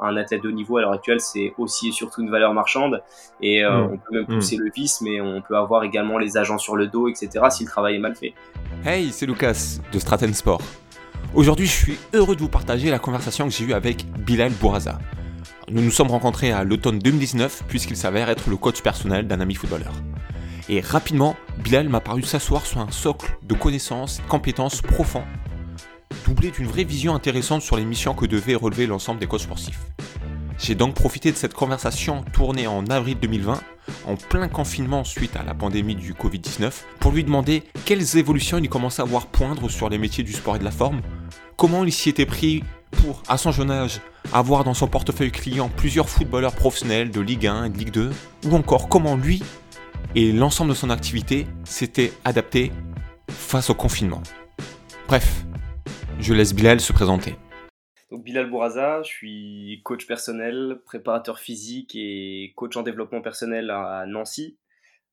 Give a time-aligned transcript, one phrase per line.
[0.00, 3.02] Un athlète de haut niveau à l'heure actuelle, c'est aussi et surtout une valeur marchande.
[3.40, 3.90] Et euh, Mm.
[3.92, 4.34] on peut même Mm.
[4.36, 7.44] pousser le vice, mais on peut avoir également les agents sur le dos, etc.
[7.50, 8.34] si le travail est mal fait.
[8.84, 10.62] Hey, c'est Lucas de Straten Sport.
[11.34, 14.98] Aujourd'hui, je suis heureux de vous partager la conversation que j'ai eue avec Bilal Bouraza.
[15.70, 19.54] Nous nous sommes rencontrés à l'automne 2019 puisqu'il s'avère être le coach personnel d'un ami
[19.54, 19.92] footballeur.
[20.70, 25.24] Et rapidement, Bilal m'a paru s'asseoir sur un socle de connaissances et de compétences profonds,
[26.26, 29.80] doublé d'une vraie vision intéressante sur les missions que devait relever l'ensemble des coachs sportifs.
[30.58, 33.60] J'ai donc profité de cette conversation tournée en avril 2020,
[34.06, 38.68] en plein confinement suite à la pandémie du Covid-19, pour lui demander quelles évolutions il
[38.68, 41.00] commençait à voir poindre sur les métiers du sport et de la forme,
[41.56, 44.00] comment il s'y était pris pour, à son jeune âge,
[44.32, 48.10] avoir dans son portefeuille client plusieurs footballeurs professionnels de Ligue 1 et de Ligue 2,
[48.46, 49.42] ou encore comment lui
[50.14, 52.72] et l'ensemble de son activité s'étaient adaptés
[53.30, 54.22] face au confinement.
[55.06, 55.44] Bref,
[56.20, 57.36] je laisse Bilal se présenter.
[58.10, 64.04] Donc Bilal Bouraza, je suis coach personnel, préparateur physique et coach en développement personnel à
[64.06, 64.58] Nancy,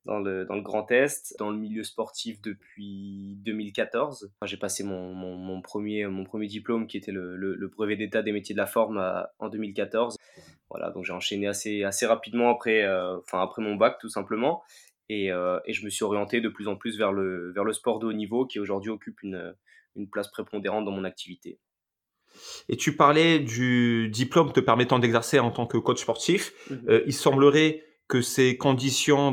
[0.06, 4.32] dans le, dans le Grand Est, dans le milieu sportif depuis 2014.
[4.36, 8.32] Enfin, J'ai passé mon, mon, premier, mon premier diplôme qui était le, brevet d'état des
[8.32, 8.98] métiers de la forme
[9.40, 10.18] en 2014.
[10.70, 14.64] Voilà, donc j'ai enchaîné assez, assez rapidement après, euh, enfin, après mon bac tout simplement.
[15.10, 17.74] Et, euh, et je me suis orienté de plus en plus vers le, vers le
[17.74, 19.54] sport de haut niveau qui aujourd'hui occupe une,
[19.96, 21.60] une place prépondérante dans mon activité.
[22.70, 26.54] Et tu parlais du diplôme te permettant d'exercer en tant que coach sportif.
[26.70, 26.86] Mhm.
[26.90, 29.32] Euh, il semblerait que ces conditions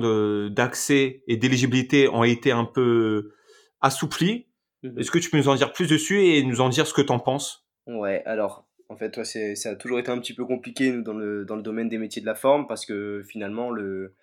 [0.49, 3.33] d'accès et d'éligibilité ont été un peu
[3.81, 4.47] assouplies.
[4.83, 4.99] Mhm.
[4.99, 7.03] Est-ce que tu peux nous en dire plus dessus et nous en dire ce que
[7.03, 7.67] tu en penses?
[7.87, 11.03] Ouais, alors, en fait, ouais, c'est, ça a toujours été un petit peu compliqué nous,
[11.03, 14.15] dans le, dans le domaine des métiers de la forme parce que finalement, le,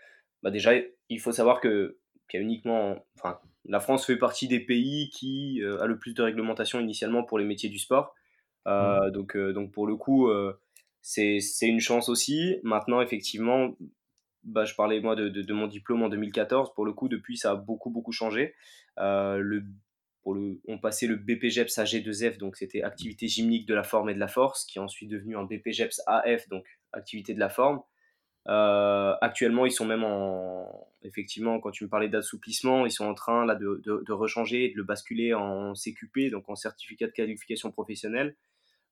[0.41, 0.71] bah déjà,
[1.09, 1.97] il faut savoir que,
[2.29, 3.39] qu'il y a uniquement, enfin,
[3.69, 7.39] la France fait partie des pays qui euh, a le plus de réglementation initialement pour
[7.39, 8.15] les métiers du sport.
[8.67, 10.29] Euh, donc, euh, donc, pour le coup,
[11.01, 12.57] c'est, une chance aussi.
[12.63, 13.75] Maintenant, effectivement,
[14.43, 16.73] bah, je parlais moi de, de, de mon diplôme en 2014.
[16.73, 18.55] Pour le coup, depuis, ça a beaucoup, beaucoup changé.
[18.97, 19.63] Euh, le
[20.21, 24.13] pour le, on passait le BPGEPS AG2F, donc c'était activité gymnique de la forme et
[24.13, 27.81] de la force, qui est ensuite devenu un BPGEPS AF, donc activité de la forme.
[28.49, 30.87] Euh, actuellement, ils sont même en.
[31.03, 34.69] Effectivement, quand tu me parlais d'assouplissement, ils sont en train là, de, de, de rechanger
[34.69, 38.35] de le basculer en CQP, donc en certificat de qualification professionnelle,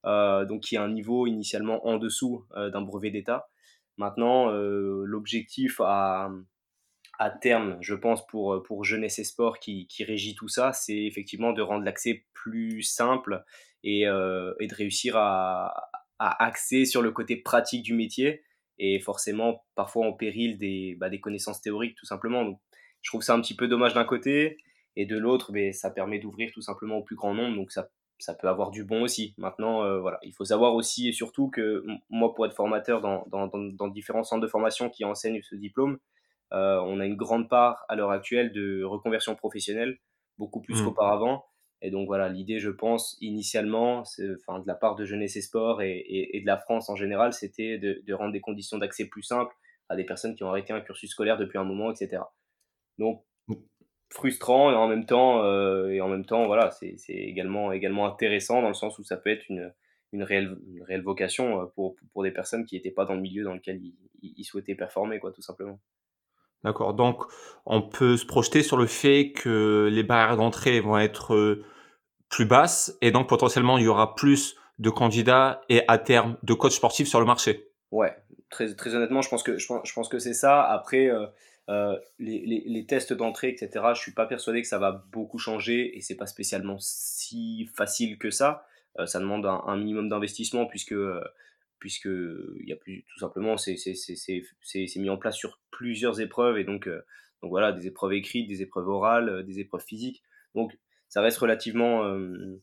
[0.05, 3.49] euh, donc qui est un niveau initialement en dessous euh, d'un brevet d'État.
[3.97, 6.29] Maintenant, l'objectif à,
[7.17, 11.05] à terme, je pense, pour, pour Jeunesse et Sport qui, qui régit tout ça, c'est
[11.05, 13.43] effectivement de rendre l'accès plus simple
[13.83, 14.05] et, et
[14.67, 15.89] de réussir à,
[16.19, 18.43] à axer sur le côté pratique du métier
[18.79, 22.43] et forcément parfois en péril des, bah, des connaissances théoriques tout simplement.
[22.45, 22.59] Donc,
[23.01, 24.57] je trouve ça un petit peu dommage d'un côté
[24.95, 27.89] et de l'autre, mais ça permet d'ouvrir tout simplement au plus grand nombre, donc ça,
[28.19, 29.35] ça peut avoir du bon aussi.
[29.37, 33.25] Maintenant, euh, voilà, il faut savoir aussi et surtout que moi, pour être formateur dans,
[33.27, 35.99] dans, dans, dans différents centres de formation qui enseignent ce diplôme,
[36.53, 39.99] euh, on a une grande part à l'heure actuelle de reconversion professionnelle,
[40.37, 40.85] beaucoup plus Mm.
[40.85, 41.45] qu'auparavant.
[41.81, 45.81] Et donc voilà, l'idée, je pense, initialement, enfin, de la part de Jeunesse et Sport
[45.81, 49.05] et, et, et de la France en général, c'était de, de rendre des conditions d'accès
[49.05, 49.55] plus simples
[49.89, 52.23] à des personnes qui ont arrêté un cursus scolaire depuis un moment, etc.
[52.97, 53.23] Donc,
[54.09, 58.61] frustrant et en même temps, euh, et en même temps voilà, c'est également, également intéressant
[58.61, 59.73] dans le sens où ça peut être une,
[60.13, 63.21] une, réelle, une réelle vocation euh, pour, pour des personnes qui n'étaient pas dans le
[63.21, 65.79] milieu dans lequel ils, ils ils souhaitaient performer, quoi, tout simplement.
[66.63, 66.93] D'accord.
[66.93, 67.23] Donc,
[67.65, 71.63] on peut se projeter sur le fait que les barrières d'entrée vont être euh,
[72.29, 76.53] plus basses et donc potentiellement il y aura plus de candidats et à terme de
[76.53, 77.69] coachs sportifs sur le marché.
[77.91, 78.15] Ouais,
[78.49, 80.63] très, très honnêtement, je pense que, je pense, que c'est ça.
[80.63, 81.25] Après, euh,
[81.69, 86.01] euh, les, tests d'entrée, etc., je suis pas persuadé que ça va beaucoup changer et
[86.01, 88.65] c'est pas spécialement si facile que ça.
[89.05, 90.95] Ça demande un, minimum d'investissement puisque,
[91.79, 93.75] puisque il y a plus, tout simplement, c'est
[94.97, 97.01] mis en place sur plusieurs épreuves et donc, euh,
[97.41, 100.23] donc voilà, des épreuves écrites, des épreuves orales, euh, des épreuves physiques.
[100.55, 100.77] Donc,
[101.09, 102.03] ça reste relativement.
[102.05, 102.61] euh,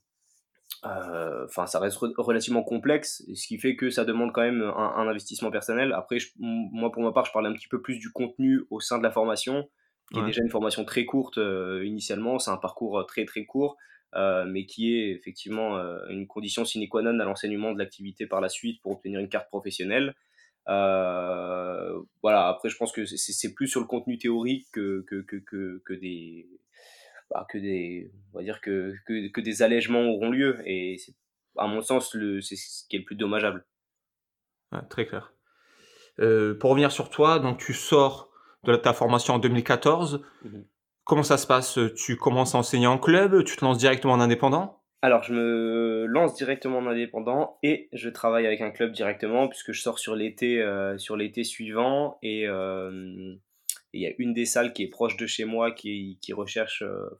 [0.86, 4.62] euh, enfin ça reste re- relativement complexe ce qui fait que ça demande quand même
[4.62, 7.80] un, un investissement personnel après je- moi pour ma part je parlais un petit peu
[7.80, 9.70] plus du contenu au sein de la formation
[10.12, 13.44] qui est déjà une formation très courte euh, initialement c'est un parcours euh, très très
[13.46, 13.76] court
[14.16, 18.26] euh, mais qui est effectivement euh, une condition sine qua non à l'enseignement de l'activité
[18.26, 20.14] par la suite pour obtenir une carte professionnelle
[20.68, 25.36] Euh, voilà après je pense que c'est- plus sur le contenu théorique que, que, que,
[25.36, 26.48] que, que des
[27.30, 31.14] bah, que des on va dire que, que, que des allègements auront lieu et c'est
[31.58, 33.66] à mon sens le c'est ce qui est le plus dommageable
[34.72, 35.32] Ouais, très clair.
[36.16, 38.30] Pour revenir sur toi, donc tu sors
[38.64, 40.22] de ta formation en 2014.
[40.42, 40.64] Mhm.
[41.04, 41.78] Comment ça se passe?
[41.96, 44.80] Tu commences à enseigner en club Tu te lances directement en indépendant?
[45.04, 49.72] Alors, je me lance directement en indépendant et je travaille avec un club directement puisque
[49.72, 53.34] je sors sur l'été euh, suivant et euh,
[53.92, 57.10] il y a une des salles qui est proche de chez moi qui, euh,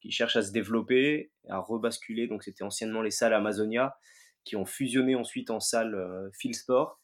[0.00, 2.26] qui cherche à se développer, à rebasculer.
[2.26, 3.98] Donc c'était anciennement les salles Amazonia
[4.44, 7.02] qui ont fusionné ensuite en salle Phil Sport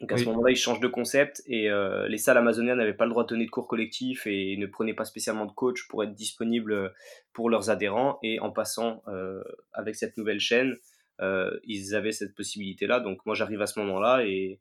[0.00, 3.04] donc à ce moment-là, ils changent de concept et euh, les salles Amazonia n'avaient pas
[3.04, 6.02] le droit de donner de cours collectifs et ne prenaient pas spécialement de coach pour
[6.02, 6.94] être disponibles
[7.34, 8.18] pour leurs adhérents.
[8.22, 9.42] Et en passant euh,
[9.74, 10.76] avec cette nouvelle chaîne,
[11.20, 13.00] euh, ils avaient cette possibilité-là.
[13.00, 14.58] Donc moi, j'arrive à ce moment-là et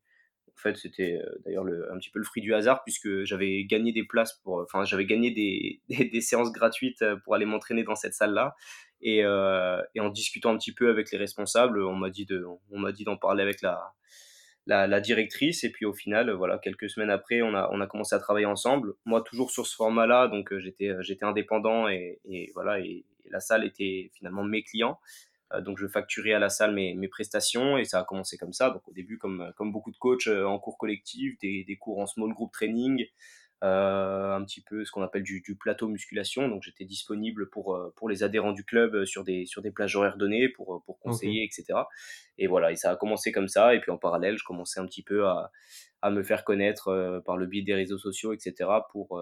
[0.50, 4.04] en fait, c'était d'ailleurs un petit peu le fruit du hasard puisque j'avais gagné des
[4.04, 5.80] places pour, enfin, j'avais gagné des,
[6.12, 8.56] des, séances gratuites pour aller m'entraîner dans cette salle-là.
[9.00, 12.80] Et, et, en discutant un petit peu avec les responsables, on m'a dit de, on
[12.80, 13.94] m'a dit d'en parler avec la
[14.70, 15.64] la, directrice.
[15.64, 18.46] Et puis au final, voilà, quelques semaines après, on a, on a commencé à travailler
[18.46, 18.94] ensemble.
[19.06, 22.20] Moi, toujours sur ce format-là, donc euh, j'étais, euh, j'étais indépendant et,
[22.54, 25.00] voilà, et, la salle était finalement mes clients.
[25.54, 28.54] Euh, donc je facturais à la salle mes, mes, prestations et ça a commencé comme
[28.54, 28.72] ça.
[28.72, 32.08] Donc au début, comme, comme beaucoup de coachs en cours collectif, des, des cours en
[32.08, 33.06] small group training,
[33.62, 36.48] euh, un petit peu ce qu'on appelle du, plateau musculation.
[36.48, 39.72] Donc j'étais disponible pour, euh, pour les adhérents du club euh, sur des, sur des
[39.72, 41.80] plages horaires données pour, pour conseiller, etc.
[42.38, 43.76] Et voilà, et ça a commencé comme ça.
[43.76, 45.52] Et puis en parallèle, je commençais un petit peu à,
[46.02, 48.70] à me faire connaître par le biais des réseaux sociaux, etc.
[48.92, 49.22] pour,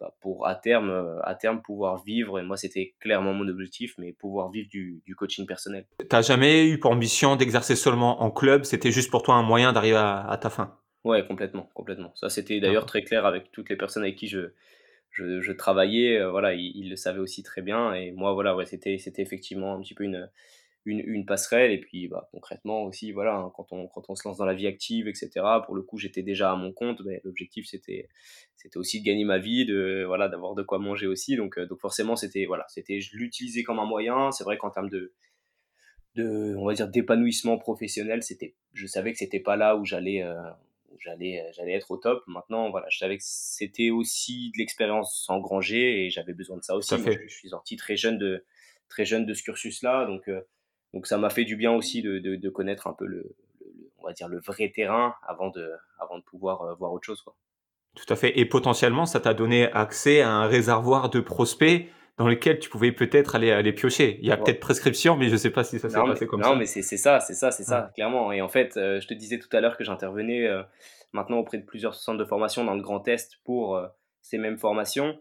[0.00, 2.38] bah, pour à terme, à terme pouvoir vivre.
[2.38, 5.86] Et moi, c'était clairement mon objectif, mais pouvoir vivre du, du coaching personnel.
[6.08, 8.64] T'as jamais eu pour ambition d'exercer seulement en club?
[8.64, 10.78] C'était juste pour toi un moyen d'arriver à ta fin?
[11.06, 12.12] Ouais, complètement, complètement.
[12.16, 14.50] Ça, c'était d'ailleurs très clair avec toutes les personnes avec qui je,
[15.12, 16.18] je, travaillais.
[16.18, 17.94] Euh, voilà, ils, le savaient aussi très bien.
[17.94, 20.28] Et moi, voilà, ouais, c'était, c'était effectivement un petit peu une,
[20.84, 21.70] une, une passerelle.
[21.70, 24.54] Et puis, bah, concrètement aussi, voilà, hein, quand, on, quand on se lance dans la
[24.54, 25.30] vie active, etc.,
[25.64, 27.00] pour le coup, j'étais déjà à mon compte.
[27.04, 28.08] Mais l'objectif, c'était,
[28.56, 31.36] c'était aussi de gagner ma vie, de, voilà, d'avoir de quoi manger aussi.
[31.36, 34.32] Donc, euh, donc forcément, c'était, voilà, c'était, je l'utilisais comme un moyen.
[34.32, 35.12] C'est vrai qu'en termes de,
[36.16, 40.24] de, on va dire, d'épanouissement professionnel, c'était, je savais que c'était pas là où j'allais,
[40.24, 40.34] euh,
[41.00, 42.22] j'allais euh, j'allais être au top.
[42.26, 46.76] Maintenant, voilà, je savais que c'était aussi de l'expérience engrangée et j'avais besoin de ça
[46.76, 46.94] aussi.
[46.96, 48.44] je, suis sorti très jeune de
[48.88, 50.40] très jeune de ce cursus-là, donc euh,
[50.94, 53.34] donc ça m'a fait du bien aussi de, de, connaître un peu le,
[53.98, 57.22] on va dire le vrai terrain avant de avant de pouvoir euh, voir autre chose
[57.22, 57.36] quoi.
[57.94, 58.38] Tout à fait.
[58.38, 61.86] Et potentiellement, ça t'a donné accès à un réservoir de prospects
[62.16, 64.18] dans lequel tu pouvais peut-être aller, aller piocher.
[64.22, 66.42] Il y a peut-être prescription, mais je ne sais pas si ça s'est passé comme
[66.42, 66.50] ça.
[66.50, 68.32] Non, mais c'est ça, c'est ça, c'est ça, clairement.
[68.32, 70.62] Et en fait, euh, je te disais tout à l'heure que j'intervenais euh,
[71.12, 73.86] maintenant auprès de plusieurs centres de formation dans le Grand Est pour euh,
[74.22, 75.18] ces mêmes formations.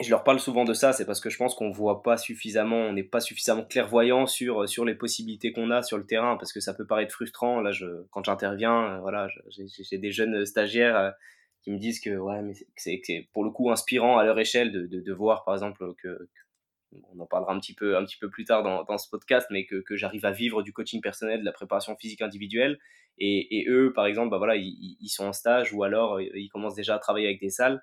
[0.00, 2.16] Et je leur parle souvent de ça, c'est parce que je pense qu'on voit pas
[2.16, 6.36] suffisamment, on n'est pas suffisamment clairvoyant sur, sur les possibilités qu'on a sur le terrain,
[6.36, 7.60] parce que ça peut paraître frustrant.
[7.60, 11.14] Là, je, quand j'interviens, voilà, j'ai des jeunes stagiaires
[11.68, 14.86] qui me disent que ouais, mais c'est pour le coup inspirant à leur échelle de,
[14.86, 16.28] de, voir par exemple que,
[17.12, 19.46] on en parlera un petit peu un petit peu plus tard dans, dans ce podcast,
[19.50, 22.78] mais que, que j'arrive à vivre du coaching personnel, de la préparation physique individuelle,
[23.18, 26.22] et, et eux par exemple, bah voilà, ils, ils, sont en stage ou alors euh,
[26.34, 27.82] ils commencent déjà à travailler avec des salles,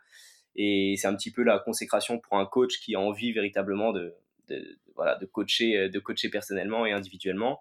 [0.56, 4.16] et c'est un petit peu la consécration pour un coach qui a envie véritablement de,
[4.48, 7.60] de voilà de coacher de coacher personnellement et individuellement.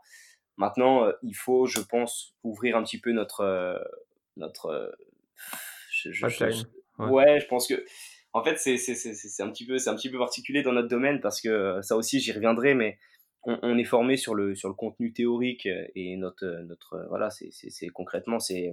[0.57, 3.83] Maintenant, euh, il faut, je pense, ouvrir un petit peu notre
[6.07, 6.11] euh,
[6.99, 7.41] notre ouais.
[7.41, 7.85] je pense que.
[8.33, 8.75] En fait, c'est
[9.41, 12.19] un, petit peu, un petit peu particulier dans notre domaine parce que euh, ça aussi,
[12.19, 12.99] j'y reviendrai, mais
[13.45, 16.47] on, est formé sur le, sur le contenu théorique et notre.
[16.67, 18.73] notre voilà, c'est concrètement, c'est.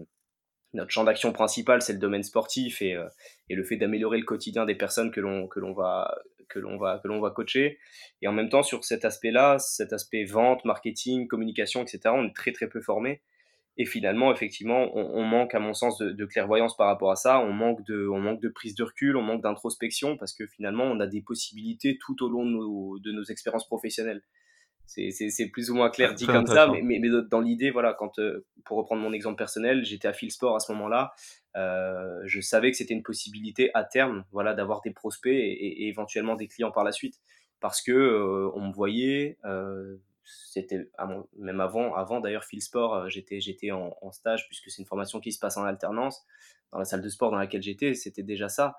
[0.74, 3.06] Notre champ d'action principal, c'est le domaine sportif et, euh,
[3.50, 6.18] et le fait d'améliorer le quotidien des personnes que l'on que l'on va
[6.48, 7.78] que l'on va que l'on va coacher.
[8.22, 12.36] Et en même temps, sur cet aspect-là, cet aspect vente, marketing, communication, etc., on est
[12.36, 13.22] très très peu formé.
[13.78, 17.40] Et finalement, effectivement, on, manque, à mon sens, de, clairvoyance par rapport à ça.
[17.40, 20.84] On manque de, on manque de prise de recul, on manque d'introspection parce que finalement,
[20.84, 24.22] on a des possibilités tout au long de nos, de nos expériences professionnelles.
[24.86, 28.46] C'est plus ou moins clair dit comme ça, mais, mais, dans l'idée, voilà, quand, euh,
[28.66, 31.14] pour reprendre mon exemple personnel, j'étais à Phil Sport à ce moment-là.
[31.56, 36.36] Euh, je savais que c'était une possibilité à terme, voilà, d'avoir des prospects et, éventuellement
[36.36, 37.22] des clients par la suite,
[37.62, 39.38] parce que euh, on me voyait
[40.24, 40.90] c'était
[41.38, 45.20] même avant, avant d'ailleurs Phil Sport, euh, j'étais, j'étais en, stage puisque c'est une formation
[45.20, 46.24] qui se passe en alternance
[46.72, 48.76] dans la salle de sport dans laquelle j'étais, c'était déjà ça.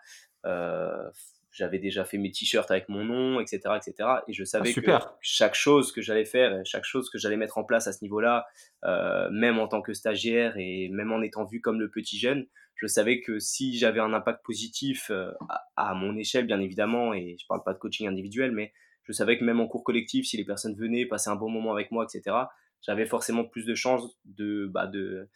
[0.47, 1.11] Euh,
[1.51, 4.09] j'avais déjà fait mes t-shirts avec mon nom, etc., etc.
[4.27, 7.59] Et je savais ah, que chaque chose que j'allais faire, chaque chose que j'allais mettre
[7.59, 8.47] en place à ce niveau-là,
[8.85, 12.47] euh, même en tant que stagiaire et même en étant vu comme le petit jeune,
[12.75, 15.11] je savais que si j'avais un impact positif
[15.49, 18.73] à, à, mon échelle, bien évidemment, et je parle pas de coaching individuel, mais
[19.05, 21.73] je savais que même en cours collectif, si les personnes venaient passer un bon moment
[21.73, 22.37] avec moi, etc.,
[22.83, 25.29] j'avais forcément plus de chances de, bah, de,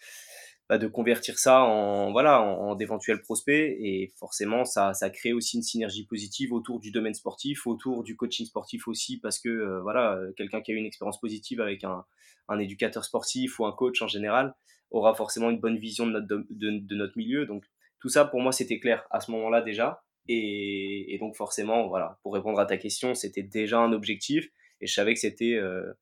[0.69, 5.57] bah, de convertir ça en voilà en, d'éventuels prospects et forcément ça, ça crée aussi
[5.57, 9.81] une synergie positive autour du domaine sportif autour du coaching sportif aussi parce que euh,
[9.83, 12.05] voilà quelqu'un qui a eu une expérience positive avec un,
[12.49, 14.57] un, éducateur sportif ou un coach en général
[14.91, 17.63] aura forcément une bonne vision de notre, de, notre milieu donc
[18.01, 21.89] tout ça pour moi c'était clair à ce moment là déjà et, et, donc forcément
[21.89, 24.49] voilà pour répondre à ta question c'était déjà un objectif
[24.81, 25.93] et je savais que c'était euh,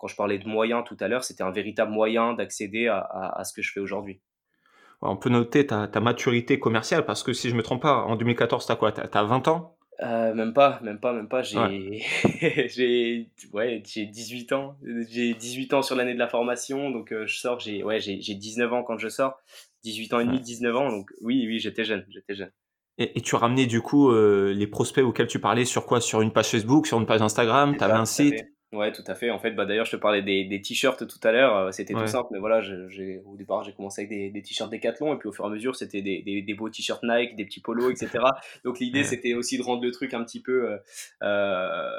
[0.00, 3.52] quand je parlais de moyens tout à l'heure, c'était un véritable moyen d'accéder à, ce
[3.52, 4.20] que je fais aujourd'hui.
[5.02, 8.66] On peut noter ta, maturité commerciale parce que si je me trompe pas, en 2014,
[8.66, 8.92] tu as quoi?
[8.92, 9.76] Tu as, 20 ans?
[10.02, 11.42] Euh, Même pas, même pas, même pas.
[11.42, 11.58] J'ai
[13.52, 13.82] ouais.
[13.84, 14.78] 18 ans.
[15.10, 18.72] J'ai 18 ans sur l'année de la formation, donc euh, je sors, j'ai ouais, 19
[18.72, 19.38] ans quand je sors.
[19.84, 22.50] 18 ans et demi, 19 ans, donc oui, oui, j'étais jeune, j'étais jeune.
[23.00, 26.02] Et, tu ramenais du coup euh, les prospects auxquels tu parlais sur quoi?
[26.02, 27.74] Sur une page Facebook, sur une page Instagram?
[27.76, 28.44] Tu avais un site?
[28.72, 29.30] Ouais, tout à fait.
[29.30, 31.56] En fait, bah, d'ailleurs, je te parlais des, des t-shirts tout à l'heure.
[31.56, 34.70] Euh, c'était tout simple, mais voilà, j'ai, au départ, j'ai commencé avec des, des t-shirts
[34.70, 37.34] Decathlon, et puis au fur et à mesure, c'était des, des, des beaux t-shirts Nike,
[37.36, 38.22] des petits polos, etc.
[38.64, 40.78] Donc l'idée, c'était aussi de rendre le truc un petit peu,
[41.22, 41.90] euh,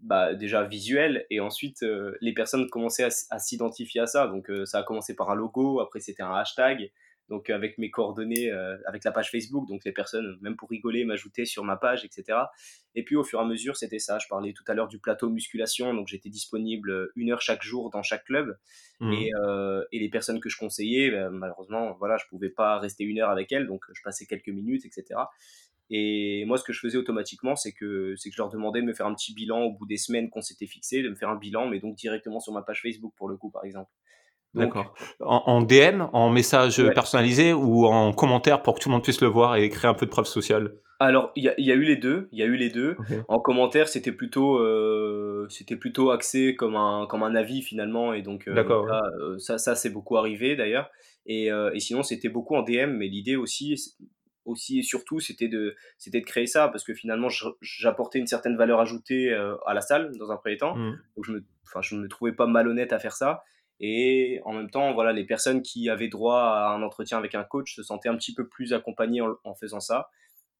[0.00, 4.26] bah, déjà visuel, et ensuite, euh, les personnes commençaient à, à s'identifier à ça.
[4.26, 6.92] Donc ça a commencé par un logo, après c'était un hashtag,
[7.28, 11.04] donc avec mes coordonnées, euh, avec la page Facebook, donc les personnes, même pour rigoler,
[11.04, 12.38] m'ajoutaient sur ma page, etc.
[12.94, 14.18] Et puis au fur et à mesure, c'était ça.
[14.18, 17.90] Je parlais tout à l'heure du plateau musculation, donc j'étais disponible une heure chaque jour
[17.90, 18.56] dans chaque club.
[19.00, 19.12] Mmh.
[19.12, 23.04] Et, euh, et, les personnes que je conseillais, ben, malheureusement, voilà, je pouvais pas rester
[23.04, 25.20] une heure avec elles, donc je passais quelques minutes, etc.
[25.90, 28.86] Et moi, ce que je faisais automatiquement, c'est que, c'est que je leur demandais de
[28.86, 31.28] me faire un petit bilan au bout des semaines qu'on s'était fixé, de me faire
[31.28, 33.90] un bilan, mais donc directement sur ma page Facebook pour le coup, par exemple.
[34.54, 34.94] D'accord.
[35.20, 39.28] En, DM, en message personnalisé ou en commentaire pour que tout le monde puisse le
[39.28, 42.28] voir et créer un peu de preuve sociale Alors, il y, a eu les deux.
[42.32, 42.96] Il y a eu les deux.
[43.28, 48.14] En commentaire, c'était plutôt, euh, c'était plutôt axé comme un, comme un avis finalement.
[48.14, 50.90] Et donc, euh, D'accord, euh, ça, ça c'est beaucoup arrivé d'ailleurs.
[51.26, 52.92] Et, et, sinon, c'était beaucoup en DM.
[52.96, 53.74] Mais l'idée aussi,
[54.46, 57.28] aussi et surtout, c'était de, c'était de créer ça parce que finalement,
[57.60, 59.34] j'apportais une certaine valeur ajoutée
[59.66, 60.76] à la salle dans un premier temps.
[60.76, 60.98] Mmh.
[61.16, 63.42] Donc, je me, enfin, je ne me trouvais pas malhonnête à faire ça.
[63.80, 67.44] Et en même temps, voilà, les personnes qui avaient droit à un entretien avec un
[67.44, 70.10] coach se sentaient un petit peu plus accompagnées en, faisant ça.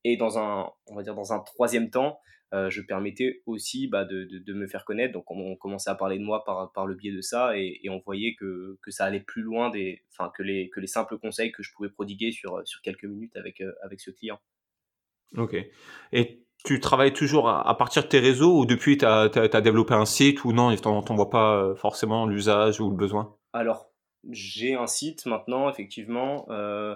[0.05, 2.21] Et dans un, on va dire dans un troisième temps,
[2.55, 5.13] euh, je permettais aussi bah, de, de, me faire connaître.
[5.13, 7.99] Donc on, commençait à parler de moi par, par le biais de ça et, on
[7.99, 11.51] voyait que, que, ça allait plus loin des, enfin, que, les, que les simples conseils
[11.51, 14.39] que je pouvais prodiguer sur, sur quelques minutes avec, euh, avec ce client.
[15.37, 15.57] Ok.
[16.13, 19.29] Et tu travailles toujours à, partir de tes réseaux ou depuis tu as,
[19.61, 23.37] développé un site ou non, tu n'en vois pas euh, forcément l'usage ou le besoin?
[23.53, 23.87] Alors,
[24.31, 26.47] j'ai un site maintenant, effectivement.
[26.51, 26.95] Euh,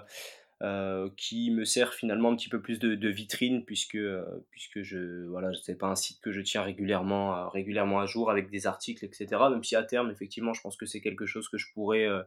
[0.63, 5.25] euh, qui me sert finalement un petit peu plus de, vitrine puisque euh, puisque je
[5.25, 8.67] voilà c'est pas un site que je tiens régulièrement à, régulièrement à jour avec des
[8.67, 11.65] articles etc même si à terme effectivement je pense que c'est quelque chose que je
[11.73, 12.21] pourrais euh,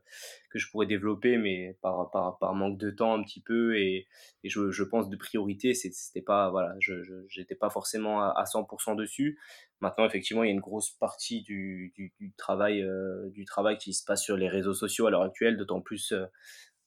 [0.51, 4.09] que je pourrais développer mais par, par, par manque de temps un petit peu et,
[4.43, 6.95] et je, je, pense de priorité c'était pas voilà je
[7.29, 9.39] j'étais pas forcément à, 100% dessus.
[9.81, 12.85] Maintenant effectivement il y a une grosse partie du, du, du travail
[13.31, 16.13] du travail qui se passe sur les réseaux sociaux à l'heure actuelle d'autant plus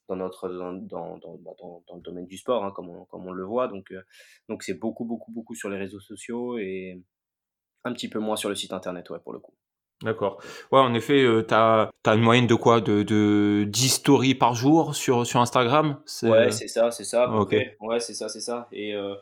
[0.08, 3.26] dans notre dans, dans, bah, dans, dans, le domaine du sport hein, comme, on, comme
[3.26, 4.02] on le voit donc euh,
[4.48, 7.00] donc c'est beaucoup beaucoup beaucoup sur les réseaux sociaux et
[7.84, 9.54] un petit peu moins sur le site internet ouais pour le coup
[10.04, 10.40] D'accord.
[10.70, 12.80] Ouais, en effet, euh, tu as, une moyenne de quoi?
[12.80, 16.00] De, de 10 stories par jour sur, sur Instagram?
[16.22, 17.28] Ouais, c'est ça, c'est ça.
[17.28, 18.68] ok Ouais, c'est ça, c'est ça.
[18.70, 19.16] Et euh,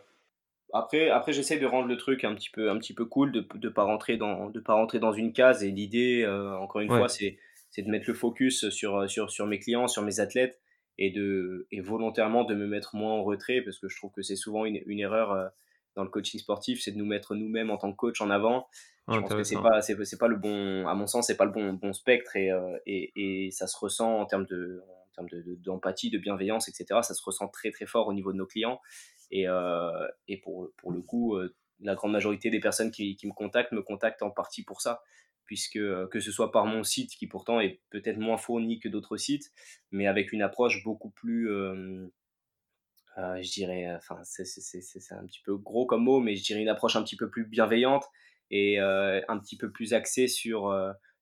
[0.74, 3.48] après, après j'essaie de rendre le truc un petit peu, un petit peu cool, de
[3.62, 5.64] ne pas, rentrer dans, de pas rentrer dans une case.
[5.64, 6.26] Et l'idée,
[6.60, 7.38] encore une fois, c'est
[7.78, 10.60] de mettre le focus sur, sur, sur mes clients, sur mes athlètes
[10.98, 14.22] et, de, et volontairement de me mettre moins en retrait parce que je trouve que
[14.22, 15.48] c'est souvent une, une erreur euh,
[15.94, 18.68] dans le coaching sportif, c'est de nous mettre nous-mêmes en tant que coach en avant.
[19.08, 21.52] Je pense que c'est pas, c'est, pas le bon, à mon sens, c'est pas le
[21.52, 23.12] bon, bon spectre et, euh, et,
[23.46, 27.00] et, ça se ressent en termes de, en termes de, d'empathie, de, bienveillance, etc.
[27.02, 28.80] Ça se ressent très très fort au niveau de nos clients
[29.30, 33.26] et, euh, et pour, pour le coup, euh, la grande majorité des personnes qui, qui
[33.28, 35.02] me contactent me contactent en partie pour ça
[35.46, 38.88] puisque euh, que ce soit par mon site qui pourtant est peut-être moins fourni que
[38.88, 39.52] d'autres sites,
[39.90, 42.06] mais avec une approche beaucoup plus, euh,
[43.18, 46.68] euh, je dirais, enfin c'est un petit peu gros comme mot, mais je dirais une
[46.68, 48.04] approche un petit peu plus bienveillante
[48.50, 50.72] et un petit peu plus axée sur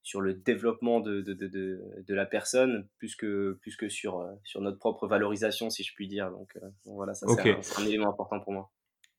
[0.02, 4.60] sur le développement de, de, de, de, la personne plus que, plus que sur, sur
[4.60, 6.30] notre propre valorisation, si je puis dire.
[6.30, 7.26] Donc, voilà, ça
[7.62, 8.70] c'est un élément important pour moi.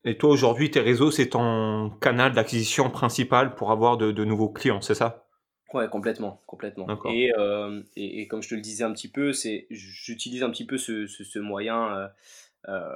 [0.05, 4.79] Et toi, aujourd'hui, tes réseaux, c'est ton canal d'acquisition principal pour avoir de, nouveaux clients,
[4.79, 5.27] c'est ça?
[5.73, 6.87] Ouais, complètement, complètement.
[7.07, 10.65] Euh, et, et, comme je te le disais un petit peu, c'est j'utilise un petit
[10.65, 12.07] peu ce, ce, moyen, euh,
[12.69, 12.95] euh,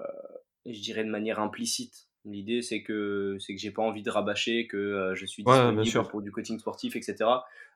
[0.68, 4.68] je dirais de manière implicite, L'idée, c'est que c'est que j'ai pas envie de rabâcher,
[4.68, 7.16] que je suis disponible pour du coaching sportif, etc.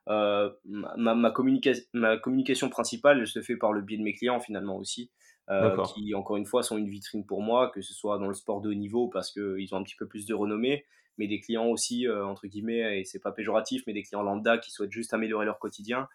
[0.05, 4.77] ma, ma, ma communication principale, je le fais par le biais de mes clients finalement
[4.77, 5.09] aussi.
[5.93, 8.61] Qui encore une fois sont une vitrine pour moi, que ce soit dans le sport
[8.61, 10.85] de haut niveau parce qu'ils ont un petit peu plus de renommée,
[11.17, 14.71] mais des clients aussi, entre guillemets, et c'est pas péjoratif, mais des clients lambda qui
[14.71, 16.07] souhaitent juste améliorer leur quotidien,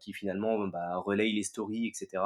[0.00, 2.22] qui finalement bah, relayent les stories, etc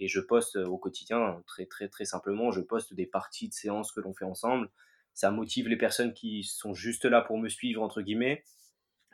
[0.00, 3.92] et je poste au quotidien, très très très simplement, je poste des parties de séances
[3.92, 4.70] que l'on fait ensemble.
[5.12, 8.42] Ça motive les personnes qui sont juste là pour me suivre, entre guillemets.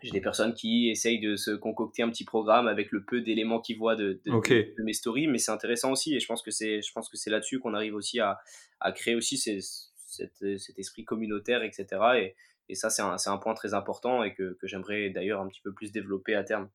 [0.06, 3.60] J'ai des personnes qui essayent de se concocter un petit programme avec le peu d'éléments
[3.60, 6.80] qu'ils voient de, de, mes stories, mais c'est intéressant aussi et je pense que c'est,
[6.80, 8.38] je pense que c'est là-dessus qu'on arrive aussi à,
[8.78, 11.86] à créer aussi cet, cet, esprit communautaire, etc.
[12.18, 12.36] Et,
[12.68, 15.60] et ça, c'est un, un, point très important et que, que j'aimerais d'ailleurs un petit
[15.60, 16.68] peu plus développer à terme.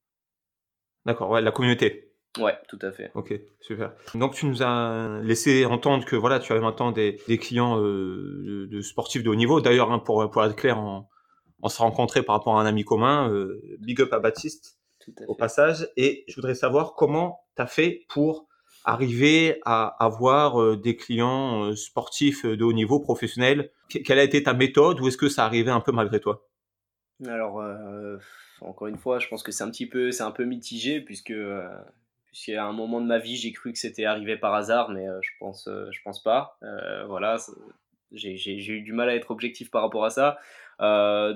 [1.05, 2.11] D'accord, ouais, la communauté.
[2.38, 3.11] Ouais, tout à fait.
[3.15, 3.93] Ok, super.
[4.13, 8.67] Donc tu nous as laissé entendre que voilà, tu avais maintenant des, des clients euh,
[8.69, 9.61] de, sportifs de haut niveau.
[9.61, 11.05] D'ailleurs, hein, pour, pour être clair, on,
[11.61, 14.79] on s'est rencontrés par rapport à un ami commun, euh, Big Up à Baptiste,
[15.27, 15.87] au passage.
[15.97, 18.47] Et je voudrais savoir comment tu as fait pour
[18.83, 23.71] arriver à avoir euh, des clients sportifs de haut niveau, professionnels.
[23.89, 26.47] Quelle a été ta méthode ou est-ce que ça arrivait un peu malgré toi?
[27.27, 27.61] Alors,
[28.61, 31.33] encore une fois, je pense que c'est un petit peu, c'est un peu mitigé puisque
[32.31, 35.19] puisqu'à un moment de ma vie, j'ai cru que c'était arrivé par hasard, mais euh,
[35.21, 36.57] je pense, euh, je pense pas.
[36.63, 37.37] Euh, voilà,
[38.13, 40.37] j'ai eu du mal à être objectif par rapport à ça.
[40.81, 41.35] Un,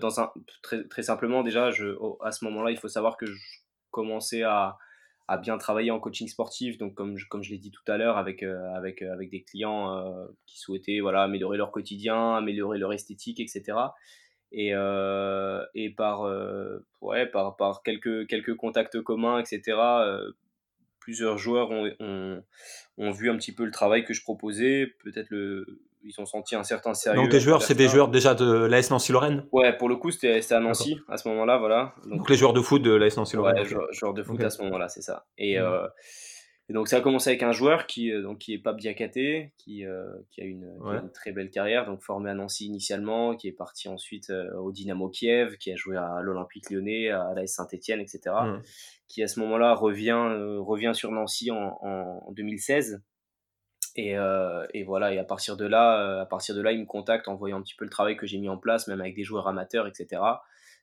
[0.62, 3.58] très, très, simplement, déjà, je, à ce moment-là, il faut savoir que je
[3.92, 4.78] commençais à,
[5.28, 7.98] à, bien travailler en coaching sportif, donc comme je, comme je l'ai dit tout à
[7.98, 10.04] l'heure, avec, avec, avec des clients
[10.46, 13.78] qui souhaitaient voilà, améliorer leur quotidien, améliorer leur esthétique, etc.
[14.52, 16.22] Et, et par,
[17.02, 19.78] ouais, par, par quelques, quelques contacts communs, etc.,
[21.06, 22.44] plusieurs joueurs ont,
[22.98, 24.88] ont, vu un petit peu le travail que je proposais.
[25.04, 27.22] Peut-être le, ils ont senti un certain sérieux.
[27.22, 30.42] Donc tes joueurs, c'est des joueurs déjà de l'AS Nancy-Lorraine Ouais, pour le coup, c'était
[30.54, 31.94] à Nancy à ce moment-là, voilà.
[32.06, 33.58] Donc, les joueurs de foot de l'AS Nancy-Lorraine.
[33.58, 35.26] Ouais, joueurs, de foot à ce moment-là, c'est ça.
[35.38, 35.64] Et, mmh.
[35.64, 35.88] euh,
[36.70, 39.54] et, donc ça a commencé avec un joueur qui, euh, donc, qui est Pape Diakaté,
[39.58, 43.48] qui, euh, qui, a une, une, très belle carrière, donc formé à Nancy initialement, qui
[43.48, 48.00] est parti ensuite au Dynamo Kiev, qui a joué à l'Olympique lyonnais, à l'AS Saint-Etienne,
[48.00, 48.32] etc
[49.08, 53.02] qui à ce moment-là revient, euh, revient sur Nancy en, en 2016.
[53.96, 56.82] Et, euh, et, voilà, et à partir de là, euh, à partir de là, il
[56.82, 59.00] me contacte en voyant un petit peu le travail que j'ai mis en place, même
[59.00, 60.22] avec des joueurs amateurs, etc.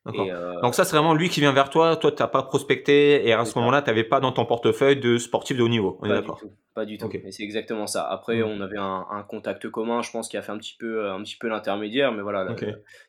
[0.07, 1.97] Euh, Donc ça, c'est vraiment lui qui vient vers toi.
[1.97, 4.99] Toi, tu n'as pas prospecté et à ce moment-là, tu n'avais pas dans ton portefeuille
[4.99, 5.99] de sportif de haut niveau.
[6.01, 6.41] On est d'accord
[6.75, 7.09] Pas du tout.
[7.23, 8.03] Mais c'est exactement ça.
[8.09, 8.45] Après, mm.
[8.45, 11.37] on avait un, contact commun, je pense, qui a fait un petit peu, un petit
[11.37, 12.11] peu l'intermédiaire.
[12.13, 12.47] Mais voilà,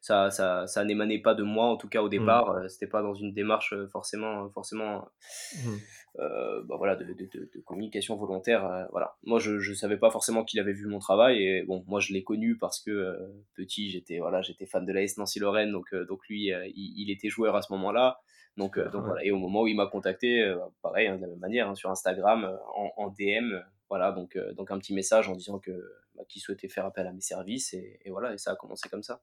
[0.01, 2.11] ça, ça, ça n'émanait pas de moi, en tout cas au mm.
[2.11, 2.59] départ.
[2.63, 5.07] Ce C'était pas dans une démarche forcément, forcément
[5.55, 5.75] mm.
[6.19, 8.65] Euh, bah voilà, de, de, de, communication volontaire.
[8.65, 9.15] Euh, voilà.
[9.23, 11.43] Moi, je ne savais pas forcément qu'il avait vu mon travail.
[11.43, 13.17] Et bon, moi, je l'ai connu parce que euh,
[13.55, 15.71] petit, j'étais voilà, j'étais fan de l'AS Nancy-Lorraine.
[15.71, 18.19] Donc, donc lui, il, il, était joueur à ce moment-là.
[18.57, 19.25] Donc, donc voilà.
[19.25, 21.89] Et au moment où il m'a contacté, pareil, hein, de la même manière, hein, sur
[21.89, 23.55] Instagram, en, en, DM.
[23.89, 25.71] Voilà, donc, donc un petit message en disant que
[26.15, 27.73] bah, qu'il souhaitait faire appel à mes services.
[27.73, 29.21] Et, et voilà, et ça a commencé comme ça.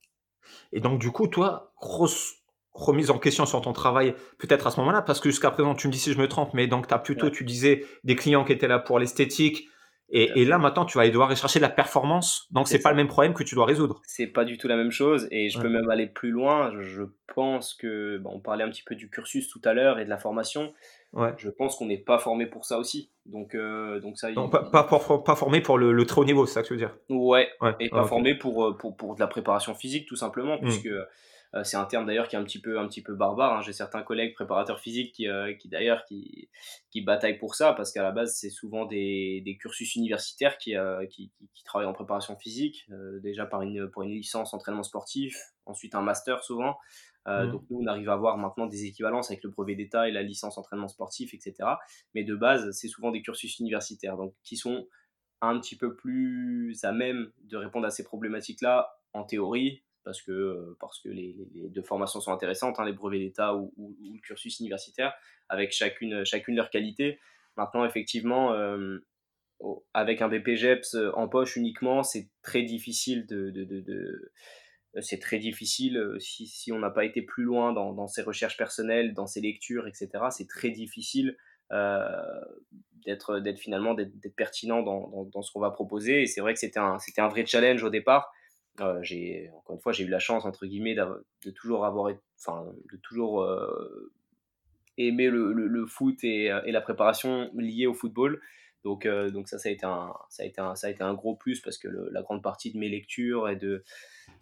[0.72, 2.39] Et donc, du coup, toi, grosse
[2.72, 5.88] remise en question sur ton travail peut-être à ce moment-là parce que jusqu'à présent tu
[5.88, 8.44] me dis si je me trompe mais donc tu as plutôt tu disais des clients
[8.44, 9.68] qui étaient là pour l'esthétique.
[10.12, 12.48] Et, là maintenant tu vas devoir chercher de la performance.
[12.50, 14.00] Donc c'est pas le même problème que tu dois résoudre.
[14.04, 16.72] C'est pas du tout la même chose et je peux même aller plus loin.
[16.80, 17.02] Je
[17.32, 20.10] pense que bon, on parlait un petit peu du cursus tout à l'heure et de
[20.10, 20.72] la formation.
[21.12, 21.32] Ouais.
[21.38, 23.10] je pense qu'on n'est pas formé pour ça aussi.
[23.26, 26.62] Donc euh, donc ça pas, pas, pas, formé pour le, très haut niveau c'est ça
[26.62, 26.96] que tu veux dire?
[27.08, 30.60] Ouais, et pas formé pour, euh, pour, pour de la préparation physique tout simplement mmh.
[30.60, 30.88] puisque
[31.64, 33.54] c'est un terme d'ailleurs qui est un petit peu, un petit peu barbare.
[33.54, 33.60] Hein.
[33.62, 36.48] J'ai certains collègues préparateurs physiques qui, euh, qui d'ailleurs qui,
[36.90, 40.76] qui bataillent pour ça parce qu'à la base c'est souvent des, des, cursus universitaires qui,
[40.76, 42.88] euh, qui, qui, travaillent en préparation physique,
[43.22, 45.36] déjà par une, pour une licence entraînement sportif,
[45.66, 46.76] ensuite un master souvent.
[47.26, 47.50] Mmh.
[47.50, 50.22] Donc nous on arrive à avoir maintenant des équivalences avec le brevet d'État et la
[50.22, 51.54] licence entraînement sportif, etc.
[52.14, 54.86] Mais de base c'est souvent des cursus universitaires donc qui sont
[55.42, 60.32] un petit peu plus à même de répondre à ces problématiques-là en théorie, parce que,
[60.32, 64.60] euh, parce que les, deux formations sont intéressantes, hein, les brevets d'État ou, le cursus
[64.60, 65.12] universitaire,
[65.48, 67.20] avec chacune, chacune leur qualité.
[67.56, 68.98] Maintenant, effectivement, euh,
[69.92, 74.32] avec un BPGEPS euh, en poche uniquement, c'est très difficile de, de, de,
[75.00, 78.56] c'est très difficile si, si on n'a pas été plus loin dans, dans, ses recherches
[78.56, 80.08] personnelles, dans ses lectures, etc.
[80.30, 81.36] C'est très difficile
[83.06, 86.22] d'être d'être finalement d'être pertinent dans, dans, dans ce qu'on va proposer.
[86.22, 88.32] Et c'est vrai que c'était un, c'était un vrai challenge au départ
[88.80, 92.66] euh, j'ai encore une fois j'ai eu la chance entre guillemets de toujours avoir enfin
[92.90, 94.12] de toujours euh,
[94.96, 98.40] aimé le, le, foot et, et, la préparation liée au football.
[98.84, 101.14] Donc, donc ça, ça a, été un, ça, a été un, ça a été un
[101.14, 103.82] gros plus parce que la grande partie de mes lectures et de,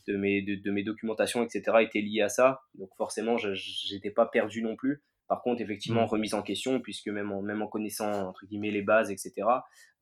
[0.06, 2.62] de, mes, de, de mes documentations, etc., étaient liées à ça.
[2.74, 3.50] Donc forcément, je
[3.92, 5.02] n'étais pas perdu non plus.
[5.28, 6.10] Par contre, effectivement, mmh.
[6.10, 9.46] remise en question, puisque même en, même en connaissant, entre guillemets, les bases, etc.,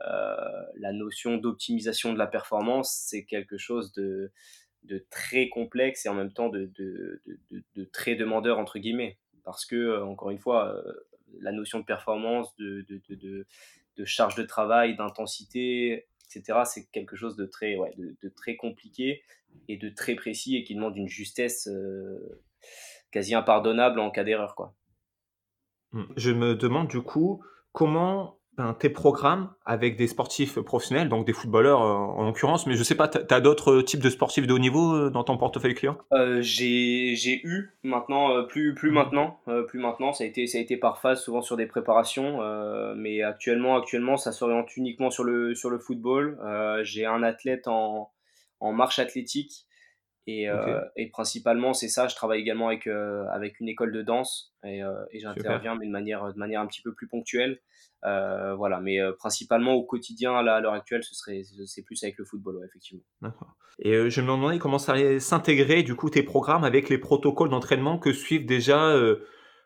[0.07, 0.37] euh,
[0.77, 4.31] la notion d'optimisation de la performance, c'est quelque chose de,
[4.85, 9.19] de très complexe et en même temps de, de, de, très demandeur, entre guillemets.
[9.43, 10.93] Parce que, euh, encore une fois, euh,
[11.41, 17.47] la notion de performance, de, de, charge de travail, d'intensité, etc., c'est quelque chose de
[17.47, 19.23] très, ouais, de, très compliqué
[19.67, 21.69] et de très précis et qui demande une justesse
[23.11, 24.75] quasi impardonnable en cas d'erreur, quoi.
[25.97, 26.05] Mmh.
[26.17, 31.33] Je me demande du coup comment ben, tes programmes avec des sportifs professionnels, donc des
[31.33, 34.53] footballeurs euh, en l'occurrence, mais je sais pas, tu as, d'autres types de sportifs de
[34.53, 35.97] haut niveau euh, dans ton portefeuille client?
[36.13, 38.95] Euh, J'ai eu maintenant, plus, plus mmh.
[38.95, 42.41] maintenant, plus maintenant, ça a, été, ça a été par phase, souvent sur des préparations,
[42.95, 46.39] mais actuellement, actuellement ça s'oriente uniquement sur le, sur le football.
[46.83, 48.11] J'ai un athlète en,
[48.61, 49.67] en marche athlétique
[50.27, 52.09] et, euh, et, principalement, c'est ça.
[52.09, 55.87] Je travaille également avec, euh, avec une école de danse et, euh, et j'interviens, mais
[55.87, 57.61] de manière, de manière un petit peu plus ponctuelle.
[58.03, 62.25] voilà, mais principalement au quotidien, là, à l'heure actuelle, ce serait, c'est plus avec le
[62.25, 63.05] football, effectivement.
[63.23, 63.57] D'accord.
[63.79, 67.51] Et je me demandais comment ça allait s'intégrer, du coup, tes programmes avec les protocoles
[67.51, 68.97] d'entraînement que suivent déjà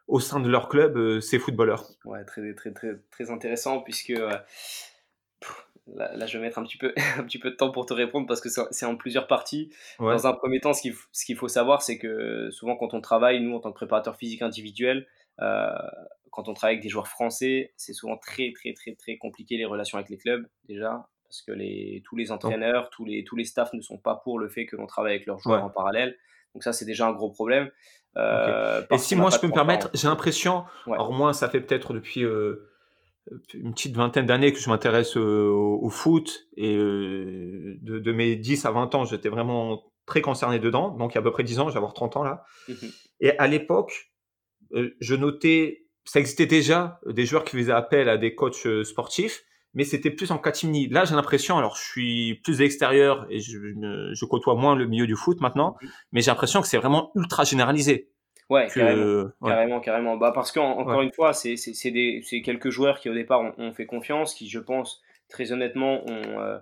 [0.08, 1.88] au sein de leur club ces footballeurs?
[2.04, 4.12] Ouais, très, très, très, très intéressant, puisque
[5.94, 8.26] Là, je vais mettre un petit, peu, un petit peu de temps pour te répondre
[8.26, 9.70] parce que c'est en plusieurs parties.
[9.98, 13.56] Dans un premier temps, ce qu'il faut savoir, c'est que souvent quand on travaille, nous,
[13.56, 15.06] en tant que préparateur physique individuel,
[15.40, 15.70] euh,
[16.30, 19.64] quand on travaille avec des joueurs français, c'est souvent très, très, très, très compliqué les
[19.64, 23.44] relations avec les clubs, déjà, parce que les, tous les entraîneurs, tous les, tous les
[23.44, 26.16] staffs ne sont pas pour le fait que l'on travaille avec leurs joueurs en parallèle.
[26.54, 27.70] Donc ça, c'est déjà un gros problème.
[28.16, 31.92] Euh, Et si moi, je peux me permettre, j'ai l'impression, alors moi, ça fait peut-être
[31.92, 32.24] depuis...
[32.24, 32.66] Euh,
[33.54, 38.94] une petite vingtaine d'années que je m'intéresse au, foot et de, mes 10 à 20
[38.94, 40.90] ans, j'étais vraiment très concerné dedans.
[40.90, 42.44] Donc, il y a à peu près 10 ans, j'avais 30 ans là.
[42.68, 42.90] Mhm.
[43.20, 44.10] Et à l'époque,
[44.72, 49.42] je notais, ça existait déjà, des joueurs qui faisaient appel à des coachs sportifs,
[49.74, 50.88] mais c'était plus en catimini.
[50.88, 53.58] Là, j'ai l'impression, alors je suis plus extérieur et je,
[54.12, 55.90] je, côtoie moins le milieu du foot maintenant, mhm.
[56.12, 58.10] mais j'ai l'impression que c'est vraiment ultra généralisé.
[58.50, 58.66] Ouais,
[59.40, 61.54] carrément, carrément, Bah, parce qu'encore une fois, c'est
[62.42, 66.58] quelques joueurs qui au départ ont, fait confiance, qui je pense très honnêtement ont, euh,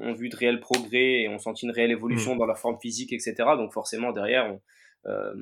[0.00, 2.38] ont, vu de réels progrès et ont senti une réelle évolution mmh.
[2.38, 3.34] dans leur forme physique, etc.
[3.58, 4.56] Donc forcément derrière,
[5.04, 5.34] euh,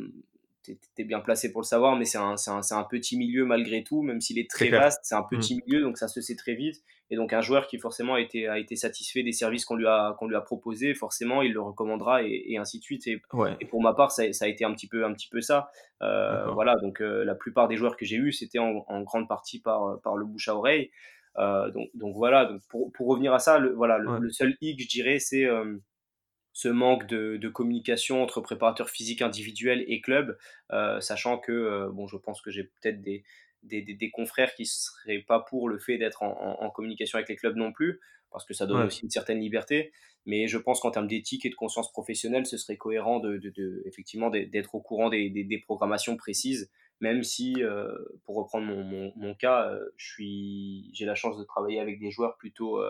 [0.65, 4.03] t'es bien placé pour le savoir, mais c'est un, un, un, petit milieu malgré tout,
[4.03, 5.61] même s'il est très vaste, c'est un petit mmh.
[5.65, 6.83] milieu, donc ça se sait très vite.
[7.13, 9.87] Et donc un joueur qui forcément a été, a été satisfait des services qu'on lui
[9.87, 13.07] a, qu'on lui a proposés, forcément il le recommandera et, ainsi de suite.
[13.07, 13.21] Et,
[13.61, 15.71] et, pour ma part, ça, ça, a été un petit peu, un petit peu ça.
[16.01, 19.29] Euh, voilà, donc euh, la plupart des joueurs que j'ai eus, c'était en, en, grande
[19.29, 20.91] partie par, par le bouche à oreille.
[21.37, 24.83] Euh, donc, donc voilà, donc pour, pour revenir à ça, le, voilà, le, seul hic,
[24.83, 25.47] je dirais, c'est
[26.55, 30.39] ce manque de, communication entre préparateurs physiques individuels et clubs,
[31.01, 33.23] sachant que, bon, je pense que j'ai peut-être des,
[33.63, 37.57] des, confrères qui ne seraient pas pour le fait d'être en, communication avec les clubs
[37.57, 39.93] non plus, parce que ça donne aussi une certaine liberté.
[40.25, 43.83] Mais je pense qu'en termes d'éthique et de conscience professionnelle, ce serait cohérent de, de,
[43.87, 46.71] effectivement d'être au courant des, des, programmations précises,
[47.01, 47.93] même si, euh,
[48.25, 52.81] pour reprendre mon, mon, cas, j'ai la chance de travailler avec des joueurs plutôt,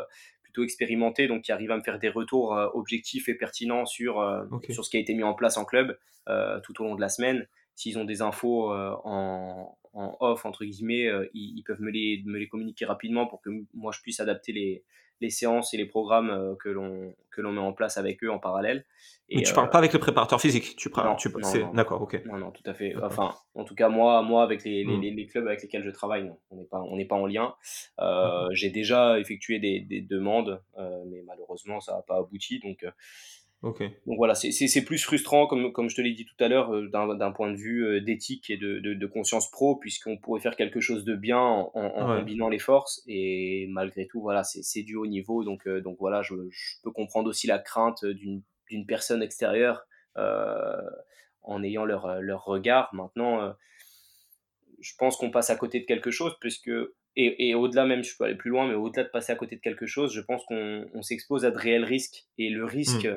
[0.52, 4.20] plutôt expérimenté, donc qui arrive à me faire des retours euh, objectifs et pertinents sur,
[4.20, 6.94] euh, sur ce qui a été mis en place en club euh, tout au long
[6.94, 7.48] de la semaine.
[7.74, 12.38] S'ils ont des infos en, en, off, entre guillemets, ils, ils, peuvent me les, me
[12.38, 14.84] les communiquer rapidement pour que moi je puisse adapter les,
[15.22, 18.30] les séances et les programmes euh, que l'on que l'on met en place avec eux
[18.30, 18.84] en parallèle.
[19.30, 21.16] Et Mais tu parles euh, pas avec le préparateur physique, tu parles.
[21.16, 21.30] tu,
[21.72, 22.20] D'accord, ok.
[22.26, 22.94] Non, non, tout à fait.
[23.02, 25.16] Enfin, en tout cas moi, moi avec les, les, hmm.
[25.16, 27.54] les clubs avec lesquels je travaille, non, on n'est pas on n'est pas en lien.
[28.00, 32.58] Euh, j'ai déjà effectué des, des demandes, mais malheureusement ça n'a pas abouti.
[32.58, 32.84] Donc
[33.62, 36.88] donc voilà, c'est plus frustrant, comme, comme je te l'ai dit tout à l'heure, euh,
[36.88, 40.80] d'un point de vue euh, d'éthique et de, de, conscience pro, puisqu'on pourrait faire quelque
[40.80, 43.02] chose de bien en, en, combinant les forces.
[43.06, 45.44] Et malgré tout, voilà, c'est du haut niveau.
[45.44, 48.42] Donc, euh, donc voilà, je, je, peux comprendre aussi la crainte d'une
[48.86, 52.90] personne extérieure en ayant leur, leur regard.
[52.92, 53.54] Maintenant,
[54.80, 56.70] je pense qu'on passe à côté de quelque chose, puisque
[57.14, 59.54] et, et au-delà même, je peux aller plus loin, mais au-delà de passer à côté
[59.54, 62.24] de quelque chose, je pense qu'on s'expose à de réels risques.
[62.38, 63.16] Et le risque, mmh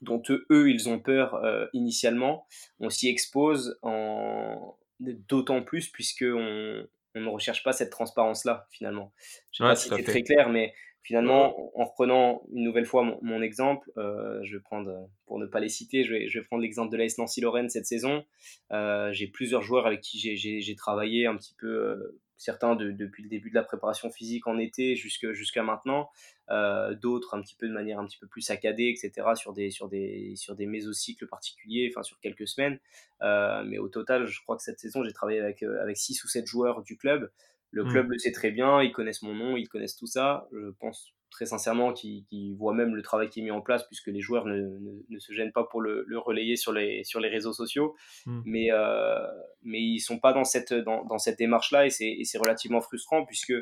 [0.00, 2.46] dont eux, ils ont peur euh, initialement,
[2.80, 4.76] on s'y expose en...
[5.00, 9.12] d'autant plus puisqu'on on ne recherche pas cette transparence-là, finalement.
[9.52, 13.18] Je ne sais pas si c'est très clair, mais finalement, en reprenant une nouvelle fois
[13.22, 16.44] mon, exemple, euh, je vais prendre, pour ne pas les citer, je vais, je vais
[16.44, 18.24] prendre l'exemple de l'AS Nancy-Lorraine cette saison.
[18.72, 23.50] Euh, j'ai plusieurs joueurs avec qui j'ai travaillé un petit peu certains depuis le début
[23.50, 26.10] de la préparation physique en été jusqu'à maintenant,
[26.50, 29.70] euh, d'autres un petit peu de manière un petit peu plus saccadée, etc., sur des,
[29.70, 32.78] sur des, sur des mésocycles particuliers, enfin sur quelques semaines.
[33.22, 36.24] Euh, mais au total, je crois que cette saison, j'ai travaillé avec, euh, avec 6
[36.24, 37.30] ou 7 joueurs du club.
[37.70, 37.90] Le mmh.
[37.90, 40.48] club le sait très bien, ils connaissent mon nom, ils connaissent tout ça.
[40.52, 44.08] Je pense très sincèrement qu'ils voient même le travail qui est mis en place, puisque
[44.08, 47.28] les joueurs ne, ne, se gênent pas pour le, le, relayer sur les, sur les
[47.28, 47.94] réseaux sociaux.
[48.26, 48.40] Mmh.
[48.44, 49.26] Mais, euh,
[49.62, 53.24] mais ils ne sont pas dans cette, dans, dans cette démarche-là, et c'est relativement frustrant,
[53.24, 53.54] puisque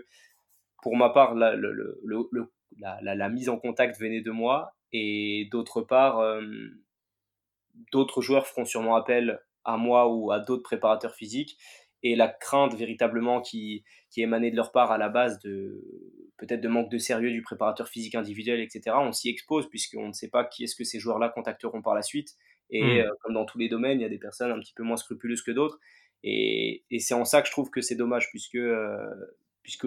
[0.82, 2.00] pour ma part, la, le,
[2.78, 6.42] la, la, mise en contact venait de moi, et d'autre part, euh,
[7.92, 11.58] d'autres joueurs feront sûrement appel à moi ou à d'autres préparateurs physiques
[12.02, 15.82] et la crainte véritablement qui, qui émanait de leur part à la base de
[16.36, 18.96] peut-être de manque de sérieux du préparateur physique individuel, etc.
[18.98, 22.02] On s'y expose puisqu'on ne sait pas qui est-ce que ces joueurs-là contacteront par la
[22.02, 22.36] suite.
[22.70, 23.06] Et hmm.
[23.06, 24.96] euh, comme dans tous les domaines, il y a des personnes un petit peu moins
[24.96, 25.80] scrupuleuses que d'autres.
[26.22, 29.14] Et, et c'est en ça que je trouve que c'est dommage puisque, euh,
[29.62, 29.86] puisque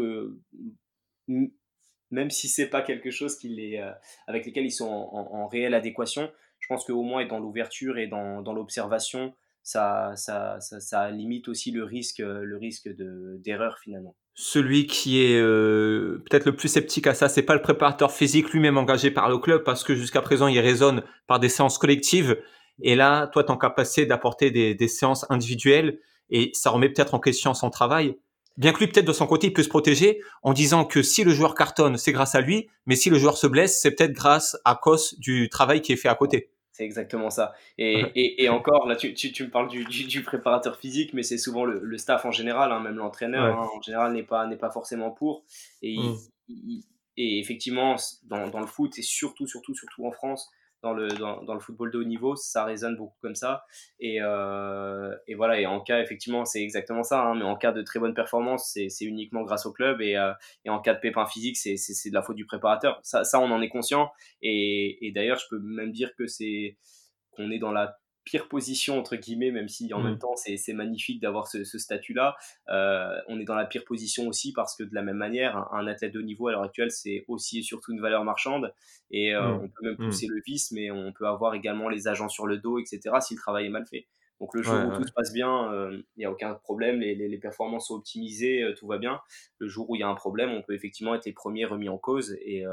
[1.27, 3.91] même si c'est pas quelque chose qui les, euh,
[4.27, 8.07] avec lesquels ils sont en, en, réelle adéquation, je pense qu'au moins dans l'ouverture et
[8.07, 9.33] dans, dans l'observation,
[9.63, 14.15] ça, ça, ça, limite aussi le risque, le risque d'erreur finalement.
[14.33, 18.51] Celui qui est euh, peut-être le plus sceptique à ça, c'est pas le préparateur physique
[18.51, 22.37] lui-même engagé par le club, parce que jusqu'à présent, il résonne par des séances collectives.
[22.81, 26.89] Et là, toi, tu es en capacité d'apporter des, des, séances individuelles, et ça remet
[26.89, 28.15] peut-être en question son travail.
[28.55, 31.23] Bien que lui, peut-être de son côté, il peut se protéger en disant que si
[31.23, 34.11] le joueur cartonne, c'est grâce à lui, mais si le joueur se blesse, c'est peut-être
[34.11, 36.49] grâce à cause du travail qui est fait à côté.
[36.79, 37.55] C'est exactement ça.
[37.77, 41.37] Et, et, encore, là, tu, tu, tu me parles du, du, préparateur physique, mais c'est
[41.37, 44.55] souvent le, le, staff en général, hein, même l'entraîneur hein, en général n'est pas, n'est
[44.55, 45.43] pas forcément pour.
[45.81, 46.79] Et, mmh.
[47.17, 50.49] et effectivement, dans, dans, le foot, et surtout, surtout, surtout en France,
[50.81, 53.65] dans le, dans, dans, le football de haut niveau, ça résonne beaucoup comme ça.
[53.99, 57.71] Et, euh, et voilà, et en cas, effectivement, c'est exactement ça, hein, mais en cas
[57.71, 60.31] de très bonne performance, c'est uniquement grâce au club, et, euh,
[60.65, 61.75] et en cas de pépin physique, c'est
[62.09, 62.99] de la faute du préparateur.
[63.03, 64.11] Ça, ça, on en est conscient,
[64.41, 66.77] et, et d'ailleurs, je peux même dire que c'est
[67.31, 67.97] qu'on est dans la
[68.29, 70.19] pire position, entre guillemets, même si en même mmh.
[70.19, 72.35] temps c'est magnifique d'avoir ce, statut-là.
[72.69, 75.87] Euh, on est dans la pire position aussi parce que de la même manière, un,
[75.87, 78.71] athlète de haut niveau à l'heure actuelle, c'est aussi et surtout une valeur marchande.
[79.09, 79.61] Et euh, mmh.
[79.63, 80.05] on peut même mmh.
[80.05, 83.33] pousser le vice, mais on peut avoir également les agents sur le dos, etc., si
[83.33, 84.05] le travail est mal fait.
[84.39, 87.15] Donc le jour où tout se passe bien, euh, il n'y a aucun problème, les,
[87.15, 89.19] les, performances sont optimisées, tout va bien.
[89.57, 91.89] Le jour où il y a un problème, on peut effectivement être les premiers remis
[91.89, 92.63] en cause et,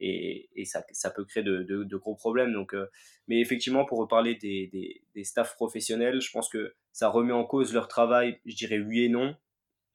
[0.00, 2.52] et, ça, ça, peut créer de, de, gros problèmes.
[2.52, 2.86] Donc, euh,
[3.28, 7.44] mais effectivement, pour reparler des, des, des, staffs professionnels, je pense que ça remet en
[7.44, 9.36] cause leur travail, je dirais oui et non,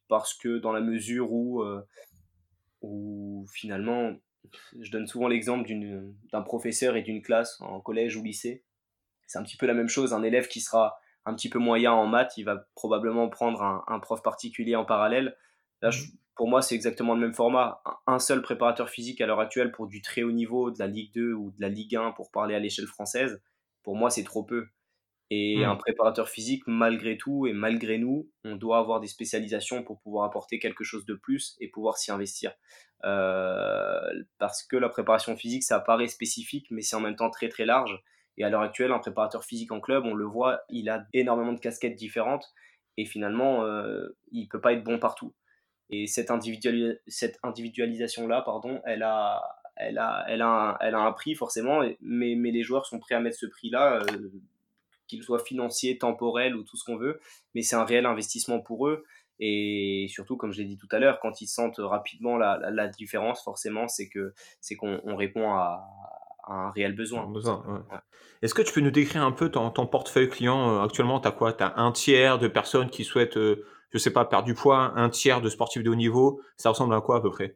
[0.07, 1.81] parce que dans la mesure où, euh,
[3.51, 4.15] finalement,
[4.79, 5.67] je donne souvent l'exemple
[6.31, 8.63] d'un professeur et d'une classe en collège ou lycée.
[9.25, 11.91] C'est un petit peu la même chose, un élève qui sera un petit peu moyen
[11.91, 15.35] en maths, il va probablement prendre un, un prof particulier en parallèle.
[15.81, 16.03] Là, je,
[16.35, 17.81] pour moi, c'est exactement le même format.
[18.07, 21.13] Un seul préparateur physique à l'heure actuelle pour du très haut niveau, de la Ligue
[21.13, 23.41] 2 ou de la Ligue 1 pour parler à l'échelle française,
[23.83, 24.67] pour moi, c'est trop peu.
[25.31, 25.69] Et hmm.
[25.69, 30.25] un préparateur physique, malgré tout et malgré nous, on doit avoir des spécialisations pour pouvoir
[30.25, 32.53] apporter quelque chose de plus et pouvoir s'y investir.
[33.05, 37.49] Euh, parce que la préparation physique, ça paraît spécifique, mais c'est en même temps très
[37.49, 38.03] très large.
[38.37, 41.53] Et à l'heure actuelle, un préparateur physique en club, on le voit, il a énormément
[41.53, 42.45] de casquettes différentes
[42.97, 45.33] et finalement, euh, il peut pas être bon partout.
[45.89, 46.31] Et cette,
[47.07, 49.41] cette individualisation-là, pardon, elle a,
[49.75, 52.99] elle, a, elle, a un, elle a un prix forcément, mais, mais les joueurs sont
[52.99, 54.29] prêts à mettre ce prix-là, euh,
[55.07, 57.19] qu'il soit financier, temporel ou tout ce qu'on veut,
[57.53, 59.03] mais c'est un réel investissement pour eux.
[59.39, 62.87] Et surtout, comme je l'ai dit tout à l'heure, quand ils sentent rapidement la, la,
[62.87, 65.85] différence, forcément, c'est que c'est qu'on répond à,
[66.47, 67.31] un réel besoin.
[68.41, 71.27] Est-ce que tu peux nous décrire un peu ton, ton portefeuille client euh, Actuellement, tu
[71.27, 71.53] as quoi?
[71.53, 74.91] Tu as un tiers de personnes qui souhaitent euh, je sais pas, perdre du poids,
[74.97, 77.55] un tiers de sportifs de haut niveau, ça ressemble à quoi à peu près?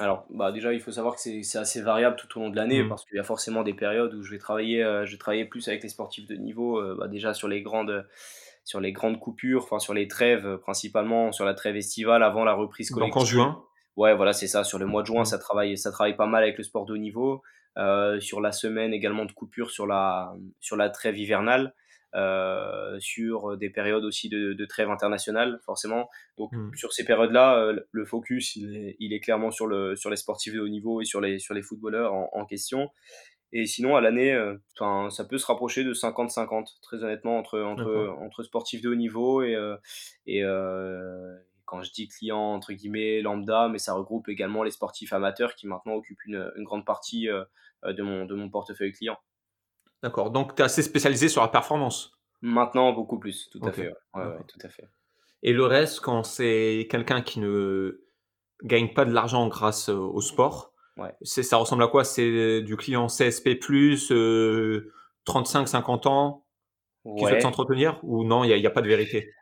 [0.00, 2.82] Alors, bah déjà, il faut savoir que c'est assez variable tout au long de l'année
[2.82, 2.88] mmh.
[2.88, 5.44] parce qu'il y a forcément des périodes où je vais travailler, euh, je vais travailler
[5.44, 8.04] plus avec les sportifs de niveau, euh, bah, déjà sur les grandes,
[8.64, 12.54] sur les grandes coupures, enfin sur les trêves principalement, sur la trêve estivale avant la
[12.54, 13.14] reprise collective.
[13.14, 13.62] Donc en juin?
[13.96, 14.64] Ouais, voilà, c'est ça.
[14.64, 15.26] Sur le mois de juin, mmh.
[15.26, 17.42] ça travaille, ça travaille pas mal avec le sport de haut niveau.
[17.78, 21.74] Euh, sur la semaine également de coupure sur la, sur la trêve hivernale.
[22.16, 26.08] Euh, sur des périodes aussi de, de trêve internationale, forcément.
[26.38, 26.74] Donc, mmh.
[26.74, 30.16] sur ces périodes-là, euh, le focus, il est, il est, clairement sur, le, sur les
[30.16, 32.88] sportifs de haut niveau et sur les, sur les footballeurs en, en question.
[33.52, 34.56] Et sinon, à l'année, euh,
[35.10, 39.42] ça peut se rapprocher de 50-50, très honnêtement, entre, entre, entre sportifs de haut niveau
[39.42, 39.54] et,
[40.26, 40.42] et
[41.66, 45.66] quand je dis clients entre guillemets lambda, mais ça regroupe également les sportifs amateurs qui
[45.66, 47.28] maintenant occupent une, une grande partie
[47.84, 49.18] de, mon, de mon portefeuille client.
[50.02, 52.12] D'accord, donc tu es assez spécialisé sur la performance.
[52.42, 53.92] Maintenant, beaucoup plus, tout à fait.
[54.12, 54.88] tout à fait.
[55.42, 58.02] Et le reste, quand c'est quelqu'un qui ne
[58.62, 60.72] gagne pas de l'argent grâce au sport,
[61.22, 62.04] ça ressemble à quoi?
[62.04, 63.54] C'est du client CSP+,
[65.26, 66.44] 35-50 ans,
[67.16, 69.32] qui souhaite s'entretenir Ou non, il n'y a, pas de vérité?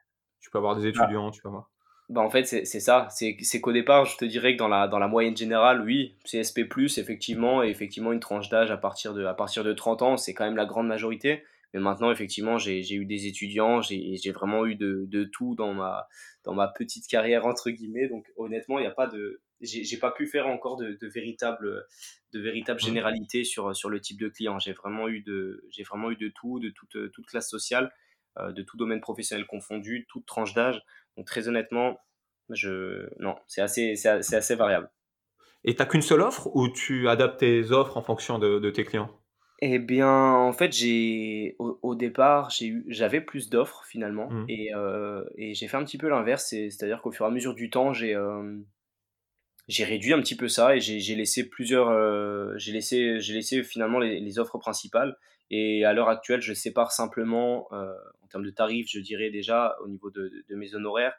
[0.41, 0.89] Tu peux avoir des bah.
[0.89, 1.71] étudiants, tu peux avoir...
[2.11, 3.09] Bah en fait, c'est ça.
[3.11, 6.61] C'est qu'au départ, je te dirais que dans la, dans la moyenne générale, oui, CSP,
[6.99, 10.35] effectivement, et effectivement, une tranche d'âge à, partir de, à partir de 30 ans, c'est
[10.35, 11.43] quand même la grande majorité.
[11.73, 16.07] Mais maintenant, effectivement, j'ai eu des étudiants, j'ai vraiment eu de, de, tout dans ma,
[16.45, 18.07] dans ma petite carrière, entre guillemets.
[18.09, 19.41] Donc, honnêtement, il n'y a pas de.
[19.61, 21.87] J'ai pas pu faire encore de, de véritables
[22.35, 22.87] de véritable mmh.
[22.87, 24.59] généralité sur, sur le type de client.
[24.59, 27.93] J'ai vraiment, eu de, vraiment eu de tout, de toute, toute classe sociale,
[28.39, 30.83] euh, de tout domaine professionnel confondu, toute tranche d'âge.
[31.17, 31.99] Donc, très honnêtement,
[32.51, 33.09] je...
[33.21, 34.91] non, c'est assez, assez, assez variable.
[35.65, 38.71] Et tu n'as qu'une seule offre ou tu adaptes tes offres en fonction de, de
[38.71, 39.11] tes clients?
[39.61, 42.51] Eh bien, en fait, j'ai au, départ,
[42.89, 44.45] j'avais plus d'offres finalement, mmh.
[44.49, 47.55] et, euh, et j'ai fait un petit peu l'inverse, c'est-à-dire qu'au fur et à mesure
[47.55, 48.59] du temps, j'ai euh,
[49.69, 53.63] j'ai réduit un petit peu ça et j'ai laissé plusieurs, euh, j'ai laissé, j'ai laissé
[53.63, 55.17] finalement les, les, offres principales.
[55.51, 59.89] Et à l'heure actuelle, je sépare simplement en termes de tarifs, je dirais déjà au
[59.89, 61.15] niveau de, de, mes honoraires,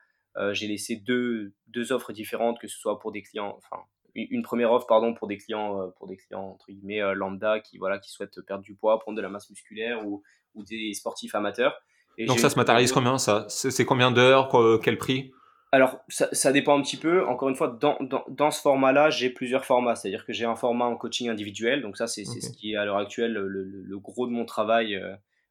[0.51, 3.83] j'ai laissé deux, deux offres différentes, que ce soit pour des clients, enfin
[4.15, 7.59] une première offre pardon pour des clients euh, pour des clients entre guillemets euh, lambda
[7.59, 10.23] qui voilà qui souhaitent perdre du poids prendre de la masse musculaire ou,
[10.55, 11.77] ou des sportifs amateurs.
[12.17, 13.45] Et donc ça se matérialise combien ça?
[13.49, 14.49] C'est combien d'heures
[14.81, 15.33] quel prix?
[15.75, 17.25] Alors, ça, ça, dépend un petit peu.
[17.27, 19.95] Encore une fois, dans, dans, dans ce format-là, j'ai plusieurs formats.
[19.95, 21.81] C'est-à-dire que j'ai un format en coaching individuel.
[21.81, 24.95] Donc, ça, c'est ce qui est à l'heure actuelle le, le, gros de mon travail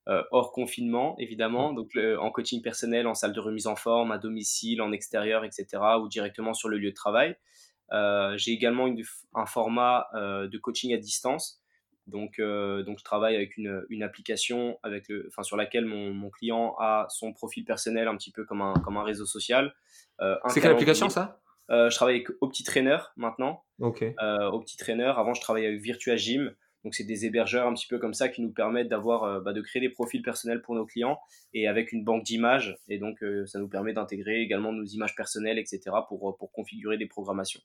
[0.09, 1.73] euh, hors confinement, évidemment.
[1.73, 5.67] Donc, en coaching personnel, en salle de remise en forme, à domicile, en extérieur, etc.
[6.01, 7.37] ou directement sur le lieu de travail.
[7.93, 9.03] Euh, j'ai également une,
[9.35, 11.61] un format euh, de coaching à distance.
[12.07, 16.13] Donc, euh, donc je travaille avec une, une, application avec le, enfin, sur laquelle mon,
[16.13, 19.75] mon, client a son profil personnel un petit peu comme un, comme un réseau social.
[20.49, 21.41] C'est quelle application ça?
[21.71, 23.65] Je travaille avec OptiTrainer maintenant.
[23.81, 24.05] Ok.
[24.21, 25.13] OptiTrainer.
[25.17, 26.55] Avant, je travaillais avec Virtua Gym.
[26.85, 29.55] Donc c'est des hébergeurs un petit peu comme ça qui nous permettent d'avoir, euh, bah,
[29.55, 31.19] de créer des profils personnels pour nos clients
[31.55, 32.77] et avec une banque d'images.
[32.89, 35.81] Et donc euh, ça nous permet d'intégrer également nos images personnelles, etc.
[36.09, 37.61] pour, euh, pour configurer des programmations.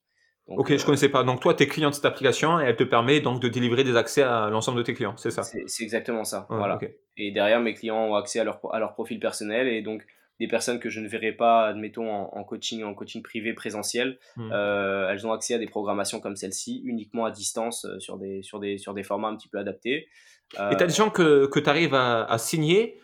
[0.58, 1.24] Ok, je connaissais pas.
[1.24, 3.84] Donc toi, tu es client de cette application et elle te permet donc de délivrer
[3.84, 5.44] des accès à l'ensemble de tes clients, c'est ça?
[5.44, 6.48] C'est exactement ça.
[6.50, 6.80] voilà.
[7.18, 10.06] Et derrière, mes clients ont accès à leur, à leur profil personnel et donc
[10.40, 14.50] des personnes que je ne verrai pas, admettons, en, coaching, en coaching privé présentiel, hmm.
[14.54, 18.42] euh, elles ont accès à des programmations comme celle-ci, uniquement à distance, euh, sur, des,
[18.42, 20.08] sur, des, sur des formats un petit peu adaptés.
[20.54, 23.00] Et tu as des euh, gens que, que tu arrives à, signer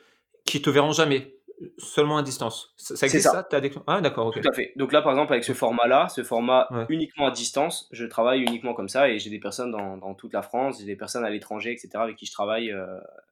[0.46, 1.35] qui te verront jamais,
[1.78, 2.74] seulement à distance.
[2.78, 3.72] Ça existe ça, As des...
[3.88, 4.74] Ah, d'accord, Tout à fait.
[4.76, 8.74] Donc là, par exemple, avec ce format-là, ce format uniquement à distance, je travaille uniquement
[8.74, 11.30] comme ça et j'ai des personnes dans, dans, toute la France, j'ai des personnes à
[11.30, 12.74] l'étranger, etc., avec qui je travaille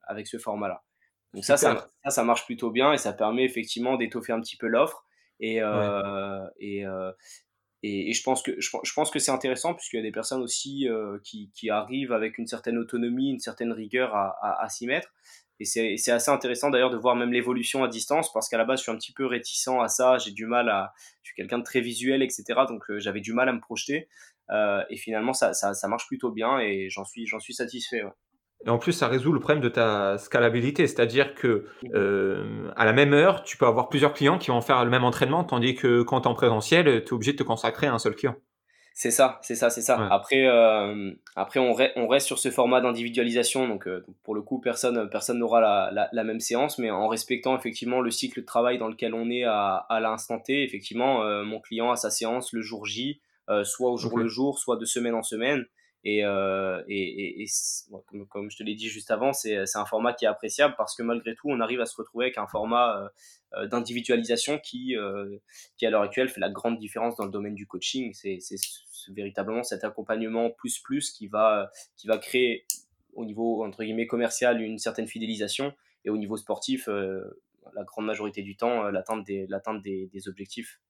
[0.07, 0.83] avec ce format-là.
[1.33, 4.67] Donc ça ça, ça, marche plutôt bien et ça permet effectivement d'étoffer un petit peu
[4.67, 5.05] l'offre.
[5.39, 7.11] Et, euh, et, euh,
[7.81, 10.11] et, et, je pense que, je, je pense que c'est intéressant puisqu'il y a des
[10.11, 14.63] personnes aussi euh, qui, qui, arrivent avec une certaine autonomie, une certaine rigueur à, à,
[14.63, 15.09] à s'y mettre.
[15.63, 18.79] Et c'est assez intéressant d'ailleurs de voir même l'évolution à distance parce qu'à la base
[18.79, 21.59] je suis un petit peu réticent à ça, j'ai du mal à, je suis quelqu'un
[21.59, 22.43] de très visuel, etc.
[22.67, 24.09] Donc euh, j'avais du mal à me projeter.
[24.51, 25.53] Euh, et finalement ça,
[25.87, 28.03] marche plutôt bien et j'en suis, suis satisfait.
[28.65, 32.93] Et en plus, ça résout le problème de ta scalabilité, c'est-à-dire que euh, à la
[32.93, 36.01] même heure, tu peux avoir plusieurs clients qui vont faire le même entraînement, tandis que
[36.01, 38.35] quand tu es en présentiel, tu es obligé de te consacrer à un seul client.
[38.95, 40.07] C'est ça, c'est ça, c'est ça.
[40.11, 44.59] Après, euh, après on, on, reste sur ce format d'individualisation, donc, euh, pour le coup,
[44.59, 48.77] personne personne n'aura la, la, même séance, mais en respectant effectivement le cycle de travail
[48.77, 50.63] dans lequel on est à, à l'instant T.
[50.63, 53.19] Effectivement, mon client a sa séance le jour J,
[53.63, 55.65] soit au jour le jour, soit de semaine en semaine.
[56.05, 57.45] Et, euh, et, et,
[58.29, 61.03] comme, je te l'ai dit juste avant, c'est un format qui est appréciable parce que
[61.03, 63.09] malgré tout, on arrive à se retrouver avec un format euh,
[63.53, 65.37] euh d'individualisation qui, euh,
[65.77, 68.13] qui, à l'heure actuelle, fait la grande différence dans le domaine du coaching.
[68.13, 68.39] C'est
[69.09, 72.65] véritablement cet accompagnement plus plus qui va, qui va créer
[73.13, 77.41] au niveau entre guillemets commercial une certaine fidélisation et au niveau sportif, euh,
[77.75, 80.81] la grande majorité du temps, l'atteinte des, des, des objectifs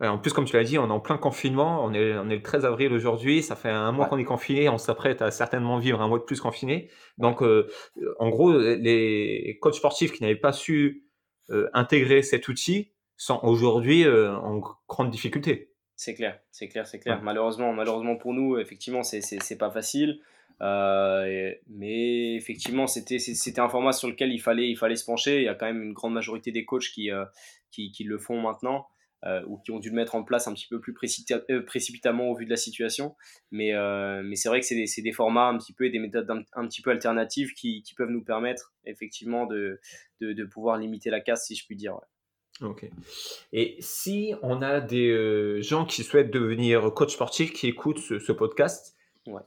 [0.00, 1.84] en plus, comme tu l'as dit, on est en plein confinement.
[1.84, 3.42] On est, on est le 13 avril aujourd'hui.
[3.42, 4.68] Ça fait un mois qu'on est confiné.
[4.68, 6.90] On s'apprête à certainement vivre un mois de plus confiné.
[7.18, 7.68] Donc, euh,
[8.18, 11.04] en gros, les coachs sportifs qui n'avaient pas su
[11.50, 15.70] euh, intégrer cet outil sont aujourd'hui euh, en grande difficulté.
[15.94, 17.22] C'est clair, c'est clair, c'est clair.
[17.22, 20.18] Malheureusement, malheureusement pour nous, effectivement, c'est c'est pas facile.
[20.60, 25.38] mais effectivement, c'était c'était un format sur lequel il fallait il fallait se pencher.
[25.38, 27.10] Il y a quand même une grande majorité des coachs qui
[27.70, 28.88] qui, qui le font maintenant.
[29.46, 32.44] Ou qui ont dû le mettre en place un petit peu plus précipitamment au vu
[32.44, 33.16] de la situation.
[33.50, 33.72] Mais,
[34.22, 36.66] mais c'est vrai que c'est des, des, formats un petit peu et des méthodes un,
[36.66, 39.80] petit peu alternatives qui, qui, peuvent nous permettre effectivement de,
[40.20, 41.98] de, de, pouvoir limiter la casse, si je puis dire.
[42.60, 42.88] Ok.
[43.52, 48.32] Et si on a des gens qui souhaitent devenir coach sportif, qui écoutent ce, ce
[48.32, 48.96] podcast,
[49.26, 49.42] ouais.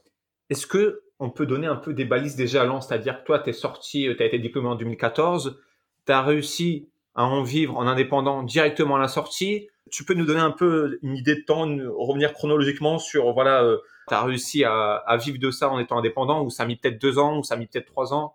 [0.50, 3.50] est-ce que on peut donner un peu des balises déjà à C'est-à-dire que toi, tu
[3.50, 5.60] es sorti, tu as été diplômé en 2014,
[6.06, 6.88] tu as réussi
[7.18, 9.68] à en vivre en indépendant directement à la sortie.
[9.90, 11.66] Tu peux nous donner un peu une idée de temps,
[11.96, 16.44] revenir chronologiquement sur, voilà, euh, tu as réussi à, vivre de ça en étant indépendant,
[16.44, 18.34] ou ça a mis peut-être deux ans, ou ça a mis peut-être trois ans.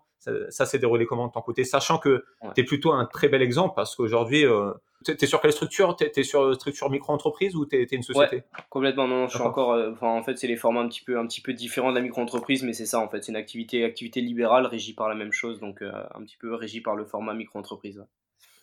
[0.50, 1.64] Ça, s'est déroulé comment de ton côté?
[1.64, 2.24] Sachant que
[2.54, 4.72] tu es plutôt un très bel exemple parce qu'aujourd'hui, euh,
[5.04, 5.96] tu es sur quelle structure?
[5.96, 8.42] Tu es, sur structure micro-entreprise ou tu es, une société?
[8.70, 9.72] Complètement, non, je suis encore.
[9.72, 12.02] Euh, en fait, c'est les formats un petit, peu, un petit peu différents de la
[12.02, 13.22] micro-entreprise, mais c'est ça en fait.
[13.22, 16.54] C'est une activité, activité libérale régie par la même chose, donc euh, un petit peu
[16.54, 18.02] régie par le format micro-entreprise.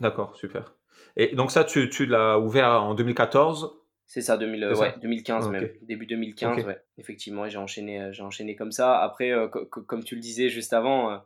[0.01, 0.75] D'accord, super.
[1.15, 3.77] Et donc, ça, tu, tu l'as ouvert en 2014
[4.07, 8.73] c'est ça, 2000, ouais, 2015 même, début 2015, ouais, effectivement, j'ai enchaîné, j'ai enchaîné comme
[8.73, 8.99] ça.
[8.99, 9.31] Après,
[9.69, 11.21] comme tu le disais juste avant,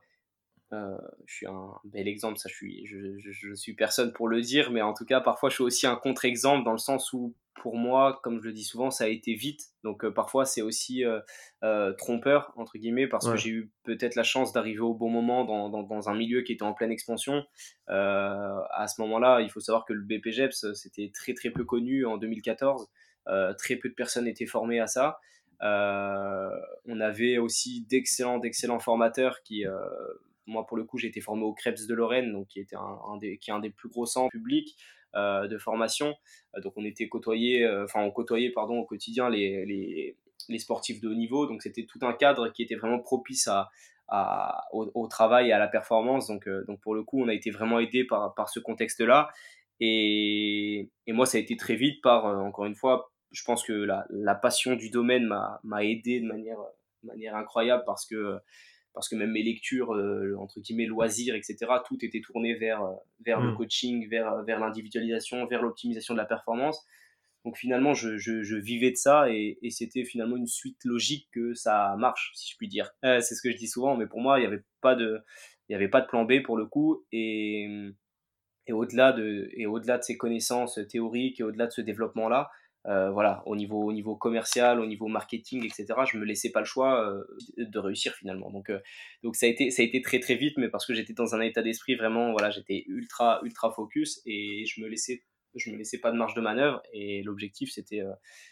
[0.74, 4.42] euh, je suis un bel exemple, ça je suis, je, je, suis personne pour le
[4.42, 7.36] dire, mais en tout cas parfois je suis aussi un contre-exemple dans le sens où
[7.56, 10.62] pour moi, comme je le dis souvent, ça a été vite, donc euh, parfois c'est
[10.62, 15.10] aussi euh, trompeur entre guillemets parce que j'ai eu peut-être la chance d'arriver au bon
[15.10, 17.44] moment dans, dans, dans, un milieu qui était en pleine expansion.
[17.88, 22.18] à ce moment-là, il faut savoir que le BPGEPS c'était très très peu connu en
[22.18, 22.88] 2014,
[23.58, 25.20] très peu de personnes étaient formées à ça.
[25.62, 29.66] on avait aussi d'excellents, d'excellents formateurs qui,
[30.48, 33.18] moi, pour le coup, j'ai été formé au Krebs de Lorraine, donc qui, était un,
[33.18, 36.16] des, qui est un des plus gros centres publics euh, de formation.
[36.56, 40.18] Euh, donc, on était côtoyé, euh, enfin, on côtoyait, pardon, au quotidien les, les,
[40.50, 41.48] les sportifs de haut niveau.
[41.48, 43.70] Donc, c'était tout un cadre qui était vraiment propice à,
[44.08, 46.28] à, au, travail et à la performance.
[46.28, 49.30] Donc, donc, pour le coup, on a été vraiment aidé par, par ce contexte-là.
[49.80, 53.74] Et, et, moi, ça a été très vite par, encore une fois, je pense que
[53.74, 55.26] la, la passion du domaine
[55.64, 56.60] m'a aidé de manière,
[57.04, 58.40] de manière incroyable parce que
[58.96, 62.94] parce que même mes lectures, euh, entre guillemets, loisirs, etc., tout était tourné vers, euh,
[63.26, 63.58] vers le mm.
[63.58, 66.84] coaching, vers, vers l'individualisation, vers l'optimisation de la performance.
[67.44, 71.54] Donc finalement, je, je, vivais de ça et, et c'était finalement une suite logique que
[71.54, 72.90] ça marche, si je puis dire.
[73.04, 75.20] Euh, c'est ce que je dis souvent, mais pour moi, il n'y avait, pas de,
[75.70, 77.06] il avait pas de plan B pour le coup.
[77.12, 77.68] Et,
[78.66, 82.50] et au-delà de, et au-delà de ces connaissances théoriques et au-delà de ce développement-là,
[82.88, 86.60] euh, voilà, au niveau, au niveau commercial, au niveau marketing, etc., je me laissais pas
[86.60, 87.24] le choix euh,
[87.58, 88.52] de réussir finalement.
[88.52, 88.80] Donc, euh,
[89.24, 91.34] donc ça, a été, ça a été très très vite, mais parce que j'étais dans
[91.34, 95.24] un état d'esprit vraiment, voilà, j'étais ultra, ultra focus et je me laissais,
[95.56, 96.84] je me laissais pas de marge de manœuvre.
[96.94, 98.04] Et l'objectif, c'était,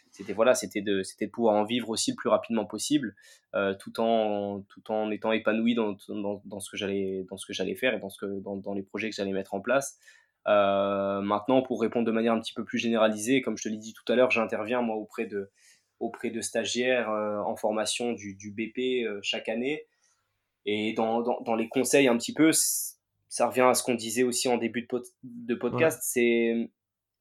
[0.10, 3.16] c'était voilà, c'était de, c'était de pouvoir en vivre aussi le plus rapidement possible,
[3.80, 7.54] tout en, tout en étant épanoui dans, dans, dans ce que j'allais, dans ce que
[7.54, 10.00] j'allais faire et dans ce que, dans, dans les projets que j'allais mettre en place.
[10.48, 13.78] Euh, maintenant, pour répondre de manière un petit peu plus généralisée, comme je te l'ai
[13.78, 15.50] dit tout à l'heure, j'interviens moi auprès de,
[16.00, 19.86] auprès de stagiaires euh, en formation du, du BP euh, chaque année.
[20.66, 24.24] Et dans, dans, dans, les conseils un petit peu, ça revient à ce qu'on disait
[24.24, 26.70] aussi en début de, de podcast, c'est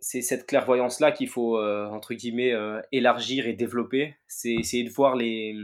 [0.04, 2.52] c'est cette clairvoyance-là qu'il faut, entre guillemets,
[2.90, 4.16] élargir et développer.
[4.26, 5.54] C'est essayer de voir les,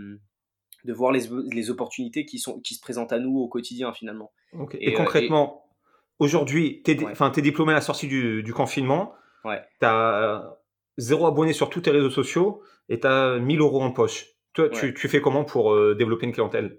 [0.85, 4.31] de voir les, les, opportunités qui, sont, qui se présentent à nous au quotidien, finalement.
[4.79, 5.68] Et, concrètement,
[6.19, 9.15] Aujourd'hui, tu es, es, diplômé à la sortie du, du confinement.
[9.45, 9.61] Ouais.
[9.81, 10.59] Tu as
[10.97, 14.27] zéro abonné sur tous tes réseaux sociaux et tu as 1000 euros en poche.
[14.53, 16.79] Toi, tu, tu, fais comment pour euh, développer une clientèle?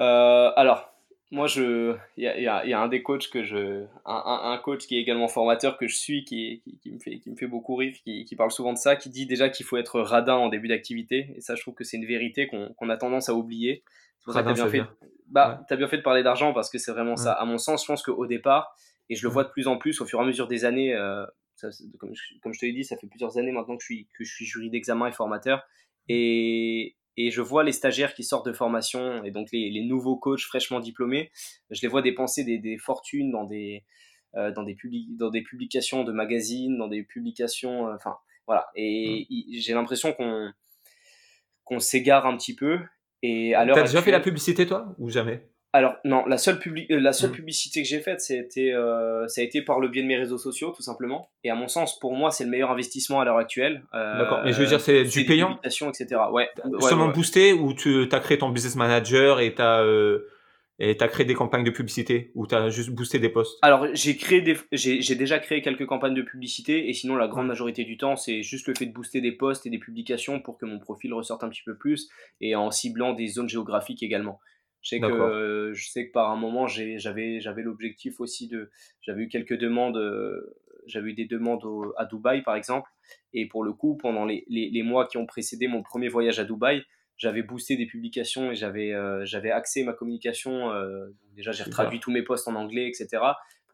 [0.00, 0.94] Euh, Alors,
[1.30, 4.58] moi, il y a, y, a, y a, un des coachs que je, un, un,
[4.58, 7.36] coach qui est également formateur que je suis, qui, qui, qui me, fait, qui me
[7.36, 10.00] fait beaucoup rire, qui, qui parle souvent de ça, qui dit déjà qu'il faut être
[10.00, 11.28] radin en début d'activité.
[11.36, 13.82] Et ça, je trouve que c'est une vérité qu'on a tendance à oublier.
[14.24, 14.90] C'est pour ça que tu as bien fait.
[15.26, 17.32] Bah, as bien fait de parler d'argent parce que c'est vraiment ça.
[17.32, 18.74] À mon sens, je pense qu'au départ,
[19.10, 20.94] et je le vois de plus en plus au fur et à mesure des années,
[20.94, 21.26] euh,
[21.98, 24.08] comme, je, comme, je, te l'ai dit, ça fait plusieurs années maintenant que je suis,
[24.16, 25.62] que je suis jury d'examen et formateur.
[26.08, 30.16] Et, et, je vois les stagiaires qui sortent de formation et donc les, les nouveaux
[30.16, 31.30] coachs fraîchement diplômés,
[31.70, 33.84] je les vois dépenser des, des fortunes dans des,
[34.36, 34.76] euh, dans, des
[35.10, 37.88] dans des publications de magazines, dans des publications.
[37.88, 38.16] Euh, enfin,
[38.46, 38.68] voilà.
[38.74, 39.26] Et
[39.58, 40.50] j'ai l'impression qu'on
[41.64, 42.78] qu'on s'égare un petit peu
[43.24, 45.42] et à T'as déjà fait la publicité toi ou jamais?
[45.72, 47.34] Alors non, la seule, euh, la seule mm.
[47.34, 50.38] publicité que j'ai faite, c'était, euh, ça a été par le biais de mes réseaux
[50.38, 51.30] sociaux, tout simplement.
[51.42, 53.82] Et à mon sens, pour moi, c'est le meilleur investissement à l'heure actuelle.
[53.92, 55.58] Euh, D'accord, mais je veux dire, c'est du payant?
[55.64, 56.06] etc.
[56.30, 56.48] Ouais.
[56.80, 59.82] Seulement boosté ou tu as créé ton business manager et tu as,
[60.78, 63.58] et as créé des campagnes de publicité ou tu as juste boosté des posts?
[63.62, 67.46] Alors, j'ai, créé des, j'ai, déjà créé quelques campagnes de publicité et sinon, la grande
[67.46, 70.58] majorité du temps, c'est juste le fait de booster des posts et des publications pour
[70.58, 72.08] que mon profil ressorte un petit peu plus
[72.40, 74.40] et en ciblant des zones géographiques également.
[74.82, 78.70] Je sais, que, je sais que par un moment, j'avais, j'avais l'objectif aussi de.
[79.00, 81.62] J'avais eu quelques demandes euh, j'avais eu des demandes
[81.96, 82.90] à Dubaï, par exemple.
[83.32, 86.44] Et pour le coup, pendant les, les, mois qui ont précédé mon premier voyage à
[86.44, 86.84] Dubaï,
[87.16, 88.92] j'avais boosté des publications et j'avais
[89.24, 90.70] j'avais axé ma communication.
[91.36, 93.20] déjà, j'ai traduit tous mes posts en anglais, etc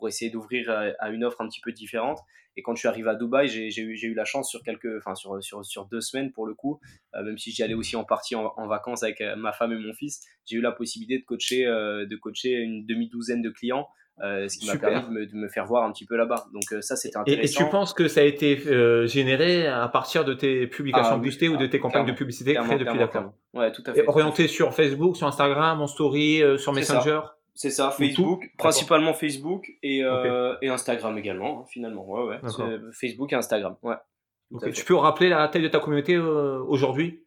[0.01, 2.19] pour essayer d'ouvrir à, une offre un petit peu différente.
[2.57, 5.15] Et quand je suis arrivé à Dubaï, j'ai eu, eu, la chance sur, quelques, enfin
[5.15, 6.81] sur, sur, sur deux semaines pour le coup,
[7.15, 9.79] euh, même si j'y allais aussi en partie en, vacances avec euh, ma femme et
[9.79, 13.87] mon fils, j'ai eu la possibilité de coacher, euh, de coacher une demi-douzaine de clients.
[14.21, 16.47] Ce qui m'a permis de me, de me, faire voir un petit peu là-bas.
[16.53, 17.43] Donc ça, c'était intéressant.
[17.43, 18.59] Et, tu penses que ça a été
[19.07, 22.79] généré à partir de tes publications ah boostées ou de tes campagnes de publicité créées
[22.79, 23.11] depuis la
[23.53, 24.07] Ouais, tout à fait.
[24.07, 27.21] orienté sur Facebook, sur Instagram, en story, sur Messenger
[27.61, 32.09] c'est ça, Facebook, principalement Facebook et, euh, et, Instagram également, hein, finalement.
[32.09, 32.81] Ouais, ouais.
[32.93, 33.97] Facebook et Instagram, ouais.
[34.73, 37.23] Tu peux rappeler la taille de ta communauté euh, aujourd'hui?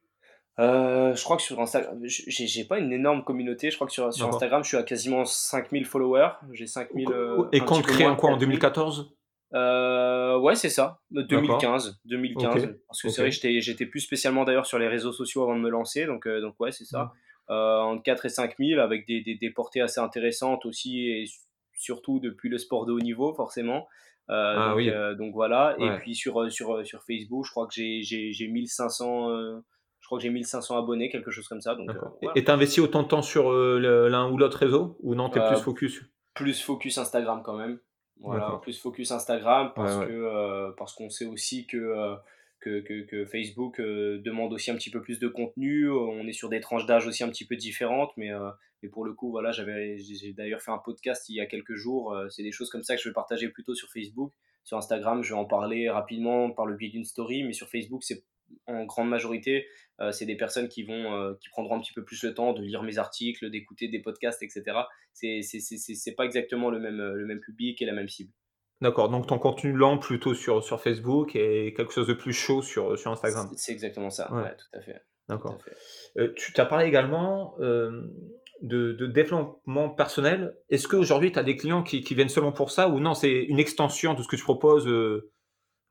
[0.59, 3.71] Euh, je crois que sur Instagram, j'ai pas une énorme communauté.
[3.71, 6.29] Je crois que sur, sur Instagram, je suis à quasiment 5000 followers.
[6.51, 7.07] J'ai 5000.
[7.51, 9.15] et quand tu crées en quoi En 2014
[9.53, 10.99] Ouais, c'est ça.
[11.11, 11.99] 2015.
[12.05, 12.75] 2015.
[12.87, 15.69] Parce que c'est vrai j'étais plus spécialement d'ailleurs sur les réseaux sociaux avant de me
[15.69, 16.05] lancer.
[16.05, 17.13] Donc, donc ouais, c'est ça.
[17.49, 21.25] Euh, entre 4 et 5 000 avec des, des, portées assez intéressantes aussi et
[21.73, 23.89] surtout depuis le sport de haut niveau forcément.
[24.29, 25.75] Euh, ah donc, euh, donc, voilà.
[25.77, 29.61] Et puis sur, sur, sur Facebook, je crois que j'ai 1500 je
[30.13, 31.75] crois que j'ai 1500 abonnés, quelque chose comme ça.
[31.75, 31.89] Donc,
[32.35, 35.47] Et tu investis autant de temps sur l'un ou l'autre réseau Ou non, tu es
[35.47, 36.01] plus focus?
[36.33, 37.79] Plus focus Instagram quand même.
[38.19, 42.17] Voilà, plus focus Instagram parce que parce qu'on sait aussi que
[42.63, 45.89] que, Facebook euh, demande aussi un petit peu plus de contenu.
[45.89, 48.49] On est sur des tranches d'âge aussi un petit peu différentes, mais, euh,
[48.81, 51.75] mais pour le coup, voilà, j'avais, j'ai d'ailleurs fait un podcast il y a quelques
[51.75, 52.13] jours.
[52.13, 54.33] Euh, c'est des choses comme ça que je vais partager plutôt sur Facebook.
[54.63, 58.03] Sur Instagram, je vais en parler rapidement par le biais d'une story, mais sur Facebook,
[58.03, 58.23] c'est
[58.67, 59.67] en grande majorité,
[60.11, 62.83] c'est des personnes qui vont, qui prendront un petit peu plus le temps de lire
[62.83, 64.63] mes articles, d'écouter des podcasts, etc.
[65.13, 68.31] C'est, c'est, c'est, pas exactement le même, le même public et la même cible.
[68.81, 72.61] D'accord, donc ton contenu lent plutôt sur, sur Facebook et quelque chose de plus chaud
[72.61, 73.49] sur, sur Instagram.
[73.55, 74.55] C'est exactement ça, ouais.
[74.57, 75.01] tout à fait.
[75.29, 75.57] D'accord.
[76.17, 78.01] Euh, tu t'as parlé également euh,
[78.61, 80.57] de, de, développement personnel.
[80.69, 83.31] Est-ce qu'aujourd'hui tu as des clients qui, qui, viennent seulement pour ça ou non, c'est
[83.31, 85.31] une extension de ce que tu proposes euh,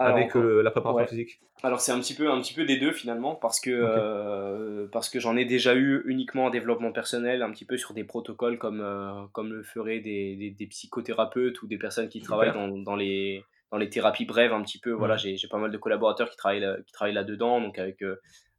[0.05, 3.35] avec la préparation physique Alors c'est un petit peu un petit peu des deux finalement
[3.35, 7.77] parce que parce que j'en ai déjà eu uniquement en développement personnel, un petit peu
[7.77, 8.85] sur des protocoles comme
[9.33, 13.79] comme le feraient des, des, psychothérapeutes ou des personnes qui travaillent dans, dans, les dans
[13.79, 14.93] les thérapies brèves un petit peu.
[14.93, 18.03] Voilà, j'ai pas mal de collaborateurs qui travaillent là, qui travaillent là-dedans donc avec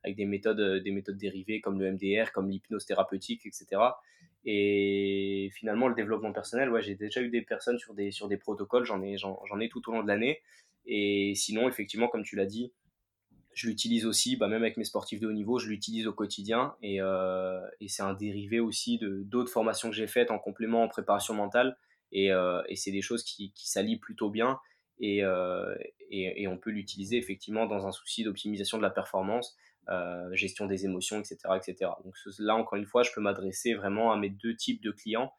[0.03, 3.81] avec des méthodes des méthodes dérivées comme le MDR, comme l'hypnose thérapeutique, etc.
[4.45, 8.37] Et finalement, le développement personnel, ouais, j'ai déjà eu des personnes sur des, sur des
[8.37, 10.41] protocoles, j'en ai, j'en, ai tout au long de l'année.
[10.85, 12.71] Et sinon, effectivement, comme tu l'as dit,
[13.53, 16.75] je l'utilise aussi, bah, même avec mes sportifs de haut niveau, je l'utilise au quotidien.
[16.81, 20.83] Et, euh, et c'est un dérivé aussi de, d'autres formations que j'ai faites en complément
[20.83, 21.77] en préparation mentale.
[22.11, 24.59] Et, euh, c'est des choses qui, s'allient plutôt bien.
[24.99, 25.73] Et, euh,
[26.09, 29.55] et, et, on peut l'utiliser effectivement dans un souci d'optimisation de la performance,
[30.31, 31.91] gestion des émotions, etc., etc.
[32.05, 35.33] Donc là, encore une fois, je peux m'adresser vraiment à mes deux types de clients,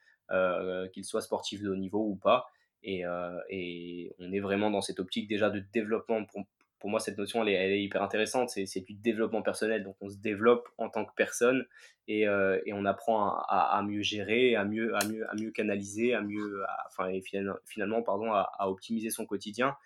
[0.92, 2.46] qu'ils soient sportifs de haut niveau ou pas.
[2.86, 6.24] Euh, et, on est vraiment dans cette optique déjà de développement.
[6.24, 6.44] Pour,
[6.78, 8.50] pour moi, cette notion, elle est, hyper intéressante.
[8.50, 9.82] C'est du développement personnel.
[9.82, 11.66] Donc, on se développe en tant que personne
[12.08, 15.50] et, euh, et on apprend à, à, mieux gérer, à mieux, à mieux, à mieux
[15.50, 17.22] canaliser, à mieux, enfin, et
[17.64, 19.76] finalement, pardon, à, optimiser son quotidien.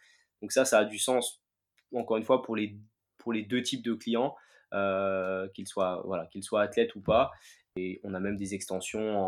[0.43, 1.41] Donc, ça, ça a du sens,
[1.95, 2.77] encore une fois, pour les,
[3.17, 4.35] pour les deux types de clients,
[4.75, 7.31] euh, qu'ils soient, voilà, qu'ils soient athlètes ou pas
[8.05, 9.19] on a même des extensions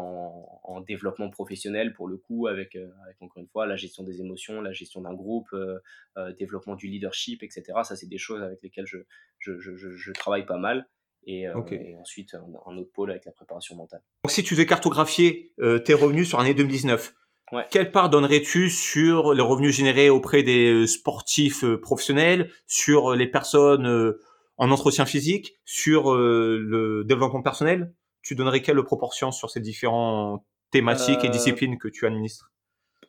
[0.65, 4.21] en, développement professionnel pour le coup, avec, euh, avec, encore une fois la gestion des
[4.21, 5.79] émotions, la gestion d'un groupe, euh,
[6.17, 7.65] euh, développement du leadership, etc.
[7.85, 8.99] Ça, c'est des choses avec lesquelles je,
[9.39, 10.89] je, travaille pas mal.
[11.27, 14.01] Et, ensuite, un, autre pôle avec la préparation mentale.
[14.25, 15.53] Donc, si tu veux cartographier
[15.85, 17.15] tes revenus sur l'année 2019,
[17.71, 24.15] quelle part donnerais-tu sur les revenus générés auprès des sportifs professionnels, sur les personnes
[24.57, 27.93] en entretien physique, sur le développement personnel?
[28.23, 32.53] Tu donnerais quelle proportion sur ces différentes thématiques et euh, disciplines que tu administres?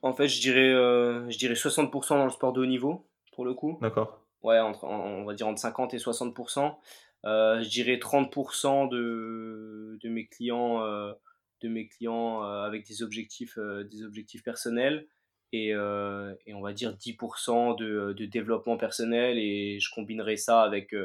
[0.01, 3.45] En fait, je dirais, euh, je dirais 60% dans le sport de haut niveau, pour
[3.45, 3.78] le coup.
[3.82, 4.26] D'accord.
[4.41, 6.76] Ouais, entre, on va dire entre 50 et 60%.
[7.24, 14.03] Euh, je dirais 30% de, de mes clients, de mes clients avec des objectifs, des
[14.03, 15.05] objectifs personnels
[15.51, 20.95] et, et, on va dire 10% de, de, développement personnel et je combinerai ça avec,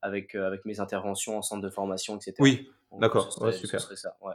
[0.00, 2.36] avec, avec mes interventions en centre de formation, etc.
[2.38, 3.80] Oui, D'accord, ouais, super.
[3.80, 4.34] ça, ouais,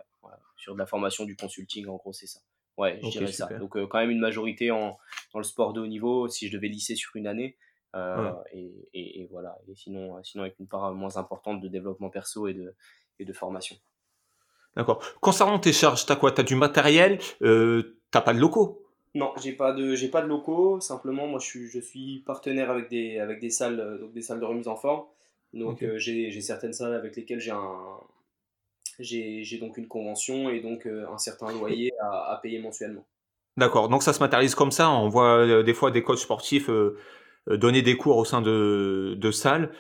[0.56, 2.39] Sur de la formation, du consulting, en gros, c'est ça.
[2.78, 3.47] Ouais, je dirais ça.
[3.47, 4.97] Donc, euh, quand même une majorité en,
[5.34, 7.58] dans le sport de haut niveau, si je devais lisser sur une année.
[7.95, 9.58] Euh, et, et, voilà.
[9.70, 12.76] Et sinon, sinon, avec une part moins importante de développement perso et de,
[13.20, 13.78] et de formation.
[14.76, 15.01] D'accord.
[15.22, 16.34] Concernant tes charges, tu as quoi?
[16.34, 18.86] Tu as du matériel, euh, tu pas de locaux?
[19.14, 20.82] Non, j'ai pas de j'ai pas de locaux.
[20.82, 24.41] Simplement, moi, je suis je suis partenaire avec des avec des salles donc des salles
[24.41, 25.06] de remise en forme.
[25.53, 28.01] Donc j'ai certaines salles avec lesquelles j'ai un
[29.00, 33.06] j'ai donc une convention et donc un certain loyer à, à payer mensuellement.
[33.58, 34.89] D'accord, donc ça se matérialise comme ça.
[34.89, 36.70] On voit des fois des coachs sportifs
[37.48, 39.72] donner des cours au sein de, de salles.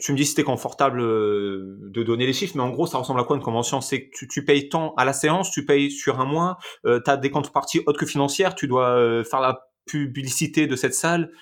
[0.00, 3.20] tu me dis si c'était confortable de donner les chiffres, mais en gros, ça ressemble
[3.20, 3.80] à quoi une convention?
[3.80, 7.16] C'est que tu, payes tant à la séance, tu payes sur un mois, tu as
[7.16, 11.32] des contreparties autres que financières, tu dois faire la publicité de cette salle.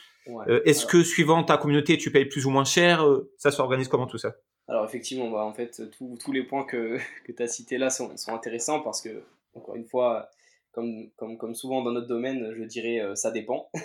[0.65, 3.05] Est-ce que suivant ta communauté, tu payes plus ou moins cher?
[3.37, 4.35] Ça s'organise comment tout ça?
[4.71, 8.17] Alors effectivement, bah, en fait, tous les points que, que tu as cités là sont,
[8.17, 10.31] sont, intéressants parce que, encore une fois,
[10.71, 13.71] comme, comme, comme souvent dans notre domaine, je dirais euh, ça dépend.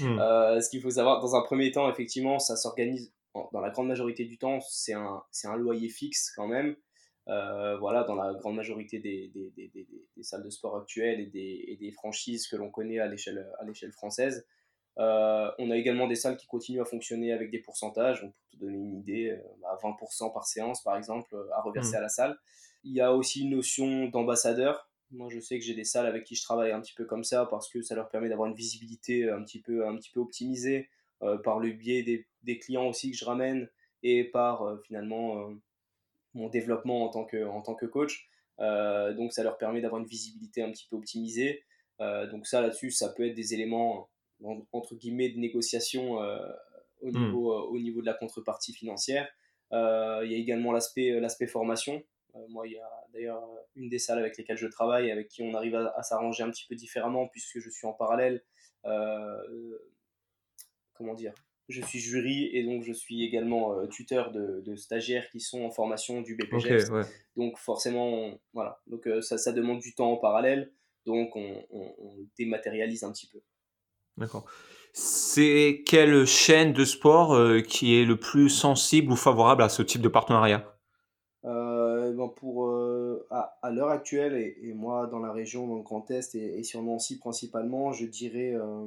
[0.00, 0.18] Hmm.
[0.18, 3.12] Euh, ce qu'il faut savoir, dans un premier temps, effectivement, ça s'organise
[3.52, 6.74] dans la grande majorité du temps, c'est un, un loyer fixe quand même.
[7.28, 11.26] Euh, voilà, dans la grande majorité des, des, des, des, salles de sport actuelles et
[11.26, 14.44] des, et des franchises que l'on connaît à l'échelle française.
[14.96, 18.20] On a également des salles qui continuent à fonctionner avec des pourcentages.
[18.20, 19.38] pour te donner une idée,
[19.82, 21.96] 20% bah, par séance, par exemple, à reverser hmm.
[21.96, 22.38] à la salle.
[22.84, 24.88] Il y a aussi une notion d'ambassadeur.
[25.10, 27.24] Moi, je sais que j'ai des salles avec qui je travaille un petit peu comme
[27.24, 30.20] ça parce que ça leur permet d'avoir une visibilité un petit peu, un petit peu
[30.20, 30.88] optimisée
[31.22, 33.70] euh, par le biais des, des, clients aussi que je ramène
[34.02, 35.54] et par euh, finalement euh,
[36.34, 38.28] mon développement en tant que, en tant que coach.
[38.58, 41.64] donc, ça leur permet d'avoir une visibilité un petit peu optimisée.
[41.98, 44.10] donc, ça là-dessus, ça peut être des éléments
[44.72, 46.18] entre guillemets de négociation
[47.00, 47.18] au, mmh.
[47.18, 49.28] niveau, au niveau de la contrepartie financière.
[49.72, 49.76] Il
[50.30, 52.02] y a également l'aspect l'aspect formation.
[52.36, 55.28] Euh, moi, il y a d'ailleurs euh, une des salles avec lesquelles je travaille, avec
[55.28, 58.42] qui on arrive à, s'arranger un petit peu différemment, puisque je suis en parallèle.
[58.84, 59.78] Euh,
[60.94, 61.34] comment dire
[61.68, 66.22] je suis jury et donc je suis également tuteur de, stagiaires qui sont en formation
[66.22, 66.84] du BPG.
[67.34, 68.80] Donc forcément, voilà.
[68.86, 70.72] Donc ça, ça, demande du temps en parallèle,
[71.06, 73.40] donc on, on dématérialise un petit peu.
[74.16, 74.44] D'accord.
[74.92, 77.36] C'est quelle chaîne de sport
[77.68, 80.76] qui est le plus sensible ou favorable à ce type de partenariat?
[82.16, 85.82] Ben, pour, euh, à, à l'heure actuelle, et, et, moi dans la région, dans le
[85.82, 88.86] Grand Est et, et sur Nancy principalement, je dirais, euh,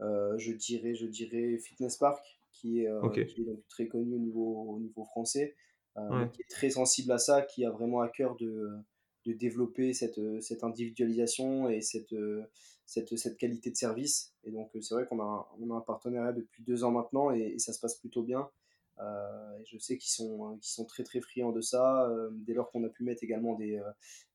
[0.00, 4.18] euh, je dirais, je dirais Fitness Park, qui est, qui est donc très connu au
[4.18, 5.56] niveau, au niveau français,
[5.96, 8.70] qui est très sensible à ça, qui a vraiment à cœur de,
[9.26, 12.14] de développer cette, cette individualisation et cette,
[12.86, 14.32] cette, cette qualité de service.
[14.44, 17.58] Et donc c'est vrai qu'on a, on a un partenariat depuis deux ans maintenant et
[17.58, 18.48] ça se passe plutôt bien.
[19.00, 22.08] Euh, je sais qu'ils sont, euh, sont très très friands de ça.
[22.08, 23.80] Euh, dès lors qu'on a pu mettre également des,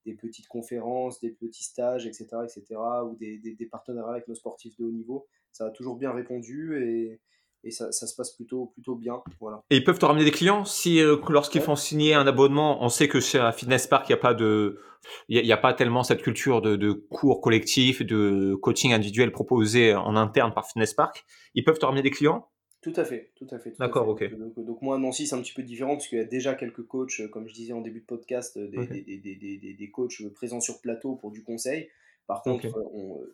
[0.06, 4.76] des, petites conférences, des petits stages, etc., etc., ou des, des, partenariats avec nos sportifs
[4.78, 7.22] de haut niveau, ça a toujours bien répondu et,
[7.64, 9.22] et ça, ça, se passe plutôt, plutôt bien.
[9.40, 9.64] Voilà.
[9.70, 13.08] Et ils peuvent te ramener des clients si lorsqu'ils font signer un abonnement, on sait
[13.08, 14.80] que chez un Fitness Park, il n'y a pas de,
[15.28, 19.94] il n'y a, pas tellement cette culture de, de, cours collectifs, de coaching individuel proposé
[19.94, 21.26] en interne par Fitness Park.
[21.56, 22.48] Ils peuvent te ramener des clients?
[22.82, 23.74] Tout à fait, tout à fait.
[23.78, 24.24] D'accord, ok.
[24.56, 27.28] Donc, moi, Nancy, c'est un petit peu différent parce qu'il y a déjà quelques coachs,
[27.30, 31.16] comme je disais en début de podcast, des, des, des, des, coachs présents sur plateau
[31.16, 31.90] pour du conseil.
[32.30, 32.68] Par contre,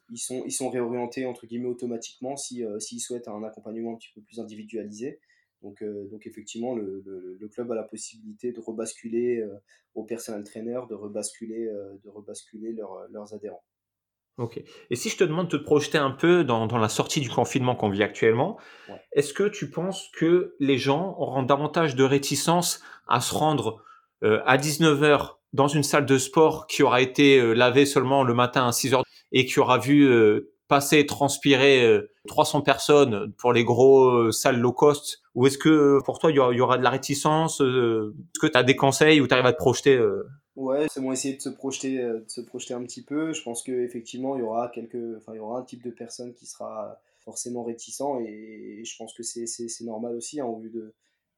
[0.09, 4.13] ils, sont, ils sont réorientés entre guillemets automatiquement s'ils si, souhaitent un accompagnement un petit
[4.15, 5.19] peu plus individualisé.
[5.61, 9.53] Donc, euh, donc effectivement, le, le, club a la possibilité de rebasculer euh,
[9.95, 13.65] au personnel trainer, de rebasculer, euh, de rebasculer leurs adhérents.
[14.37, 14.63] Ok.
[14.89, 17.29] Et si je te demande de te projeter un peu dans, dans la sortie du
[17.29, 18.57] confinement qu'on vit actuellement,
[19.11, 23.83] est-ce que tu penses que les gens auront davantage de réticence à se rendre
[24.23, 28.33] euh, à 19h dans une salle de sport qui aura été euh, lavée seulement le
[28.33, 29.01] matin à 6h
[29.31, 35.21] et qui aura vu euh, passer, transpirer 300 personnes pour les gros salles low cost
[35.35, 38.63] Ou est-ce que pour toi, il y aura, de la réticence Est-ce que tu as
[38.63, 39.99] des conseils ou tu arrives à te projeter
[40.55, 43.33] Ouais, c'est bon essayer de se projeter, euh, de se projeter un petit peu.
[43.33, 46.97] Je pense qu'effectivement, il y aura il y aura un type de personne qui sera
[47.19, 50.93] forcément réticent et, je pense que c'est normal aussi hein, vue de,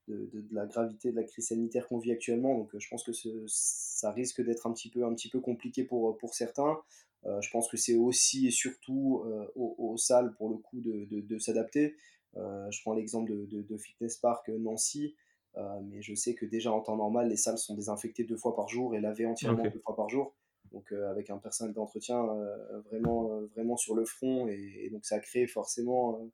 [0.08, 2.58] de, de, la gravité de la crise sanitaire qu'on vit actuellement.
[2.58, 3.12] Donc, euh, je pense que
[3.48, 6.78] ça risque d'être un petit peu, un petit peu compliqué pour, pour certains.
[7.26, 9.24] Euh, je pense que c'est aussi et surtout
[9.56, 11.96] aux, aux, salles pour le coup de, de s'adapter.
[12.36, 15.16] je prends l'exemple de, Fitness Park Nancy.
[15.58, 18.56] Euh, mais je sais que déjà en temps normal, les salles sont désinfectées deux fois
[18.56, 20.36] par jour et lavées entièrement deux fois par jour.
[20.72, 24.48] Donc euh, avec un personnel d'entretien euh, vraiment, vraiment sur le front.
[24.48, 26.30] Et, donc ça crée forcément,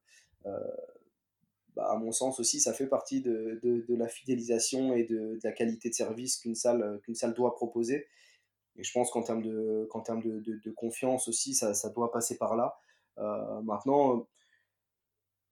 [1.76, 5.52] bah, à mon sens aussi, ça fait partie de, de, la fidélisation et de, la
[5.52, 8.08] qualité de service qu'une salle, qu'une salle doit proposer.
[8.76, 12.12] Et je pense qu'en termes, de, qu'en termes de, de, confiance aussi, ça, ça, doit
[12.12, 12.76] passer par là.
[13.64, 14.28] maintenant,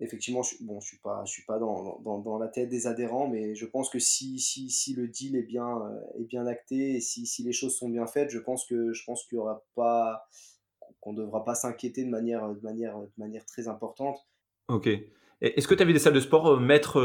[0.01, 3.27] effectivement, je, bon, suis pas, je suis pas dans, dans, dans, la tête des adhérents,
[3.27, 6.95] mais je pense que si, si, si le deal est bien, euh, est bien acté
[6.95, 11.17] et si, si, les choses sont bien faites, je pense que je pense qu'on ne
[11.17, 14.27] devra pas s'inquiéter de manière, de, manière, de manière très importante.
[14.67, 14.89] Ok.
[15.41, 17.01] Est-ce que tu as vu des salles de sport mettre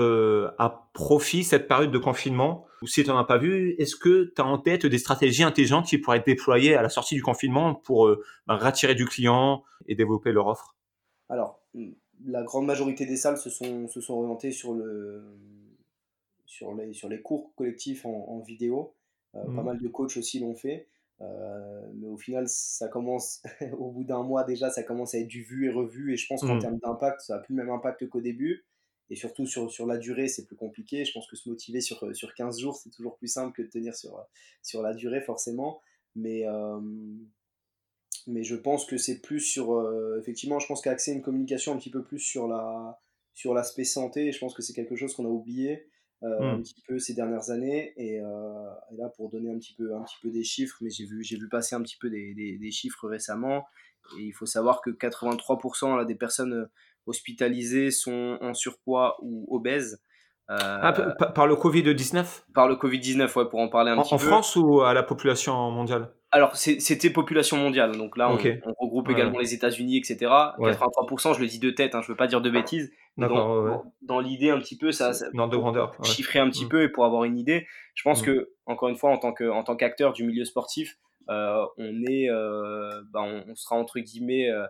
[0.58, 2.66] à profit cette période de confinement?
[2.82, 5.42] Ou si tu n'en as pas vu, est-ce que tu as en tête des stratégies
[5.42, 8.14] intelligentes qui pourraient être déployées à la sortie du confinement pour
[8.46, 10.76] bah, rattirer du client et développer leur offre?
[11.30, 11.60] Alors,
[12.24, 15.22] la grande majorité des salles se sont, se sont orientées sur, le,
[16.46, 18.94] sur, les, sur les cours collectifs en, vidéo.
[19.34, 19.64] Euh, pas mmh.
[19.64, 20.88] mal de coachs aussi l'ont fait.
[21.22, 23.42] Euh, mais au final, ça commence,
[23.78, 26.12] au bout d'un mois déjà, ça commence à être du vu et revu.
[26.12, 26.60] Et je pense qu'en mmh.
[26.60, 28.64] termes d'impact, ça n'a plus le même impact qu'au début.
[29.08, 31.04] Et surtout sur, sur la durée, c'est plus compliqué.
[31.04, 33.68] Je pense que se motiver sur, sur 15 jours, c'est toujours plus simple que de
[33.68, 34.20] tenir sur,
[34.62, 35.80] sur la durée, forcément.
[36.16, 36.80] Mais, euh,
[38.26, 39.72] mais je pense que c'est plus sur.
[39.74, 43.00] Euh, effectivement, je pense qu'axer une communication un petit peu plus sur la
[43.32, 45.86] sur l'aspect santé, je pense que c'est quelque chose qu'on a oublié
[46.26, 46.62] euh, un hmm.
[46.62, 47.92] petit peu ces dernières années.
[47.96, 50.90] Et, euh, et, là, pour donner un petit peu, un petit peu des chiffres, mais
[50.90, 53.66] j'ai vu, j'ai vu passer un petit peu des, des, des, chiffres récemment.
[54.18, 56.68] Et il faut savoir que 83% là, des personnes
[57.06, 60.00] hospitalisées sont en surpoids ou obèses.
[60.48, 60.92] Ah,
[61.34, 64.14] par, le Covid-19 Par le Covid-19, ouais, pour en parler un petit peu.
[64.14, 66.12] En France ou à la population mondiale?
[66.32, 67.96] Alors, c'était population mondiale.
[67.96, 70.16] Donc là, on, regroupe également les États-unis, etc.
[70.58, 72.92] 83%, je le dis de tête, hein, je veux pas dire de bêtises.
[73.16, 75.12] Dans, dans l'idée, un petit peu, ça.
[75.32, 75.92] Dans de grandeur.
[76.04, 76.68] Chiffrer un petit mm.
[76.68, 77.66] peu et pour avoir une idée.
[77.94, 78.26] Je pense mm.
[78.26, 80.98] que, encore une fois, en tant qu'acteur du milieu sportif,
[81.28, 84.66] euh, on est, euh, bah, on, sera entre guillemets euh,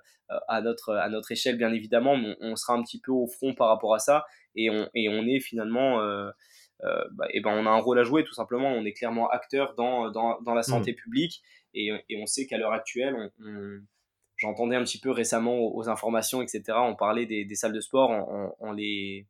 [0.48, 3.54] à notre à notre échelle bien évidemment, mais on, sera un petit peu au front
[3.54, 6.00] par rapport à ça et on et on est finalement
[6.82, 8.68] bah, et ben on a un rôle à jouer tout simplement.
[8.68, 10.96] On est clairement acteur dans, dans, dans la santé mmh.
[10.96, 11.42] publique
[11.74, 13.80] et, et, on sait qu'à l'heure actuelle, on,
[14.36, 16.62] j'entendais un petit peu récemment aux, informations, etc.
[16.74, 19.26] On parlait des, des salles de sport en, en, les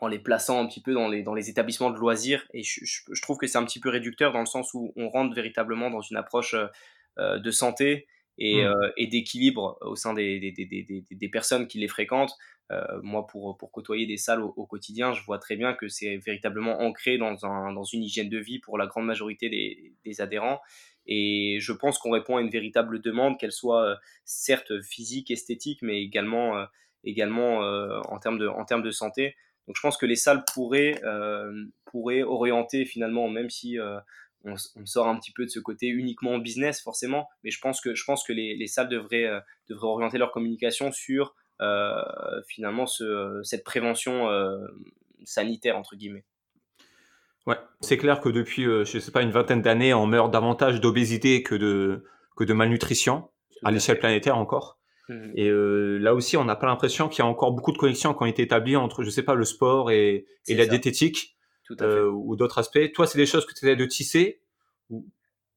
[0.00, 2.46] en les plaçant un petit peu dans les, dans les établissements de loisirs.
[2.54, 5.08] Et je, je, trouve que c'est un petit peu réducteur dans le sens où on
[5.08, 6.54] rentre véritablement dans une approche
[7.18, 8.06] euh, de santé
[8.38, 8.66] et, mmh.
[8.66, 12.34] euh, et d'équilibre au sein des, des, des, des, personnes qui les fréquentent.
[12.70, 16.16] Euh, moi, pour, pour côtoyer des salles au, quotidien, je vois très bien que c'est
[16.18, 20.20] véritablement ancré dans, un, dans une hygiène de vie pour la grande majorité des, des
[20.20, 20.60] adhérents.
[21.06, 25.80] Et je pense qu'on répond à une véritable demande, qu'elle soit euh, certes physique, esthétique,
[25.82, 26.64] mais également, euh,
[27.04, 27.60] également
[28.08, 29.34] en, termes de, en termes de santé.
[29.66, 31.00] Donc je pense que les salles pourraient,
[31.84, 33.78] pourraient orienter finalement, même si
[34.44, 37.80] on, on, sort un petit peu de ce côté uniquement business forcément, mais je pense
[37.80, 39.28] que, je pense que les, les salles devraient,
[39.68, 44.58] devraient orienter leur communication sur euh, finalement ce, cette prévention euh,
[45.24, 46.24] sanitaire entre guillemets.
[47.48, 50.80] Ouais, c'est clair que depuis, euh, je sais pas, une vingtaine d'années, on meurt davantage
[50.80, 52.04] d'obésité que de,
[52.36, 53.28] que de malnutrition,
[53.64, 54.78] à l'échelle planétaire encore.
[55.08, 55.32] Mmh.
[55.34, 58.22] Et là aussi, on n'a pas l'impression qu'il y a encore beaucoup de connexions qui
[58.22, 61.37] ont été établies entre, je sais pas, le sport et, et la diététique
[61.70, 62.92] ou d'autres aspects.
[62.94, 64.40] Toi, c'est des choses que tu essaies de tisser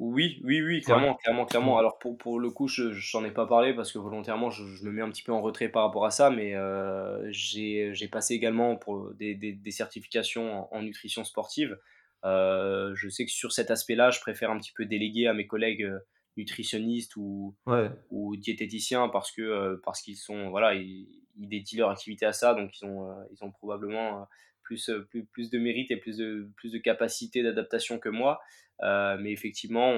[0.02, 1.78] oui, oui, oui, clairement, clairement, clairement.
[1.78, 4.92] Alors pour, pour le coup, je n'en ai pas parlé parce que volontairement, je, me
[4.92, 8.78] mets un petit peu en retrait par rapport à ça, mais euh, j'ai passé également
[8.78, 11.78] pour des, des, certifications en, nutrition sportive.
[12.26, 15.46] Euh, je sais que sur cet aspect-là, je préfère un petit peu déléguer à mes
[15.46, 16.00] collègues euh,
[16.36, 17.56] nutritionnistes ou,
[18.10, 22.56] ou diététiciens parce que parce qu'ils sont voilà ils, ils, dédient leur activité à ça,
[22.56, 24.28] donc ils ont ils ont probablement
[24.64, 28.40] plus, plus, plus de mérite et plus de, plus de capacité d'adaptation que moi.
[28.84, 29.94] Euh, mais effectivement,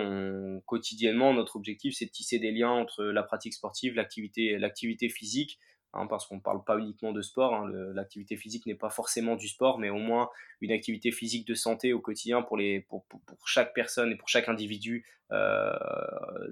[0.65, 5.59] quotidiennement, notre objectif, c'est de tisser des liens entre la pratique sportive, l'activité, physique,
[5.93, 7.53] hein, parce qu'on ne parle pas uniquement de sport.
[7.53, 11.53] Hein, l'activité physique n'est pas forcément du sport, mais au moins une activité physique de
[11.53, 15.71] santé au quotidien pour, les, pour, pour, chaque personne et pour chaque individu euh,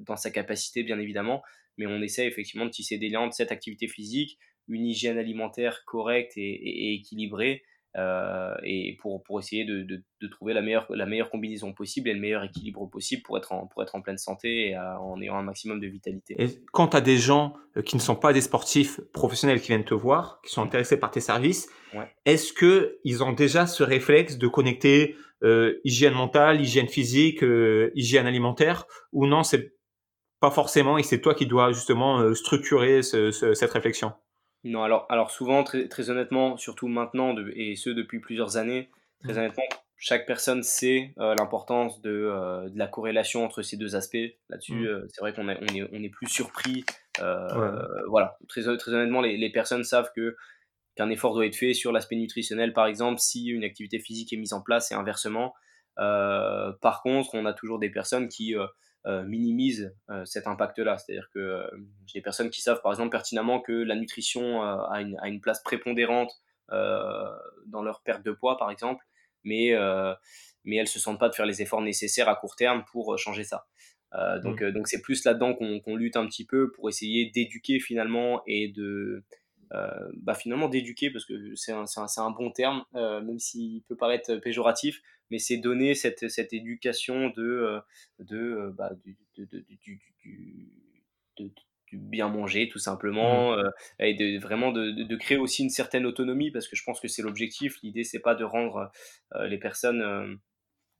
[0.01, 1.43] dans sa capacité, bien évidemment.
[1.77, 4.37] Mais on essaie effectivement de tisser des liens entre cette activité physique,
[4.69, 7.63] une hygiène alimentaire correcte et équilibrée,
[7.97, 12.13] euh, et pour, pour essayer de, de, trouver la meilleure, la meilleure combinaison possible et
[12.13, 15.35] le meilleur équilibre possible pour être en, pour être en pleine santé et en ayant
[15.35, 16.35] un maximum de vitalité.
[16.39, 19.67] Et quand tu as des gens euh, qui ne sont pas des sportifs professionnels qui
[19.67, 21.69] viennent te voir, qui sont intéressés par tes services,
[22.25, 27.43] est-ce qu'ils ont déjà ce réflexe de connecter euh, hygiène mentale, hygiène physique,
[27.95, 29.73] hygiène alimentaire, ou non, c'est
[30.39, 34.13] pas forcément et c'est toi qui dois justement structurer cette réflexion?
[34.63, 38.89] Non, alors, alors souvent, très, très honnêtement, surtout maintenant, et ce depuis plusieurs années,
[39.23, 39.37] très mmh.
[39.37, 39.63] honnêtement,
[39.97, 44.17] chaque personne sait euh, l'importance de, euh, de, la corrélation entre ces deux aspects.
[44.49, 44.85] Là-dessus, mmh.
[44.85, 46.85] euh, c'est vrai qu'on est, on est, on est plus surpris.
[48.07, 50.35] Voilà, très, très honnêtement, les, les, personnes savent que
[50.95, 54.37] qu'un effort doit être fait sur l'aspect nutritionnel, par exemple, si une activité physique est
[54.37, 55.53] mise en place et inversement.
[55.95, 58.55] par contre, on a toujours des personnes qui
[59.05, 60.97] minimise euh, cet impact-là.
[60.97, 61.67] C'est-à-dire que euh,
[62.05, 65.41] j'ai des personnes qui savent par exemple pertinemment que la nutrition a une, a, une,
[65.41, 66.31] place prépondérante
[66.69, 69.05] dans leur perte de poids par exemple,
[69.43, 69.75] mais,
[70.63, 73.17] mais elles ne se sentent pas de faire les efforts nécessaires à court terme pour
[73.17, 73.65] changer ça.
[74.41, 78.69] donc donc c'est plus là-dedans qu'on lutte un petit peu pour essayer d'éduquer finalement et
[78.69, 79.25] de
[80.17, 84.35] bah, finalement d'éduquer parce que c'est un, un, un, bon terme même s'il peut paraître
[84.37, 87.79] péjoratif mais c'est donner cette, cette éducation de,
[88.19, 91.51] de, bah, du, du, du,
[91.87, 93.71] du bien manger tout simplement mmh.
[93.99, 97.07] et de, vraiment de, de, créer aussi une certaine autonomie parce que je pense que
[97.07, 98.91] c'est l'objectif l'idée c'est pas de rendre
[99.45, 100.01] les personnes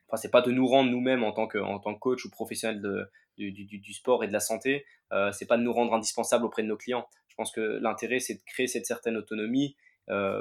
[0.08, 2.30] enfin c'est pas de nous rendre nous-mêmes en tant que en tant que coach ou
[2.30, 4.86] professionnel de, du, du, du, sport et de la santé
[5.34, 7.08] c'est pas de nous rendre indispensables auprès de nos clients
[7.42, 9.76] pense que l'intérêt c'est de créer cette certaine autonomie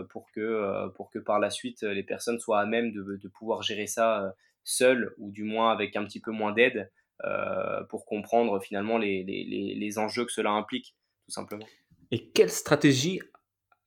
[0.09, 3.63] pour que pour que par la suite les personnes soient à même de, de pouvoir
[3.63, 4.35] gérer ça
[4.65, 6.91] seules ou du moins avec un petit peu moins d'aide
[7.25, 10.97] euh, pour comprendre finalement les, les, les, enjeux que cela implique,
[11.27, 11.67] tout simplement.
[12.11, 13.21] Et quelle stratégie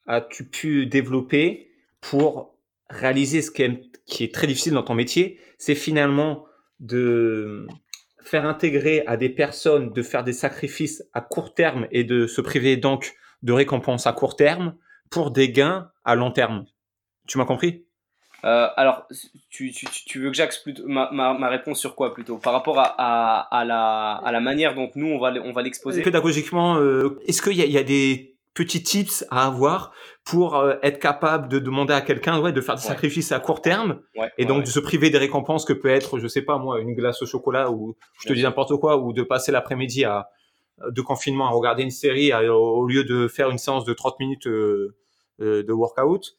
[0.06, 2.56] as-tu pu développer pour
[2.92, 5.40] réaliser ce qui est, qui est très difficile dans ton métier?
[5.58, 6.46] C'est finalement
[6.80, 7.66] de
[8.24, 12.42] faire intégrer à des personnes de faire des sacrifices à court terme et de se
[12.42, 14.76] priver donc de récompenses à court terme
[15.10, 16.66] pour des gains à long terme.
[17.28, 17.86] Tu m'as compris?
[18.46, 19.08] Euh, alors,
[19.50, 22.38] tu, tu, tu, veux que j'axe ma, ma, ma, réponse sur quoi plutôt?
[22.38, 25.62] Par rapport à, à, à, la, à la manière dont nous, on va, on va
[25.62, 26.02] l'exposer?
[26.02, 29.92] Pédagogiquement, euh, est-ce qu'il y, y, a des petits tips à avoir
[30.24, 33.62] pour euh, être capable de demander à quelqu'un ouais, de faire des sacrifices à court
[33.62, 36.58] terme ouais, et donc de se priver des récompenses que peut être, je sais pas
[36.58, 40.06] moi, une glace au chocolat ou je te dis n'importe quoi, ou de passer l'après-midi
[40.06, 40.30] à
[40.90, 44.48] de confinement à regarder une série au lieu de faire une séance de 30 minutes
[44.48, 46.36] de workout.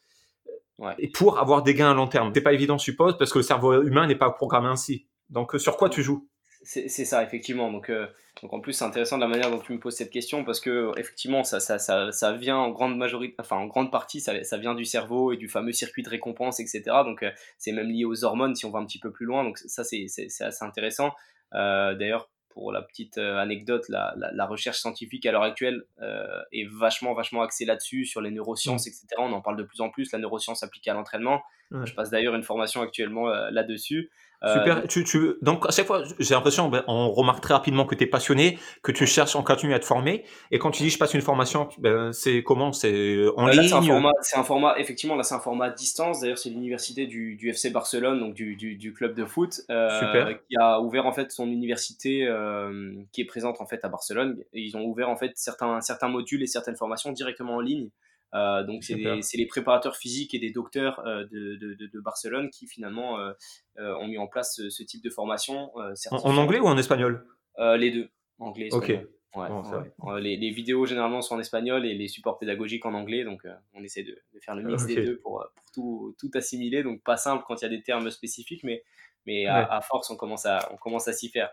[0.99, 2.33] Et pour avoir des gains à long terme.
[2.35, 5.07] C'est pas évident, je suppose, parce que le cerveau humain n'est pas programmé ainsi.
[5.31, 6.29] Donc, euh, sur quoi tu joues?
[6.65, 7.71] C'est ça, effectivement.
[7.71, 8.07] Donc, euh,
[8.43, 10.61] donc en plus, c'est intéressant de la manière dont tu me poses cette question parce
[10.61, 14.43] que effectivement, ça, ça, ça, ça vient en grande majorité, enfin en grande partie, ça,
[14.45, 16.83] ça, vient du cerveau et du fameux circuit de récompense, etc.
[17.05, 19.45] Donc, euh, c'est même lié aux hormones si on va un petit peu plus loin.
[19.45, 20.07] Donc, ça, c'est
[20.41, 21.12] assez intéressant.
[21.53, 26.67] D'ailleurs, pour la petite euh, anecdote, la, la, recherche scientifique à l'heure actuelle euh, est
[26.71, 29.07] vachement, vachement axée là-dessus, sur les neurosciences, etc.
[29.19, 31.43] On en parle de plus en plus, la neuroscience appliquée à l'entraînement.
[31.73, 34.11] Je passe d'ailleurs une formation actuellement euh, là-dessus.
[34.53, 34.79] Super.
[34.79, 37.95] Euh, tu, tu, donc, à chaque fois, j'ai l'impression, ben, on remarque très rapidement que
[37.95, 40.25] tu es passionné, que tu cherches en continu à te former.
[40.51, 42.73] Et quand tu dis je passe une formation, ben, c'est comment?
[42.73, 46.21] C'est en ligne C'est un, format, un format, effectivement, là, c'est un format à distance.
[46.21, 50.35] D'ailleurs, c'est l'université du, du, FC Barcelone, donc du, du, du club de foot, euh,
[50.49, 54.39] qui a ouvert en fait son université euh, qui est présente en fait à Barcelone.
[54.53, 57.89] Et ils ont ouvert en fait certains, certains modules et certaines formations directement en ligne.
[58.35, 62.66] Euh, donc c'est les préparateurs physiques et des docteurs euh, de, de, de, Barcelone qui
[62.66, 63.32] finalement euh,
[63.76, 65.70] ont mis en place ce, type de formation.
[66.11, 67.26] En, anglais ou en espagnol?
[67.59, 68.09] Les deux,
[68.39, 68.66] anglais.
[68.66, 69.09] Espagnol.
[69.37, 70.20] Ok.
[70.20, 73.82] les, les, vidéos généralement sont en espagnol et les supports pédagogiques en anglais, donc on
[73.82, 76.82] essaie de, de, faire le mix des deux pour, pour tout, tout, assimiler.
[76.82, 78.82] Donc pas simple quand il y a des termes spécifiques, mais,
[79.26, 81.51] mais à, force on commence à, on commence à s'y faire.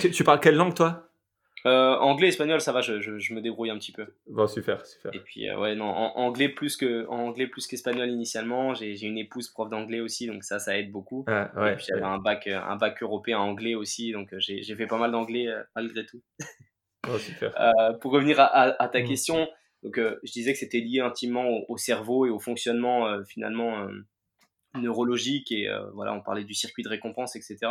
[0.00, 1.07] tu, tu, parles quelle langue toi?
[1.66, 4.06] Euh, anglais, espagnol, ça va, je, je, me débrouille un petit peu.
[4.28, 5.12] Bon, super, super.
[5.14, 8.74] Et puis, euh, ouais, non, en, anglais plus que en anglais plus qu'espagnol initialement.
[8.74, 11.24] J'ai une épouse prof d'anglais aussi, donc ça, ça aide beaucoup.
[11.26, 14.76] Ah, ouais, et puis j'avais un bac, un bac européen anglais aussi, donc euh, j'ai
[14.76, 16.22] fait pas mal d'anglais malgré tout.
[17.08, 17.52] Oh, super.
[18.00, 19.04] pour revenir à, à, ta mm.
[19.04, 19.48] question,
[19.82, 23.88] donc je disais que c'était lié intimement au, au, cerveau et au fonctionnement finalement
[24.74, 27.68] neurologique et voilà, on parlait du circuit de récompense, etc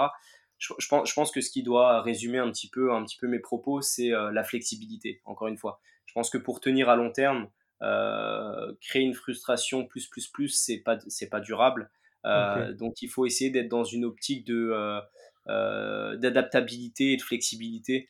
[0.58, 3.28] je, pense, je, pense, que ce qui doit résumer un petit peu, un petit peu
[3.28, 5.80] mes propos, c'est euh, la flexibilité, encore une fois.
[6.05, 7.47] Je pense que pour tenir à long terme,
[7.84, 11.89] euh, créer une frustration plus, plus, plus, c'est pas, c'est pas durable.
[12.26, 14.99] Euh, donc il faut essayer d'être dans une optique de,
[15.45, 18.10] d'adaptabilité et de flexibilité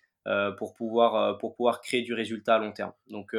[0.58, 2.93] pour, pouvoir, pour pouvoir créer du résultat à long terme.
[3.08, 3.36] Donc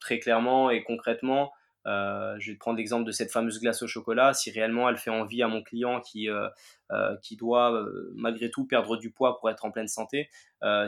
[0.00, 1.52] très clairement et concrètement,
[1.86, 4.34] je vais prendre l'exemple de cette fameuse glace au chocolat.
[4.34, 6.48] Si réellement elle fait envie à mon client qui, euh,
[6.90, 10.28] euh, qui doit malgré tout perdre du poids pour être en pleine santé,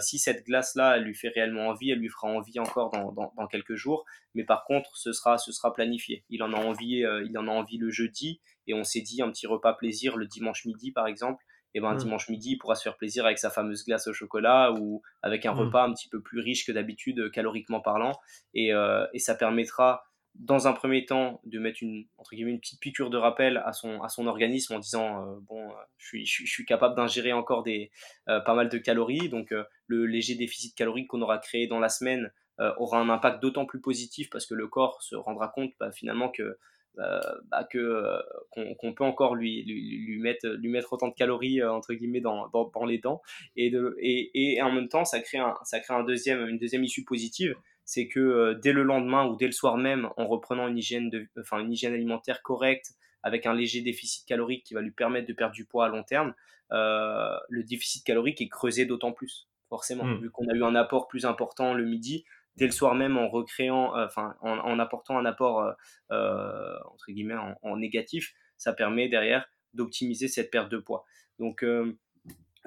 [0.01, 3.32] si cette glace-là elle lui fait réellement envie, elle lui fera envie encore dans, dans,
[3.36, 4.05] dans, quelques jours.
[4.34, 6.24] Mais par contre, ce sera, ce sera planifié.
[6.30, 9.30] Il en a envie, il en a envie le jeudi et on s'est dit un
[9.30, 11.44] petit repas plaisir le dimanche midi par exemple.
[11.74, 11.99] Et ben, mmh.
[11.99, 15.44] dimanche midi, il pourra se faire plaisir avec sa fameuse glace au chocolat ou avec
[15.44, 15.59] un mmh.
[15.59, 18.18] repas un petit peu plus riche que d'habitude, caloriquement parlant.
[18.55, 18.72] Et,
[19.12, 20.08] et ça permettra
[20.39, 23.72] dans un premier temps, de mettre une, entre guillemets, une petite piqûre de rappel à
[23.72, 27.32] son, à son organisme en disant euh, bon, euh, je suis, je, suis capable d'ingérer
[27.32, 27.91] encore des,
[28.28, 29.28] euh, pas mal de calories.
[29.28, 29.53] Donc,
[29.86, 32.32] le léger déficit calorique qu'on aura créé dans la semaine
[32.76, 36.28] aura un impact d'autant plus positif parce que le corps se rendra compte bah, finalement
[36.28, 36.59] que
[36.97, 38.20] bah, que
[38.51, 42.68] qu'on peut encore lui, lui, mettre lui mettre autant de calories entre guillemets dans, dans,
[42.74, 43.22] dans les dents
[43.55, 46.59] et, de, et, et en même temps ça crée un, ça crée un deuxième une
[46.59, 47.55] deuxième issue positive
[47.89, 51.26] c'est que dès le lendemain ou dès le soir même en reprenant une hygiène de
[51.41, 52.91] enfin une hygiène alimentaire correcte
[53.22, 56.03] avec un léger déficit calorique qui va lui permettre de perdre du poids à long
[56.03, 56.34] terme,
[56.70, 60.05] le déficit calorique est creusé d'autant plus, forcément.
[60.05, 60.20] Mmh.
[60.20, 62.26] Vu qu'on a eu un apport plus important le midi,
[62.57, 65.72] dès le soir même en recréant, enfin en, apportant un apport
[66.11, 71.07] entre guillemets en, négatif, ça permet derrière d'optimiser cette perte de poids.
[71.39, 71.64] Donc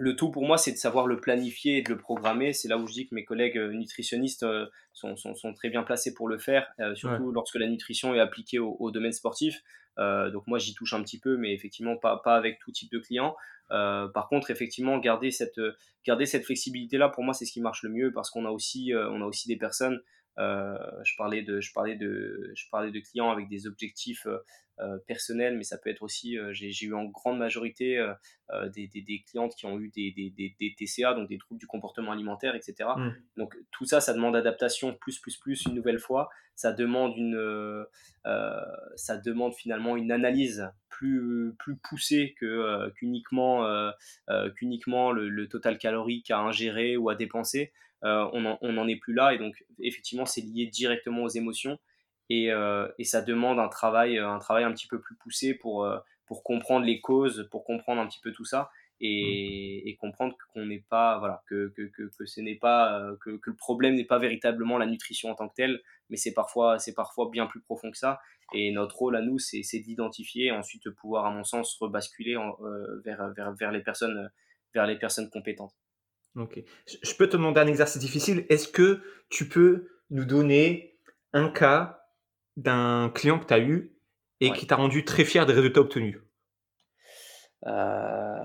[0.02, 2.54] le tout pour moi, c'est de savoir le planifier et de le programmer.
[2.54, 5.16] C'est là où je dis que mes collègues euh, nutritionnistes euh, sont,
[5.56, 9.12] très bien placés pour le faire, euh, surtout lorsque la nutrition est appliquée au, domaine
[9.12, 9.62] sportif.
[9.98, 12.98] donc moi, j'y touche un petit peu, mais effectivement, pas, pas avec tout type de
[12.98, 13.36] clients.
[13.70, 15.62] par contre, effectivement, garder cette,
[16.06, 18.94] garder cette flexibilité-là, pour moi, c'est ce qui marche le mieux parce qu'on a, aussi,
[18.96, 20.02] on a aussi des personnes
[20.38, 24.26] je, parlais de, je, parlais de, je parlais de clients avec des objectifs
[24.82, 28.88] euh, personnel, mais ça peut être aussi, euh, j'ai eu en grande majorité euh, des,
[28.88, 32.90] des, clientes qui ont eu des, des, TCA, donc des troubles du comportement alimentaire, etc.
[32.98, 33.10] Mmh.
[33.38, 36.30] Donc tout ça, ça demande adaptation plus, plus, plus une nouvelle fois.
[36.56, 37.86] Ça demande, une,
[38.96, 42.36] ça demande finalement une analyse plus, plus poussée
[42.96, 43.92] qu'uniquement
[44.56, 47.72] qu'uniquement le, le, total calorique à ingérer ou à dépenser.
[48.04, 51.78] On n'en est plus là et donc effectivement c'est lié directement aux émotions
[52.32, 55.98] euh, et, ça demande un travail, un travail un petit peu plus poussé pour, euh,
[56.26, 58.70] pour comprendre les causes, pour comprendre un petit peu tout ça
[59.02, 60.00] et, mmh.
[60.00, 63.56] comprendre qu'on n'est pas, voilà, que, que, que, ce n'est pas, euh, que, que, le
[63.56, 67.30] problème n'est pas véritablement la nutrition en tant que telle, mais c'est parfois, c'est parfois
[67.32, 68.20] bien plus profond que ça.
[68.54, 72.36] Et notre rôle à nous, c'est, d'identifier et ensuite de pouvoir, à mon sens, rebasculer
[73.04, 74.30] vers, vers, vers, les personnes,
[74.74, 75.74] vers les personnes compétentes.
[76.36, 76.60] Ok.
[76.86, 78.46] Je peux te demander un exercice difficile.
[78.50, 80.98] Est-ce que tu peux nous donner
[81.34, 82.06] un cas
[82.58, 83.92] d'un client que tu as eu
[84.40, 86.18] et qui t'a rendu très fier des résultats obtenus?
[87.68, 88.38] Euh,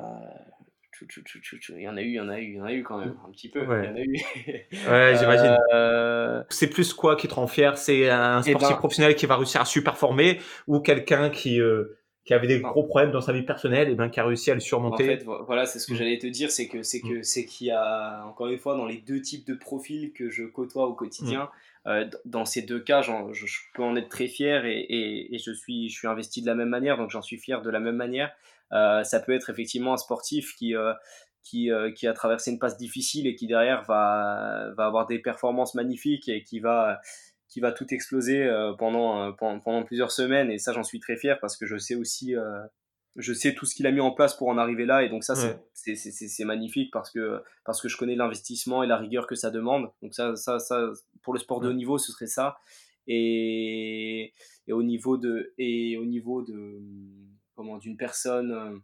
[1.71, 2.83] Il y en a eu, il y en a eu, il y en a eu
[2.83, 3.65] quand même, un petit peu.
[3.67, 5.57] Ouais, j'imagine.
[5.73, 7.79] Euh, c'est plus quoi qui te rend fier?
[7.79, 11.61] C'est un eh sportif ben professionnel qui va réussir à super performer ou quelqu'un qui,
[11.61, 14.51] euh, qui avait des gros problèmes dans sa vie personnelle et ben, qui a réussi
[14.51, 15.97] à le surmonter En fait, voilà, c'est ce que mm.
[15.97, 17.23] j'allais te dire, c'est que c'est que mm.
[17.23, 20.43] c'est qu'il y a encore une fois dans les deux types de profils que je
[20.43, 21.45] côtoie au quotidien.
[21.45, 21.89] Mm.
[21.89, 23.13] Euh, dans ces deux cas, je,
[23.75, 26.97] peux en être très fier et, je, suis, je suis investi de la même manière,
[26.97, 28.33] donc j'en suis fier de la même manière.
[28.73, 30.93] Euh, ça peut être effectivement un sportif qui, euh,
[31.45, 35.77] qui, qui, a traversé une passe difficile et qui derrière va, va avoir des performances
[35.77, 37.01] magnifiques et qui va,
[37.49, 40.51] qui va tout exploser pendant, pendant, pendant, plusieurs semaines.
[40.51, 42.35] Et ça, j'en suis très fier parce que je sais aussi
[43.17, 45.25] je sais tout ce qu'il a mis en place pour en arriver là et donc
[45.25, 45.35] ça
[45.73, 49.91] c'est magnifique parce que parce que je connais l'investissement et la rigueur que ça demande.
[50.03, 50.91] Donc ça ça ça
[51.23, 52.59] pour le sport de haut niveau ce serait ça.
[53.09, 54.33] Et,
[54.67, 56.81] et au niveau de et au niveau de
[57.55, 58.79] comment d'une personne euh,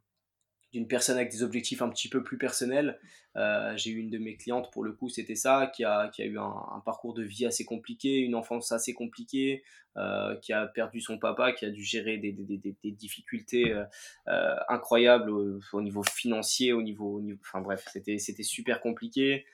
[0.73, 2.99] d'une personne avec des objectifs un petit peu plus personnels.
[3.37, 6.23] Euh, j'ai eu une de mes clientes, pour le coup, c'était ça, qui a, qui
[6.23, 9.63] a eu un, parcours de vie assez compliqué, une enfance assez compliquée,
[9.97, 13.75] euh, qui a perdu son papa, qui a dû gérer des, des, des, des difficultés
[14.29, 19.45] euh, incroyables au, niveau financier, au niveau, au niveau enfin bref, c'était, c'était super compliqué.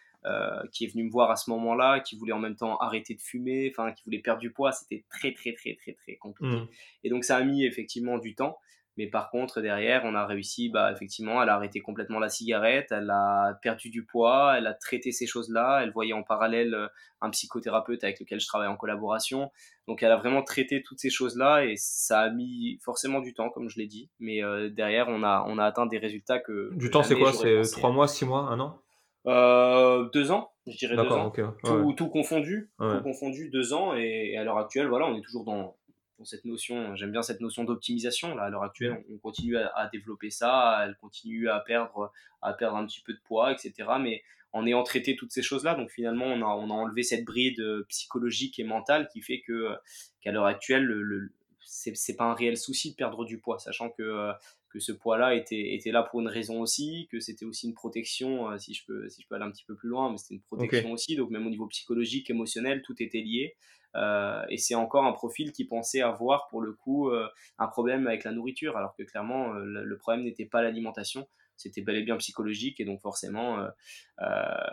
[0.73, 3.21] qui est venu me voir à ce moment-là, qui voulait en même temps arrêter de
[3.21, 6.57] fumer, enfin qui voulait perdre du poids, c'était très très très très très compliqué.
[6.57, 6.69] Mmh.
[7.05, 8.59] Et donc ça a mis effectivement du temps.
[8.99, 12.89] Mais par contre, derrière, on a réussi, bah, effectivement, elle a arrêté complètement la cigarette,
[12.91, 16.89] elle a perdu du poids, elle a traité ces choses-là, elle voyait en parallèle euh,
[17.21, 19.53] un psychothérapeute avec lequel je travaille en collaboration.
[19.87, 23.51] Donc, elle a vraiment traité toutes ces choses-là et ça a mis forcément du temps,
[23.51, 24.11] comme je l'ai dit.
[24.19, 26.75] Mais euh, derrière, on a, on a atteint des résultats que.
[26.75, 27.33] Du temps, c'est quoi?
[27.33, 28.81] C'est trois mois, six mois, un an?
[29.27, 31.31] Euh, deux ans, je dirais deux ans.
[31.31, 33.95] Tout, confondu, tout confondu, deux ans.
[33.97, 35.78] Et, et à l'heure actuelle, voilà, on est toujours dans,
[36.25, 38.35] cette notion, j'aime bien cette notion d'optimisation.
[38.35, 39.15] Là, à l'heure actuelle, mm.
[39.15, 42.13] on, continue à, développer ça, elle continue à perdre,
[42.43, 43.73] à perdre un petit peu de poids, etc.
[44.01, 47.25] Mais en ayant traité toutes ces choses-là, donc finalement, on a, on a enlevé cette
[47.25, 49.75] bride psychologique et mentale qui fait que
[50.21, 54.33] qu'à l'heure actuelle, le, c'est pas un réel souci de perdre du poids, sachant que
[54.69, 58.57] que ce poids-là était, était là pour une raison aussi, que c'était aussi une protection,
[58.59, 60.43] si, je peux, si je peux aller un petit peu plus loin, mais c'était une
[60.43, 63.57] protection aussi, donc même au niveau psychologique, émotionnel, tout était lié.
[63.97, 67.27] Euh, et c'est encore un profil qui pensait avoir pour le coup euh,
[67.59, 71.27] un problème avec la nourriture, alors que clairement euh, le, problème n'était pas l'alimentation,
[71.57, 72.81] c'était bel et bien psychologique.
[72.81, 73.67] Et donc forcément,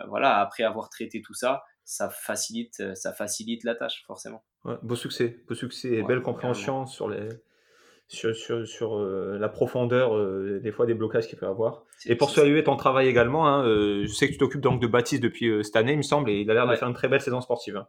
[0.08, 4.44] voilà, après avoir traité tout ça, ça facilite, ça facilite la tâche forcément.
[4.82, 7.28] beau succès, beau succès et belle compréhension sur les
[8.08, 11.82] sur, sur, sur la profondeur des fois des blocages qu'il peut avoir.
[12.04, 15.24] Et pour saluer ton travail également, hein, je sais que tu t'occupes donc de Baptiste
[15.24, 17.20] depuis cette année, il me semble, et il a l'air de faire une très belle
[17.20, 17.78] saison sportive.
[17.78, 17.88] Hein.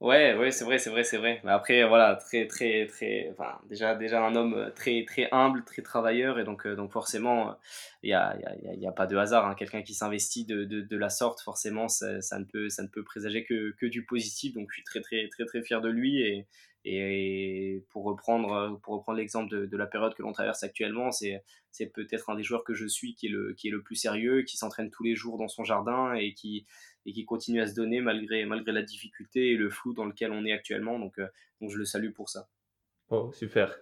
[0.00, 1.42] Ouais, ouais, c'est vrai, c'est vrai, c'est vrai.
[1.44, 5.62] Mais après, voilà, très, très, très, enfin, déjà, déjà un homme euh, très, très humble,
[5.62, 7.54] très travailleur, et donc, euh, donc forcément,
[8.02, 9.46] il n'y a, y a, y a, pas de hasard.
[9.46, 9.54] Hein.
[9.54, 13.04] Quelqu'un qui s'investit de, de, la sorte, forcément, ça, ça, ne peut, ça ne peut
[13.04, 14.54] présager que, que du positif.
[14.54, 16.46] Donc, je suis très, très, très, très fier de lui, et,
[16.86, 21.44] Et pour reprendre, pour reprendre l'exemple de, de, la période que l'on traverse actuellement, c'est,
[21.72, 24.42] c'est peut-être un des joueurs que je suis qui le, qui est le plus sérieux,
[24.44, 26.64] qui s'entraîne tous les jours dans son jardin et qui,
[27.06, 30.32] et qui continue à se donner malgré, malgré la difficulté et le flou dans lequel
[30.32, 30.98] on est actuellement.
[30.98, 31.26] Donc, euh,
[31.60, 32.48] donc je le salue pour ça.
[33.10, 33.76] Oh, super.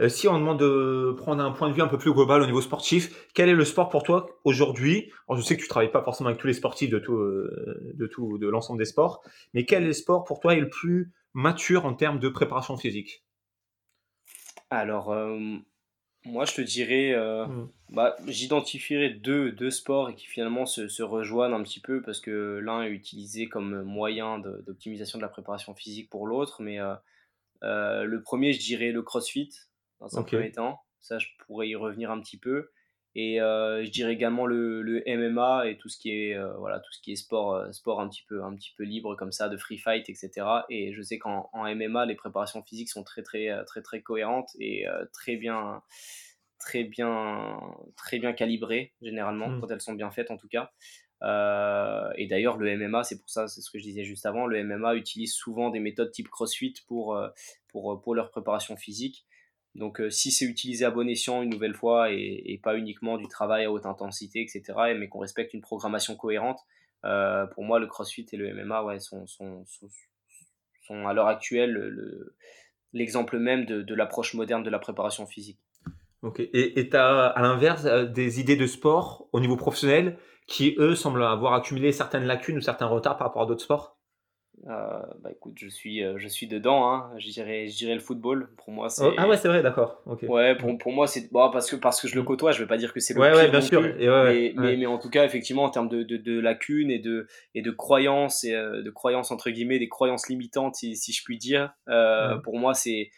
[0.00, 2.46] Euh, si on demande de prendre un point de vue un peu plus global au
[2.46, 5.12] niveau sportif, quel est le sport pour toi aujourd'hui?
[5.34, 8.38] Je sais que tu travailles pas forcément avec tous les sportifs de tout, de tout,
[8.38, 11.84] de l'ensemble des sports, mais quel est le sport pour toi est le plus mature
[11.84, 13.24] en termes de préparation physique?
[14.70, 15.56] Alors, euh,
[16.24, 17.68] moi, je te dirais, euh, mmh.
[17.90, 22.60] bah, j'identifierais deux, deux sports qui finalement se, se, rejoignent un petit peu parce que
[22.62, 26.62] l'un est utilisé comme moyen d'optimisation de, la préparation physique pour l'autre.
[26.62, 26.78] Mais
[27.62, 29.50] euh, le premier, je dirais le crossfit
[30.00, 30.82] dans un premier temps.
[31.00, 32.70] Ça, je pourrais y revenir un petit peu.
[33.16, 36.78] Et euh, je dirais également le, le, MMA et tout ce qui est, euh, voilà,
[36.78, 39.32] tout ce qui est sport, euh, sport un, petit peu, un petit peu libre comme
[39.32, 40.30] ça, de free fight, etc.
[40.68, 44.86] Et je sais qu'en MMA, les préparations physiques sont très, très, très, très cohérentes et
[45.12, 45.82] très bien,
[46.60, 47.58] très bien,
[47.96, 49.60] très bien calibrées, généralement, mmh.
[49.60, 50.70] quand elles sont bien faites en tout cas.
[52.16, 54.62] et d'ailleurs, le MMA, c'est pour ça, c'est ce que je disais juste avant, le
[54.62, 57.20] MMA utilise souvent des méthodes type CrossFit pour,
[57.66, 59.26] pour, pour leur préparation physique.
[59.74, 63.28] Donc euh, si c'est utilisé à bon escient une nouvelle fois et, pas uniquement du
[63.28, 64.62] travail à haute intensité, etc.,
[64.96, 66.60] mais qu'on respecte une programmation cohérente,
[67.04, 69.64] euh, pour moi le CrossFit et le MMA sont,
[71.06, 71.92] à l'heure actuelle
[72.92, 75.60] l'exemple même de, l'approche moderne de la préparation physique.
[76.22, 80.74] Ok, et tu as à l'inverse euh, des idées de sport au niveau professionnel qui,
[80.78, 83.99] eux, semblent avoir accumulé certaines lacunes ou certains retards par rapport à d'autres sports?
[84.68, 87.10] Euh, bah écoute, je suis, euh, je suis dedans, hein.
[87.18, 88.50] je, dirais, je dirais le football.
[88.58, 89.04] Pour moi, c'est.
[89.04, 90.02] Oh, ah ouais, c'est vrai, d'accord.
[90.28, 91.32] Ouais, pour, pour moi, c'est.
[91.32, 92.26] Bon, parce, que, parce que je le mm.
[92.26, 93.38] côtoie, je vais pas dire que c'est le ouais, pire.
[93.40, 93.80] Ouais, bien sûr.
[93.80, 97.26] mais, mais, mais, en tout cas, effectivement, en termes de, de, de lacunes et de,
[97.54, 101.24] et de croyances, et, euh, de croyances entre guillemets, des croyances limitantes, si, si je
[101.24, 101.72] puis dire,
[102.44, 103.10] pour moi, c'est.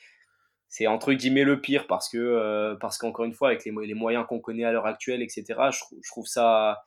[0.75, 4.25] C'est entre guillemets le pire parce que, parce qu'encore une fois, avec les, les moyens
[4.27, 6.83] qu'on connaît à l'heure actuelle, etc., je, je trouve ça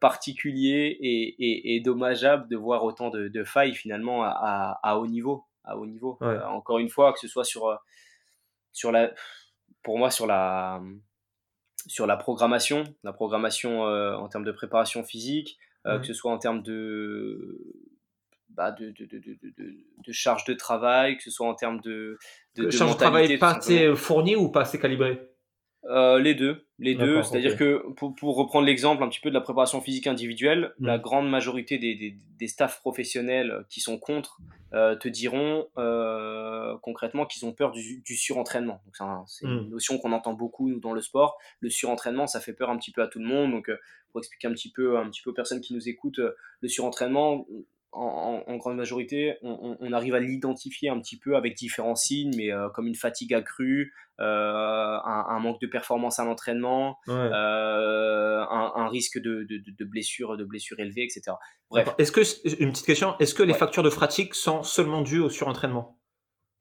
[0.00, 5.44] particulier et, dommageable de voir autant de, failles finalement à, haut niveau.
[5.64, 6.18] À haut niveau.
[6.22, 7.76] Euh, encore une fois, que ce soit sur, euh,
[8.72, 9.12] sur la,
[9.82, 10.80] pour moi sur la,
[11.86, 16.38] sur la programmation, la programmation euh, en termes de préparation physique, que ce soit en
[16.38, 17.60] termes de,
[18.48, 19.38] bah, de, de, de,
[20.04, 22.18] de, charge de travail, que ce soit en termes de,
[22.56, 25.35] de, charge de travail pas assez fournie ou pas assez calibrée
[25.88, 27.22] euh, les deux, les deux.
[27.22, 30.98] C'est-à-dire que pour, pour reprendre l'exemple un petit peu de la préparation physique individuelle, la
[30.98, 31.00] mm.
[31.00, 34.40] grande majorité des, des, des, staffs professionnels qui sont contre
[34.72, 38.80] euh, te diront euh, concrètement qu'ils ont peur du, du surentraînement.
[39.26, 39.50] C'est mm.
[39.50, 41.38] une notion qu'on entend beaucoup nous, dans le sport.
[41.60, 43.52] Le surentraînement, ça fait peur un petit peu à tout le monde.
[43.52, 43.70] Donc,
[44.10, 46.20] pour expliquer un petit peu, un petit peu aux personnes qui nous écoutent,
[46.60, 47.46] le surentraînement,
[47.96, 52.68] en, grande majorité, on, arrive à l'identifier un petit peu avec différents signes, mais euh,
[52.68, 59.46] comme une fatigue accrue, euh, un, manque de performance à l'entraînement, euh, un, risque de,
[59.48, 61.36] de, de, blessure, de blessure élevée, etc.
[61.70, 61.88] Bref.
[61.98, 62.20] Est-ce que
[62.62, 65.98] une petite question, est-ce que les factures de fatigue sont seulement dues au surentraînement?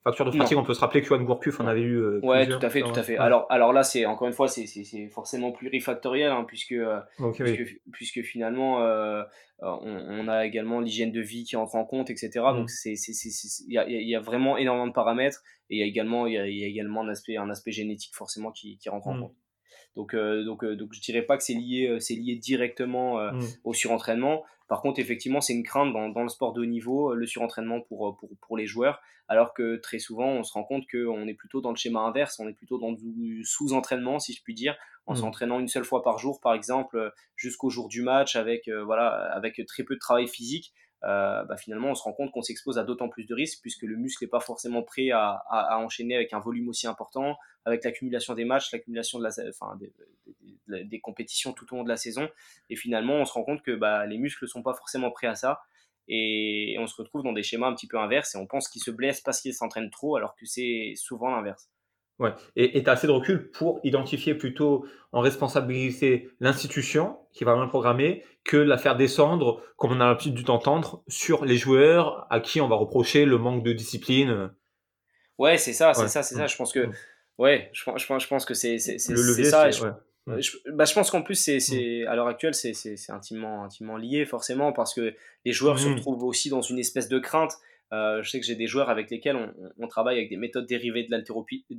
[0.06, 1.98] Facture de fatigue, on peut se rappeler que Johan Gourcuff en avait eu.
[1.98, 3.18] Euh, ouais, tout à fait, tout à fait.
[3.18, 7.00] Alors, alors là, c'est encore une fois, c'est forcément plurifactoriel, hein, puisque, euh,
[7.34, 9.24] puisque, puisque, finalement, euh,
[9.62, 12.30] on, a également l'hygiène de vie qui entre en compte, etc.
[12.36, 12.56] Mm.
[12.56, 15.42] Donc, il y a, y a, vraiment énormément de paramètres,
[15.72, 17.72] et il y a également, il y a, y a, également un aspect, un aspect
[17.72, 19.22] génétique forcément qui, qui rentre en mm.
[19.22, 19.36] compte.
[19.96, 23.20] Donc, euh, donc, euh, donc je dirais pas que c'est lié, euh, c'est lié directement
[23.32, 23.42] mm.
[23.64, 24.44] au surentraînement.
[24.68, 27.82] Par contre, effectivement, c'est une crainte dans, dans, le sport de haut niveau, le surentraînement
[27.82, 31.36] pour, pour, pour, les joueurs, alors que très souvent, on se rend compte qu'on est
[31.36, 34.76] plutôt dans le schéma inverse, on est plutôt dans du sous-entraînement, si je puis dire,
[35.06, 35.18] en mm.
[35.18, 39.62] s'entraînant une seule fois par jour, par exemple, jusqu'au jour du match, avec, voilà, avec
[39.68, 40.74] très peu de travail physique.
[41.04, 43.84] Euh, bah, finalement on se rend compte qu'on s'expose à d'autant plus de risques puisque
[43.84, 47.84] le muscle n'est pas forcément prêt à, à, enchaîner avec un volume aussi important, avec
[47.84, 51.98] l'accumulation des matchs, l'accumulation de la, enfin, des, des, compétitions tout au long de la
[51.98, 52.28] saison.
[52.70, 55.28] Et finalement on se rend compte que bah, les muscles ne sont pas forcément prêts
[55.28, 55.62] à ça.
[56.08, 58.84] Et on se retrouve dans des schémas un petit peu inverses et on pense qu'ils
[58.84, 61.70] se blessent parce qu'ils s'entraînent trop alors que c'est souvent l'inverse.
[62.20, 62.32] Ouais.
[62.56, 67.68] Et tu as assez de recul pour identifier plutôt en responsabilité l'institution qui va mal
[67.68, 72.62] programmer que la faire descendre, comme on a l'habitude d'entendre, sur les joueurs à qui
[72.62, 74.52] on va reprocher le manque de discipline.
[75.38, 76.48] Ouais, c'est ça, c'est ça, c'est ça.
[76.48, 76.88] Je pense que,
[77.38, 79.70] ouais, je, je, je pense que c'est ça.
[79.72, 79.88] Je,
[80.72, 82.08] bah, je, pense qu'en plus, c'est, mm.
[82.08, 85.14] à l'heure actuelle, c'est intimement, intimement lié, forcément, parce que
[85.44, 85.96] les joueurs se mm.
[85.96, 87.54] retrouvent aussi dans une espèce de crainte
[87.94, 89.38] Euh, je sais que j'ai des joueurs avec lesquels
[89.78, 91.12] on, travaille avec des méthodes dérivées de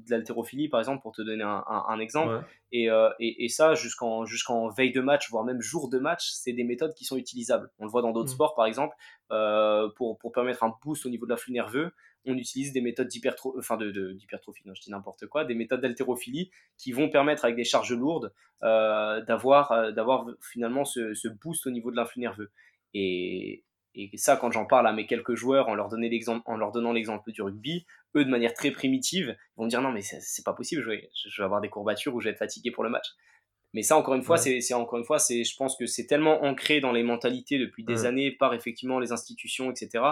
[0.08, 2.44] l'haltérophilie, par exemple, pour te donner un, exemple.
[2.72, 6.52] Et, euh, et, et, ça, jusqu'en veille de match, voire même jour de match, c'est
[6.52, 7.70] des méthodes qui sont utilisables.
[7.78, 8.34] On le voit dans d'autres mmh.
[8.34, 8.94] sports, par exemple,
[9.32, 11.92] euh, pour, pour permettre un boost au niveau de l'afflux nerveux
[12.28, 14.16] on utilise des méthodes d'hypertrophie, enfin de,
[14.64, 18.32] non, je dis n'importe quoi, des méthodes d'haltérophilie qui vont permettre avec des charges lourdes
[18.62, 22.50] d'avoir, d'avoir finalement ce, ce, boost au niveau de l'influx nerveux.
[22.94, 23.62] Et,
[23.97, 27.43] et ça, quand j'en parle à mes quelques joueurs en leur, en donnant l'exemple du
[27.43, 31.10] rugby, eux, de manière très primitive, vont dire non, mais c'est pas possible, je vais,
[31.14, 33.06] je vais avoir des courbatures ou je vais être fatigué pour le match.
[33.73, 36.44] Mais ça, encore une fois, c'est encore une fois, c'est, je pense que c'est tellement
[36.44, 40.05] ancré dans les mentalités depuis des années par effectivement les institutions, etc.,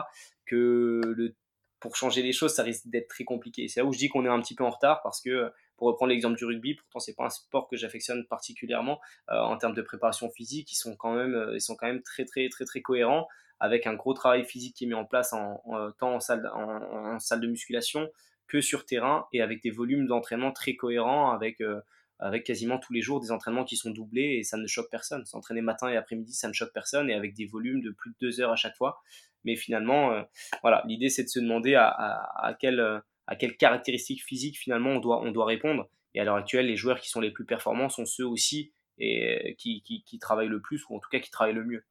[0.44, 1.35] que le,
[1.81, 3.69] pour changer les choses, ça risque d'être très compliqué.
[3.69, 5.89] C'est là où je dis qu'on est un petit peu en retard parce que, pour
[5.89, 9.01] reprendre l'exemple du rugby, pourtant c'est pas un sport que j'affectionne particulièrement
[9.31, 12.02] euh, en termes de préparation physique, ils sont quand même, euh, ils sont quand même
[12.02, 13.28] très très très très cohérents
[13.64, 15.62] avec un gros travail physique qui est mis en place en,
[15.98, 18.10] tant en salle, en, salle de musculation
[18.46, 21.80] que sur terrain et avec des volumes d'entraînement très cohérents avec, euh,
[22.18, 25.24] avec quasiment tous les jours des entraînements qui sont doublés et ça ne choque personne.
[25.24, 28.16] S'entraîner matin et après-midi, ça ne choque personne et avec des volumes de plus de
[28.20, 29.00] deux heures à chaque fois.
[29.44, 30.22] Mais finalement, euh,
[30.60, 34.90] voilà, l'idée c'est de se demander à, à, à, quelle, à quelles caractéristiques physiques finalement
[34.90, 35.88] on doit, on doit répondre.
[36.14, 39.56] Et à l'heure actuelle, les joueurs qui sont les plus performants sont ceux aussi et,
[39.58, 41.84] qui, qui, qui travaillent le plus ou en tout cas qui travaillent le mieux.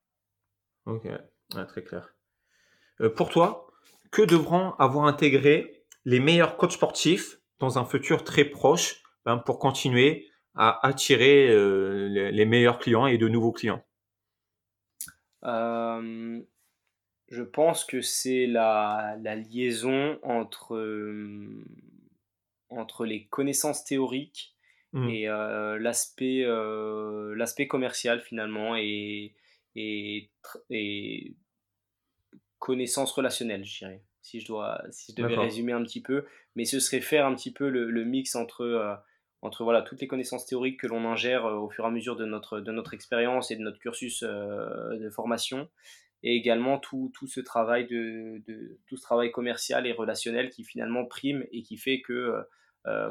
[0.85, 1.07] Ok
[1.49, 2.13] très clair.
[3.01, 3.67] Euh, pour toi,
[4.11, 9.59] que devront avoir intégré les meilleurs coachs sportifs dans un futur très proche ben, pour
[9.59, 13.83] continuer à attirer euh, les, meilleurs clients et de nouveaux clients?
[15.45, 16.41] Euh,
[17.29, 19.17] Je pense que c'est la,
[19.49, 20.77] liaison entre,
[22.69, 24.55] entre les connaissances théoriques
[24.91, 25.09] mmh.
[25.09, 25.25] et
[25.79, 26.45] l'aspect
[27.35, 29.33] l'aspect commercial finalement et,
[29.75, 30.29] et,
[30.69, 31.35] et
[32.63, 36.25] connaissance relationnelle, je dirais, si je, dois, si je devais résumer un petit peu.
[36.55, 38.95] Mais ce serait faire un petit peu le, mix entre, euh,
[39.41, 42.15] entre voilà, toutes les connaissances théoriques que l'on ingère euh, au fur et à mesure
[42.15, 45.69] de notre, de notre expérience et de notre cursus euh, de formation,
[46.23, 50.63] et également tout, tout, ce travail de, de, tout ce travail commercial et relationnel qui
[50.63, 52.33] finalement prime et qui fait que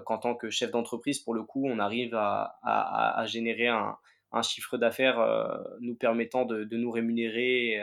[0.05, 3.97] qu'en tant que chef d'entreprise, pour le coup, on arrive à, à, à générer un,
[4.33, 5.19] un chiffre d'affaires
[5.81, 7.79] nous permettant de, de, nous rémunérer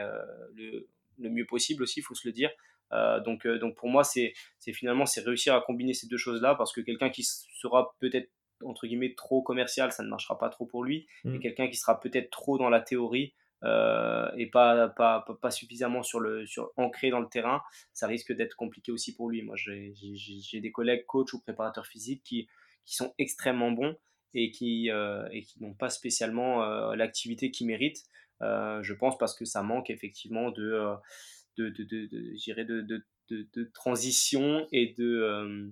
[0.55, 0.87] le,
[1.19, 2.49] le mieux possible aussi, il faut se le dire.
[2.91, 4.33] Euh, donc, euh, donc pour moi, c'est
[4.73, 8.29] finalement c'est réussir à combiner ces deux choses-là parce que quelqu'un qui sera peut-être
[8.63, 11.07] entre guillemets trop commercial, ça ne marchera pas trop pour lui.
[11.23, 11.39] Et mm.
[11.39, 16.19] quelqu'un qui sera peut-être trop dans la théorie euh, et pas, pas, pas, suffisamment sur
[16.19, 17.61] le, sur, ancré dans le terrain,
[17.93, 19.43] ça risque d'être compliqué aussi pour lui.
[19.43, 22.49] Moi, j'ai des collègues coachs ou préparateurs physiques qui,
[22.85, 23.95] qui sont extrêmement bons
[24.33, 28.05] et qui, et qui n'ont pas spécialement l'activité qu'ils méritent.
[28.41, 30.95] Euh, je pense parce que ça manque effectivement de, euh,
[31.57, 31.83] de, de,
[32.63, 35.67] de, de, transition et de euh,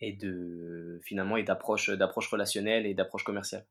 [0.00, 3.66] et de finalement et d'approche d'approche relationnelle et d'approche commerciale.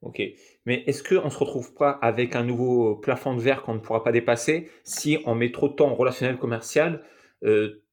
[0.00, 0.20] Ok,
[0.66, 3.78] mais est-ce qu'on ne se retrouve pas avec un nouveau plafond de verre qu'on ne
[3.78, 7.04] pourra pas dépasser si on met trop de temps en relationnel commercial
[7.44, 7.84] euh,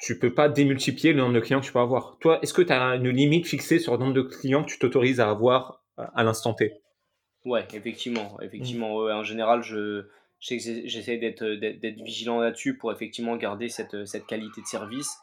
[0.00, 2.18] Tu peux pas démultiplier le nombre de clients que tu peux avoir.
[2.20, 4.78] Toi, est-ce que tu as une limite fixée sur le nombre de clients que tu
[4.78, 6.80] t'autorises à avoir à l'instant T?
[7.44, 8.38] Ouais, effectivement.
[8.40, 10.06] effectivement En général, je,
[10.40, 15.16] j'essaie d'être, d'être, vigilant là-dessus pour effectivement garder cette, cette qualité de service,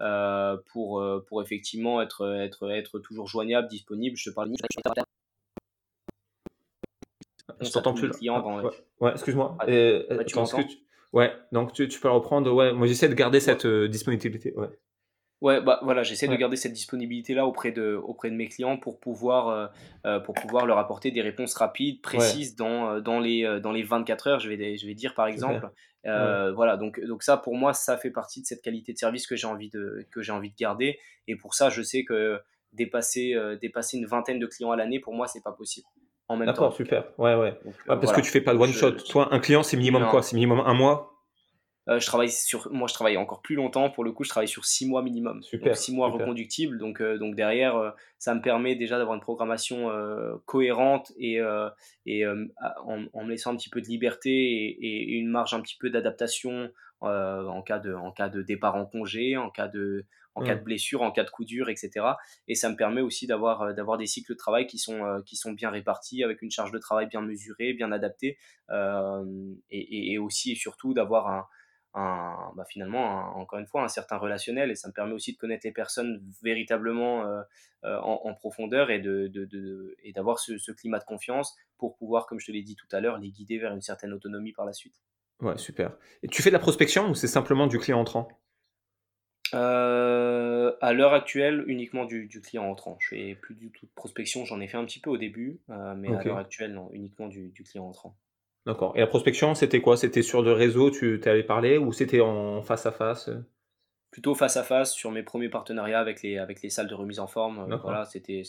[0.00, 4.16] euh, pour, euh, pour effectivement être, être, être toujours joignable, disponible.
[4.16, 4.50] Je te parle
[7.60, 8.10] je t'entends plus.
[9.00, 9.56] Ouais, excuse-moi.
[9.58, 10.36] Ah, euh, tu
[11.12, 12.52] Ouais, donc tu, tu, peux reprendre.
[12.52, 14.52] Ouais, moi j'essaie de garder cette disponibilité.
[14.56, 14.68] Ouais.
[15.40, 18.98] Ouais, bah voilà, j'essaie de garder cette disponibilité-là auprès de, auprès de mes clients pour
[18.98, 19.66] pouvoir, euh,
[20.04, 23.84] euh, pour pouvoir leur apporter des réponses rapides, précises dans, euh, dans, les, dans les
[23.84, 25.70] 24 heures, je vais, je vais dire par exemple.
[26.04, 29.36] Voilà, donc, donc ça pour moi, ça fait partie de cette qualité de service que
[29.36, 30.98] j'ai envie de, que j'ai envie de garder.
[31.28, 32.40] Et pour ça, je sais que
[32.72, 35.86] dépasser, dépasser une vingtaine de clients à l'année, pour moi, c'est pas possible.
[36.30, 37.04] D'accord, super.
[37.16, 37.58] Ouais, ouais.
[37.86, 38.92] parce que tu fais pas de one shot.
[38.92, 40.22] Toi, un client, c'est minimum quoi?
[40.22, 41.14] C'est minimum un mois?
[41.88, 43.88] Euh, je travaille sur, moi, je travaille encore plus longtemps.
[43.88, 45.42] Pour le coup, je travaille sur six mois minimum.
[45.42, 46.78] Super, donc, six mois reconductibles.
[46.78, 49.88] Donc, euh, donc derrière, euh, ça me permet déjà d'avoir une programmation
[50.44, 51.40] cohérente et,
[52.04, 52.46] et en,
[53.12, 56.68] en, me laissant un petit peu de liberté et, une marge un petit peu d'adaptation
[57.00, 60.04] en, cas de, en cas de départ en congé, en cas de,
[60.38, 62.06] en cas de blessure, en cas de coup dur, etc.
[62.46, 65.52] Et ça me permet aussi d'avoir d'avoir des cycles de travail qui sont qui sont
[65.52, 68.38] bien répartis, avec une charge de travail bien mesurée, bien adaptée,
[68.70, 71.46] et, et, aussi et surtout d'avoir un,
[71.94, 75.66] bah, finalement, encore une fois, un certain relationnel et ça me permet aussi de connaître
[75.66, 77.42] les personnes véritablement euh,
[77.84, 82.26] euh, en, profondeur et d'avoir de, de, et ce, ce, climat de confiance pour pouvoir,
[82.26, 84.64] comme je te l'ai dit tout à l'heure, les guider vers une certaine autonomie par
[84.64, 84.94] la suite.
[85.40, 85.96] Ouais, super.
[86.22, 88.28] Et tu fais de la prospection ou c'est simplement du client entrant?
[89.54, 92.96] Euh, à l'heure actuelle, uniquement du, client entrant.
[93.00, 95.60] Je fais plus du tout de prospection, j'en ai fait un petit peu au début,
[95.70, 98.16] euh, mais à l'heure actuelle, non, uniquement du, client entrant.
[98.66, 98.92] D'accord.
[98.96, 99.96] Et la prospection, c'était quoi?
[99.96, 103.30] C'était sur le réseau, tu t'avais parlé, ou c'était en face à face?
[104.10, 107.20] Plutôt face à face sur mes premiers partenariats avec les, avec les salles de remise
[107.20, 107.70] en forme.
[107.70, 108.42] Euh, voilà, c'était,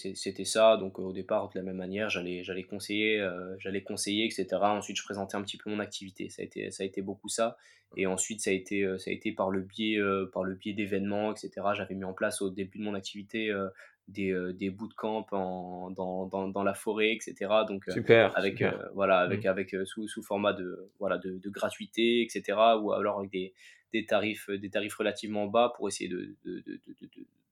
[0.46, 0.78] ça.
[0.78, 4.48] Donc au départ, de la même manière, j'allais, conseiller, euh, j'allais conseiller, etc.
[4.62, 6.30] Ensuite, je présentais un petit peu mon activité.
[6.30, 7.58] Ça a été, ça a été beaucoup ça.
[7.98, 10.00] Et ensuite, ça a été, euh, ça a été par le biais,
[10.32, 11.52] par le biais d'événements, etc.
[11.74, 13.54] J'avais mis en place au début de mon activité
[14.08, 17.36] des, des bootcamps en, dans, dans, dans, la forêt, etc.
[17.68, 18.64] Donc super, avec
[18.94, 19.50] voilà, avec, mmh.
[19.50, 22.58] avec sous, sous format de voilà de, de gratuité, etc.
[22.82, 23.54] Ou alors avec des
[23.94, 27.10] des tarifs, euh, des tarifs relativement bas pour essayer de, de, de, de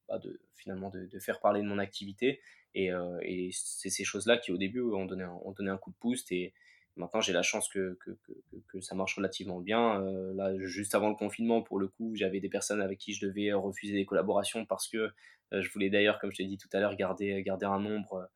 [0.07, 0.19] bah,
[0.55, 2.39] finalement de, faire parler de mon activité.
[2.75, 5.77] Et, euh, et c'est ces choses-là qui, au début, ont donné un, ont donné un
[5.77, 6.23] coup de pouce.
[6.31, 6.53] Et
[6.95, 8.33] maintenant, j'ai la chance que, que, que,
[8.67, 10.01] que, ça marche relativement bien.
[10.01, 13.25] Euh, là, juste avant le confinement, pour le coup, j'avais des personnes avec qui je
[13.25, 15.09] devais refuser des collaborations parce que
[15.51, 18.29] je voulais d'ailleurs, comme je t'ai dit tout à l'heure, garder, garder un nombre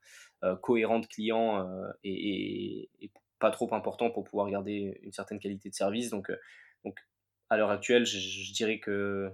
[0.61, 1.69] cohérent de clients
[2.05, 6.09] et, et, pas trop important pour pouvoir garder une certaine qualité de service.
[6.09, 6.31] Donc
[7.51, 9.29] à l'heure actuelle, je, dirais que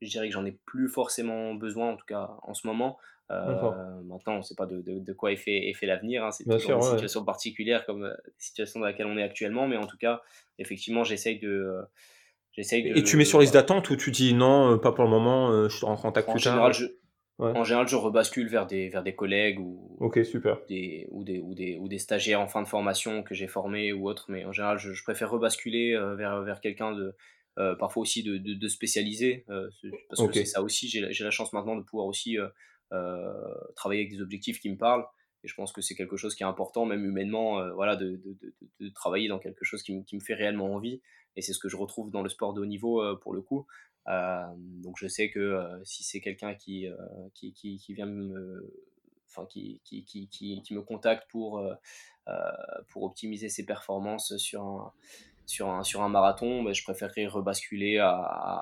[0.00, 2.98] je dirais que j'en ai plus forcément besoin, en tout cas en ce moment.
[3.30, 6.24] Euh, maintenant, on ne sait pas de, de, quoi est fait, est fait l'avenir.
[6.24, 6.30] Hein.
[6.30, 9.68] C'est une situation particulière comme euh, la situation dans laquelle on est actuellement.
[9.68, 10.22] Mais en tout cas,
[10.58, 11.48] effectivement, j'essaye de.
[11.48, 11.82] Euh,
[12.58, 15.68] de, Et tu mets sur liste d'attente ou tu dis non, pas pour le moment,
[15.70, 16.84] je te rends en contact en général, Je,
[17.38, 20.58] En général, je rebascule vers des, vers des collègues ou, super.
[20.68, 23.94] Des, ou, des, ou, des, ou des stagiaires en fin de formation que j'ai formés
[23.94, 24.26] ou autres.
[24.28, 27.14] Mais en général, je, je préfère rebasculer vers, vers quelqu'un de,
[27.58, 29.68] euh, parfois aussi de, de, spécialiser, euh,
[30.08, 34.12] parce que c'est ça aussi, j'ai la chance maintenant de pouvoir aussi euh, travailler avec
[34.12, 35.04] des objectifs qui me parlent.
[35.44, 38.54] Et je pense que c'est quelque chose qui est important, même humainement, voilà, de, de,
[38.80, 41.02] de, travailler dans quelque chose qui, qui, me fait réellement envie.
[41.36, 43.66] Et c'est ce que je retrouve dans le sport de haut niveau pour le coup.
[44.06, 46.86] donc je sais que si c'est quelqu'un qui,
[47.34, 48.72] qui, qui, qui, vient me,
[49.28, 51.60] enfin qui, qui, qui, qui, me contacte pour,
[52.88, 54.92] pour optimiser ses performances sur un,
[55.46, 58.10] sur un, sur un marathon, bah, je préférerais rebasculer à,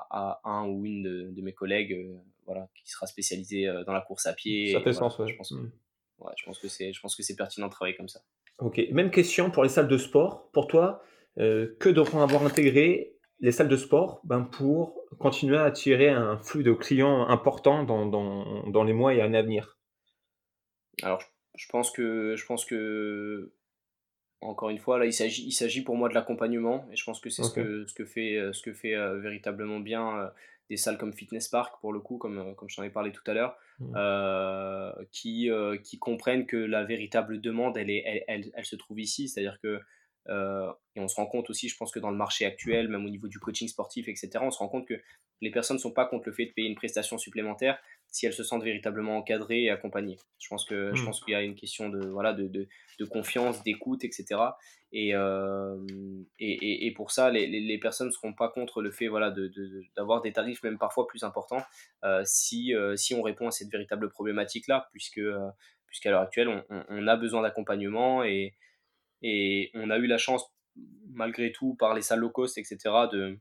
[0.09, 4.01] à, un ou une de, mes collègues euh, voilà, qui sera spécialisé euh, dans la
[4.01, 4.71] course à pied.
[4.73, 5.71] Ça fait sens, Je pense, mmh.
[6.19, 8.21] ouais, je pense que c'est, je pense que c'est pertinent de travailler comme ça.
[8.59, 10.49] Ok, même question pour les salles de sport.
[10.51, 11.03] Pour toi,
[11.37, 16.37] euh, que devront avoir intégré les salles de sport ben, pour continuer à attirer un
[16.37, 19.79] flux de clients important dans, dans, dans les mois et années à venir?
[21.01, 21.23] Alors,
[21.55, 23.51] je pense que, je pense que
[24.41, 27.19] encore une fois, là, il s'agit, il s'agit pour moi de l'accompagnement, et je pense
[27.19, 30.27] que c'est ce, que, ce que fait, euh, ce que fait euh, véritablement bien euh,
[30.69, 33.23] des salles comme Fitness Park, pour le coup, comme, comme je t'en ai parlé tout
[33.27, 35.05] à l'heure, mmh.
[35.11, 35.49] qui,
[35.83, 39.59] qui comprennent que la véritable demande, elle, est, elle, elle, elle se trouve ici, c'est-à-dire
[39.61, 39.79] que
[40.29, 43.09] et on se rend compte aussi, je pense que dans le marché actuel, même au
[43.09, 45.01] niveau du coaching sportif, etc., on se rend compte que
[45.41, 47.79] les personnes ne sont pas contre le fait de payer une prestation supplémentaire
[48.11, 50.17] si elles se sentent véritablement encadrées et accompagnées.
[50.37, 51.05] Je pense que je hmm.
[51.05, 52.67] pense qu'il y a une question de voilà de, de,
[52.99, 54.25] de confiance, d'écoute, etc.
[54.93, 55.77] Et, euh,
[56.37, 59.33] et, et, pour ça, les, les, personnes ne seront pas contre le fait voilà
[59.95, 61.63] d'avoir des tarifs même parfois plus importants
[62.03, 65.21] euh, si euh, si on répond à cette véritable problématique là, puisque
[65.87, 68.53] puisqu'à l'heure actuelle on, on, a besoin d'accompagnement et
[69.21, 70.43] et on a eu la chance
[71.13, 72.77] malgré tout par les salles low cost, etc.
[73.11, 73.39] de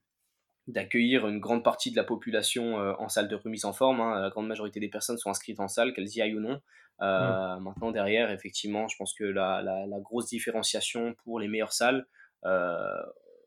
[0.70, 4.00] d'accueillir une grande partie de la population euh, en salle de remise en forme.
[4.00, 4.20] Hein.
[4.20, 6.60] La grande majorité des personnes sont inscrites en salle, qu'elles y aillent ou non.
[7.02, 12.06] Euh, maintenant, derrière, effectivement, je pense que la, la, grosse différenciation pour les meilleures salles,
[12.44, 13.02] euh,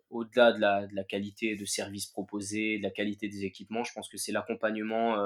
[0.09, 3.93] au-delà de la, de la, qualité de service proposé, de la qualité des équipements, je
[3.93, 5.17] pense que c'est l'accompagnement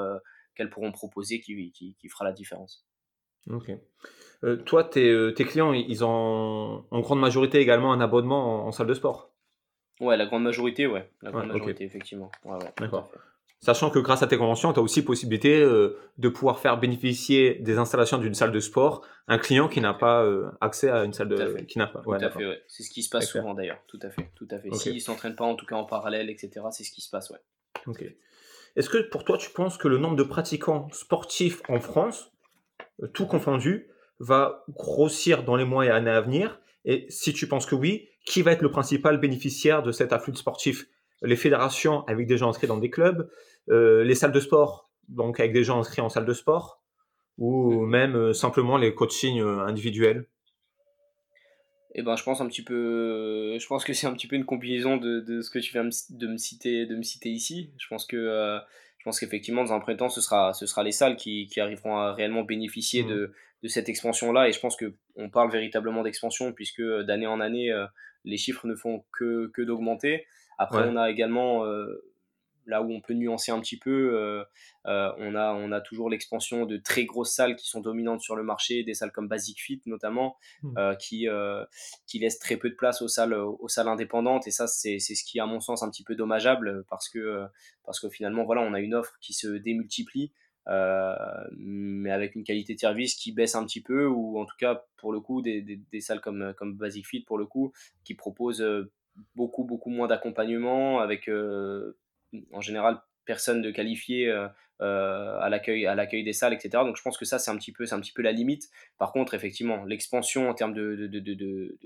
[0.55, 2.85] qu'elles pourront proposer qui, qui, qui, fera la différence.
[3.49, 3.71] Ok.
[4.65, 8.93] toi, tes, tes, clients, ils ont en grande majorité également un abonnement en salle de
[8.93, 9.36] sport?
[9.99, 11.09] Ouais, la grande majorité, ouais.
[11.21, 12.31] La grande majorité, effectivement.
[12.79, 13.11] D'accord.
[13.59, 17.55] Sachant que grâce à tes conventions, tu as aussi possibilité euh, de pouvoir faire bénéficier
[17.55, 21.11] des installations d'une salle de sport un client qui n'a pas euh, accès à une
[21.11, 21.61] salle de.
[21.63, 22.01] Qui n'a pas.
[22.01, 22.61] Tout à fait, ouais.
[22.67, 23.79] C'est ce qui se passe souvent d'ailleurs.
[23.87, 24.29] Tout à fait.
[24.35, 24.73] Tout à fait.
[24.75, 27.31] S'ils ne s'entraînent pas, en tout cas en parallèle, etc., c'est ce qui se passe,
[27.31, 27.39] ouais.
[27.87, 28.05] Ok.
[28.75, 32.31] Est-ce que pour toi, tu penses que le nombre de pratiquants sportifs en France,
[33.01, 36.59] euh, tout confondu, va grossir dans les mois et années à venir?
[36.85, 40.35] Et si tu penses que oui, qui va être le principal bénéficiaire de cet afflux
[40.35, 40.87] sportif
[41.21, 43.29] Les fédérations avec des gens inscrits dans des clubs,
[43.69, 46.83] euh, les salles de sport, donc avec des gens inscrits en salle de sport,
[47.37, 50.27] ou même euh, simplement les coachings euh, individuels?
[51.95, 54.45] Eh ben, je pense un petit peu, je pense que c'est un petit peu une
[54.45, 57.71] combinaison de, de, ce que tu viens de me citer, de me citer ici.
[57.79, 58.17] Je pense que,
[58.99, 61.59] je pense qu'effectivement, dans un premier temps, ce sera, ce sera les salles qui, qui
[61.59, 63.07] arriveront à réellement bénéficier mmh.
[63.07, 64.47] de, de cette expansion-là.
[64.47, 67.71] Et je pense qu'on parle véritablement d'expansion, puisque d'année en année,
[68.23, 70.25] les chiffres ne font que, que d'augmenter.
[70.57, 71.65] Après, on a également
[72.67, 74.43] là où on peut nuancer un petit peu, euh,
[74.85, 78.35] euh, on, a, on a toujours l'expansion de très grosses salles qui sont dominantes sur
[78.35, 80.77] le marché, des salles comme Basic Fit notamment, hmm.
[80.77, 81.27] euh, qui,
[82.05, 84.47] qui laissent très peu de place aux salles, aux salles indépendantes.
[84.47, 87.45] Et ça, c'est ce qui est à mon sens un petit peu dommageable parce que,
[87.85, 90.31] parce que finalement, voilà, on a une offre qui se démultiplie.
[90.67, 94.85] Mais avec une qualité de service qui baisse un petit peu, ou en tout cas,
[94.97, 97.71] pour le coup, des, des, salles comme, comme Basic Fit, pour le coup,
[98.03, 98.65] qui proposent
[99.35, 104.33] beaucoup, beaucoup moins d'accompagnement, avec en général personne de qualifié
[104.81, 107.57] euh, à l'accueil à l'accueil des salles etc donc je pense que ça c'est un
[107.57, 108.69] petit peu c'est un petit peu la limite.
[108.99, 111.77] Par contre effectivement l'expansion en termes de de, de, de,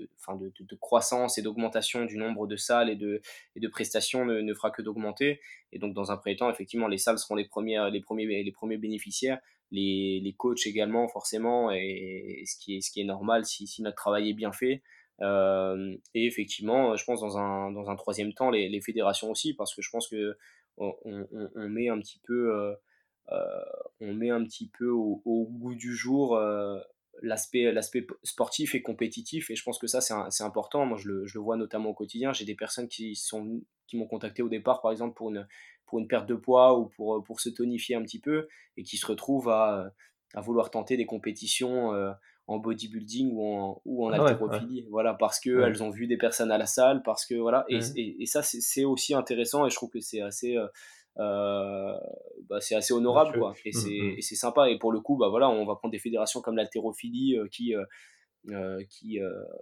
[0.60, 3.22] de, croissance et d'augmentation du nombre de salles et de,
[3.56, 5.40] et de prestations ne, ne fera que d'augmenter.
[5.72, 8.52] Et donc dans un premier temps effectivement les salles seront les premières les premiers les
[8.52, 9.38] premiers bénéficiaires.
[9.70, 13.80] Les, les coachs également forcément et, ce qui est ce qui est normal si, si
[13.80, 14.82] notre travail est bien fait.
[15.20, 19.54] Euh, et effectivement, je pense dans un, dans un troisième temps, les, les fédérations aussi,
[19.54, 20.36] parce que je pense que
[20.78, 22.74] on, met un petit peu, euh,
[23.30, 23.64] euh,
[24.00, 25.20] on met un petit peu au,
[25.50, 26.40] goût du jour
[27.22, 29.50] l'aspect l'aspect sportif et compétitif.
[29.50, 30.86] Et je pense que ça c'est important.
[30.86, 32.32] Moi je le, je le, vois notamment au quotidien.
[32.32, 35.46] J'ai des personnes qui sont qui m'ont contacté au départ par exemple pour une
[35.86, 38.96] pour une perte de poids ou pour pour se tonifier un petit peu et qui
[38.96, 39.92] se retrouvent à,
[40.34, 41.92] à vouloir tenter des compétitions
[42.46, 44.86] en bodybuilding ou en, ou en ah haltérophilie.
[44.90, 47.64] Voilà, parce qu'elles elles ont vu des personnes à la salle, parce que voilà.
[47.68, 50.56] Et, et, ça, c'est aussi intéressant et je trouve que c'est assez.
[50.56, 50.66] Euh,
[51.18, 51.94] euh,
[52.48, 54.34] bah, c'est assez honorable quoi et mmh, c'est mmh.
[54.34, 57.46] sympa et pour le coup bah voilà on va prendre des fédérations comme l'haltérophilie euh,
[57.48, 57.74] qui
[58.88, 59.18] qui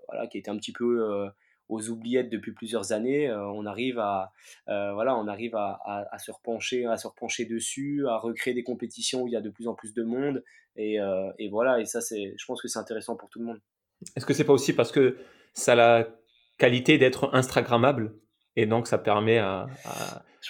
[0.07, 1.29] voilà qui était un petit peu
[1.71, 4.33] aux oubliettes depuis plusieurs années, euh, on arrive à
[4.69, 5.81] euh, voilà, on arrive à,
[6.11, 9.41] à, se repencher, à se repencher dessus, à recréer des compétitions où il y a
[9.41, 10.45] de plus en plus de monde
[10.77, 13.47] et, euh, et voilà et ça c'est, je pense que c'est intéressant pour tout le
[13.47, 13.61] monde.
[14.17, 15.17] Est-ce que c'est pas aussi parce que
[15.55, 16.09] ça a la
[16.59, 18.15] qualité d'être instagrammable
[18.57, 19.67] et donc ça permet à,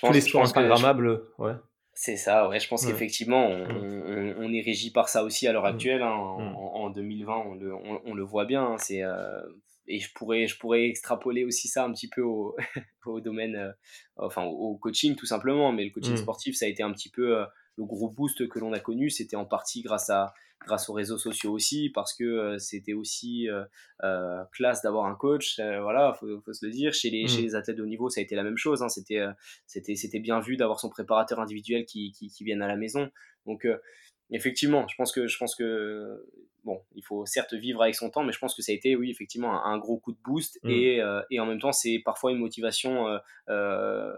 [0.00, 1.52] tous les sports instagrammables, ouais.
[1.92, 2.58] C'est ça, ouais.
[2.58, 6.00] Je pense qu'effectivement, on, on, est régi par ça aussi à l'heure actuelle.
[6.00, 6.14] Hein.
[6.14, 8.64] En, 2020, on le, on, le voit bien.
[8.64, 8.76] Hein.
[8.78, 9.02] C'est
[9.90, 12.56] et je pourrais, je pourrais extrapoler aussi ça un petit peu au,
[13.06, 13.72] au domaine, euh,
[14.16, 15.72] enfin au coaching tout simplement.
[15.72, 16.18] Mais le coaching mmh.
[16.18, 17.44] sportif, ça a été un petit peu euh,
[17.76, 19.10] le gros boost que l'on a connu.
[19.10, 20.32] C'était en partie grâce à
[20.66, 23.48] grâce aux réseaux sociaux aussi, parce que euh, c'était aussi
[24.52, 25.58] classe d'avoir un coach.
[25.58, 26.92] voilà, faut, faut se le dire.
[26.92, 27.44] Chez les, chez mmh.
[27.44, 28.82] les athlètes de haut niveau, ça a été la même chose.
[28.82, 28.88] Hein.
[28.88, 29.24] C'était,
[29.66, 33.10] c'était, c'était bien vu d'avoir son préparateur individuel qui, qui, qui vienne à la maison.
[33.46, 33.66] Donc
[34.30, 36.24] effectivement, je pense que je pense que
[36.64, 38.96] bon, il faut certes vivre avec son temps, mais je pense que ça a été,
[38.96, 40.58] oui, effectivement, un, gros coup de boost.
[40.62, 40.70] Mm.
[40.70, 44.12] Et, euh, et, en même temps, c'est parfois une motivation, euh, euh,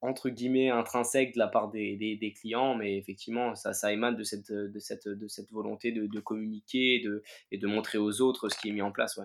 [0.00, 4.22] entre guillemets, intrinsèque de la part des, des, clients, mais effectivement, ça, ça émane de
[4.22, 8.48] cette, de cette, de cette volonté de, de communiquer de, et de montrer aux autres
[8.48, 9.16] ce qui est mis en place.
[9.16, 9.24] Ouais.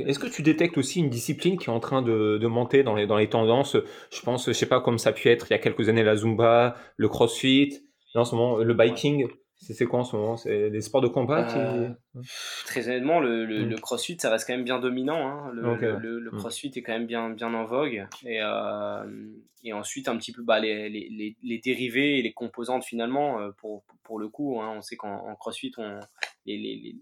[0.00, 2.96] Est-ce que tu détectes aussi une discipline qui est en train de, de, monter dans
[2.96, 3.76] les, dans les tendances?
[4.10, 6.02] Je pense, je sais pas, comme ça a pu être il y a quelques années
[6.02, 7.86] la Zumba, le CrossFit,
[8.18, 9.28] en ce moment le biking.
[9.58, 10.36] C'est quoi en ce moment?
[10.36, 11.88] C'est des sports de combat euh,
[12.66, 13.80] Très honnêtement, le, le, mm.
[13.80, 15.26] crossfit, ça reste quand même bien dominant.
[15.26, 15.50] Hein.
[15.54, 16.36] Le, le, mm.
[16.36, 18.06] crossfit est quand même bien, bien en vogue.
[18.24, 19.30] Et, euh,
[19.64, 23.50] et ensuite, un petit peu bah, les, les, les, dérivés et les composantes finalement, euh,
[23.56, 24.60] pour, pour le coup.
[24.60, 24.74] Hein.
[24.76, 26.00] on sait qu'en crossfit, on,
[26.44, 26.96] les, les,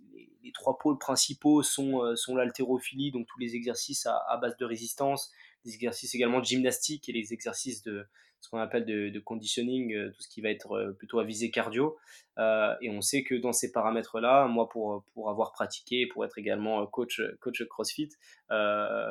[0.45, 4.65] les, trois pôles principaux sont, sont l'haltérophilie, donc tous les exercices à, à base de
[4.65, 5.33] résistance,
[5.65, 8.07] les exercices également de gymnastique et les exercices de,
[8.45, 11.51] ce qu'on appelle de, conditioning, euh, tout ce qui va être euh, plutôt à visée
[11.51, 11.97] cardio.
[12.39, 16.39] Euh, et on sait que dans ces paramètres-là, moi, pour, pour avoir pratiqué, pour être
[16.39, 18.11] également coach, coach CrossFit,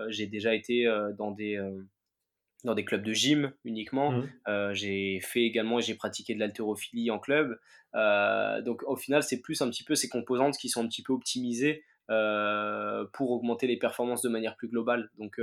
[0.10, 0.86] j'ai déjà été
[1.18, 1.60] dans des
[2.64, 4.12] dans des clubs de gym uniquement.
[4.12, 4.74] Mmh.
[4.74, 7.60] j'ai fait également et j'ai pratiqué de l'haltérophilie en club.
[8.64, 11.14] donc au final, c'est plus un petit peu ces composantes qui sont un petit peu
[11.14, 15.10] optimisées pour augmenter les performances de manière plus globale.
[15.18, 15.40] Donc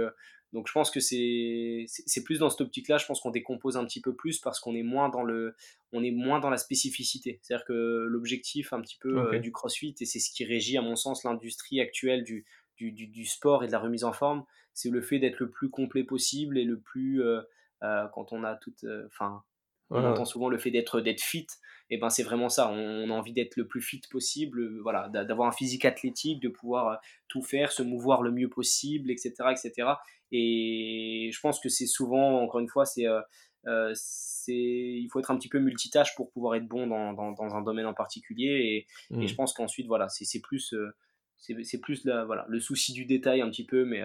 [0.52, 1.86] donc je pense que c'est
[2.24, 4.82] plus dans cette optique-là, je pense qu'on décompose un petit peu plus parce qu'on est
[4.82, 5.54] moins dans le
[5.92, 7.38] on est moins dans la spécificité.
[7.42, 10.82] C'est-à-dire que l'objectif un petit peu euh, du CrossFit et c'est ce qui régit à
[10.82, 12.44] mon sens l'industrie actuelle du,
[12.76, 14.44] du, du, sport et de la remise en forme,
[14.74, 17.42] c'est le fait d'être le plus complet possible et le plus euh,
[17.82, 19.44] euh, quand on a toute enfin
[19.90, 21.46] on entend souvent le fait d'être d'être fit
[21.90, 25.48] et ben c'est vraiment ça on, a envie d'être le plus fit possible voilà d'avoir
[25.48, 29.94] un physique athlétique de pouvoir tout faire se mouvoir le mieux possible etc etc
[30.32, 33.20] et je pense que c'est souvent, encore une fois, c'est, euh,
[33.66, 37.32] euh, c'est, il faut être un petit peu multitâche pour pouvoir être bon dans, dans,
[37.32, 38.86] dans un domaine en particulier.
[39.10, 39.26] Et, et mmh.
[39.26, 40.94] je pense qu'ensuite, voilà, c'est, c'est plus, euh,
[41.40, 43.84] c'est, plus la, voilà, le souci du détail un petit peu.
[43.84, 44.02] Mais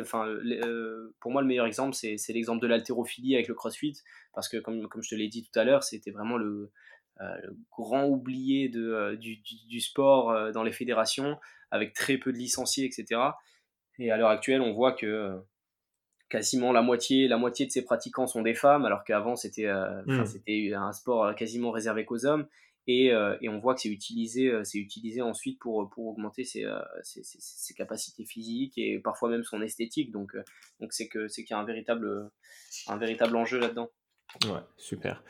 [0.00, 0.26] enfin,
[1.20, 4.00] pour moi, le meilleur exemple, c'est, l'exemple de l'haltérophilie avec le crossfit.
[4.32, 6.70] Parce que, comme, comme je te l'ai dit tout à l'heure, c'était vraiment le,
[7.18, 11.36] le grand oublié de, du, du, sport dans les fédérations,
[11.70, 13.20] avec très peu de licenciés, etc.
[13.98, 15.36] Et à l'heure actuelle, on voit que
[16.28, 20.24] quasiment la moitié, la moitié de ses pratiquants sont des femmes, alors qu'avant c'était mmh.
[20.24, 22.46] c'était un sport quasiment réservé qu'aux hommes.
[22.88, 26.66] Et, et, on voit que c'est utilisé, c'est utilisé ensuite pour, pour augmenter ses,
[27.04, 30.10] ses, ses, capacités physiques et parfois même son esthétique.
[30.10, 30.32] Donc
[30.80, 32.28] donc c'est que c'est qu'il y a un véritable
[32.88, 33.88] un véritable enjeu là-dedans.
[34.46, 35.22] Ouais, super.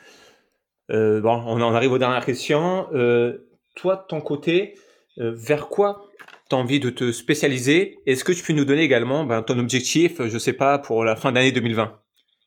[0.91, 2.87] Euh, bon, on en arrive aux dernières questions.
[2.93, 4.75] Euh, toi, de ton côté,
[5.19, 6.09] euh, vers quoi
[6.49, 7.99] tu as envie de te spécialiser?
[8.05, 11.15] Est-ce que tu peux nous donner également ben, ton objectif, je sais pas, pour la
[11.15, 11.99] fin d'année 2020,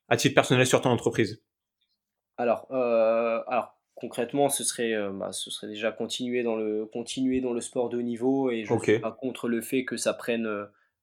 [0.08, 1.42] à titre personnel sur ton entreprise?
[2.36, 7.60] Alors, alors, concrètement, ce serait, bah, ce serait déjà continuer dans, le, continuer dans le
[7.60, 10.48] sport de haut niveau et je ne suis pas contre le fait que ça prenne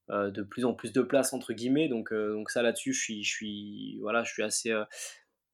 [0.09, 1.89] de plus en plus de place, entre guillemets.
[1.89, 4.73] Donc, donc ça, là-dessus, je suis, je, suis, voilà, je suis assez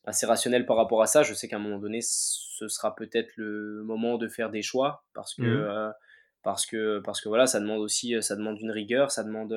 [0.06, 1.24] assez rationnel par rapport à ça.
[1.24, 5.06] Je sais qu'à un moment donné, ce sera peut-être le moment de faire des choix
[5.14, 5.70] parce que, mmh.
[5.70, 5.90] euh,
[6.44, 9.54] parce que, parce que voilà, ça demande aussi ça demande une rigueur, ça demande,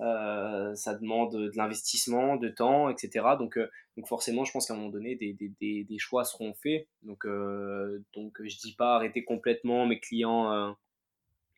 [0.00, 3.26] euh, ça demande de l'investissement, de temps, etc.
[3.38, 6.54] Donc, euh, donc forcément, je pense qu'à un moment donné, des, des, des, choix seront
[6.54, 6.86] faits.
[7.02, 7.26] Donc,
[8.14, 10.76] donc je dis pas arrêter complètement mes clients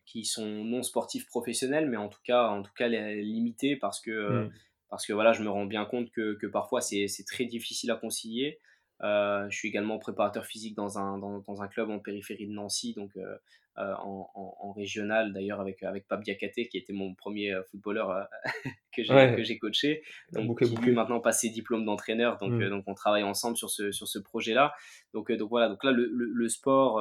[0.06, 4.00] qui sont non sportifs professionnels, mais en tout cas, en tout cas les limiter parce
[4.00, 4.50] que mmh
[4.88, 7.96] parce que voilà, je me rends bien compte que, que parfois c'est très difficile à
[7.96, 8.58] concilier.
[9.02, 12.52] Euh, je suis également préparateur physique dans un, dans, dans, un club en périphérie de
[12.52, 13.16] Nancy, donc
[13.78, 18.28] euh, euh, en, en, régional d'ailleurs avec, avec Pape Diakate qui était mon premier footballeur
[18.96, 19.02] que
[19.42, 20.02] j'ai coaché,
[20.32, 22.68] donc qui lui maintenant passé diplôme d'entraîneur, donc, mmh.
[22.68, 24.74] donc on travaille ensemble sur ce, sur ce projet-là.
[25.14, 27.00] Donc, donc voilà, donc là le, le, sport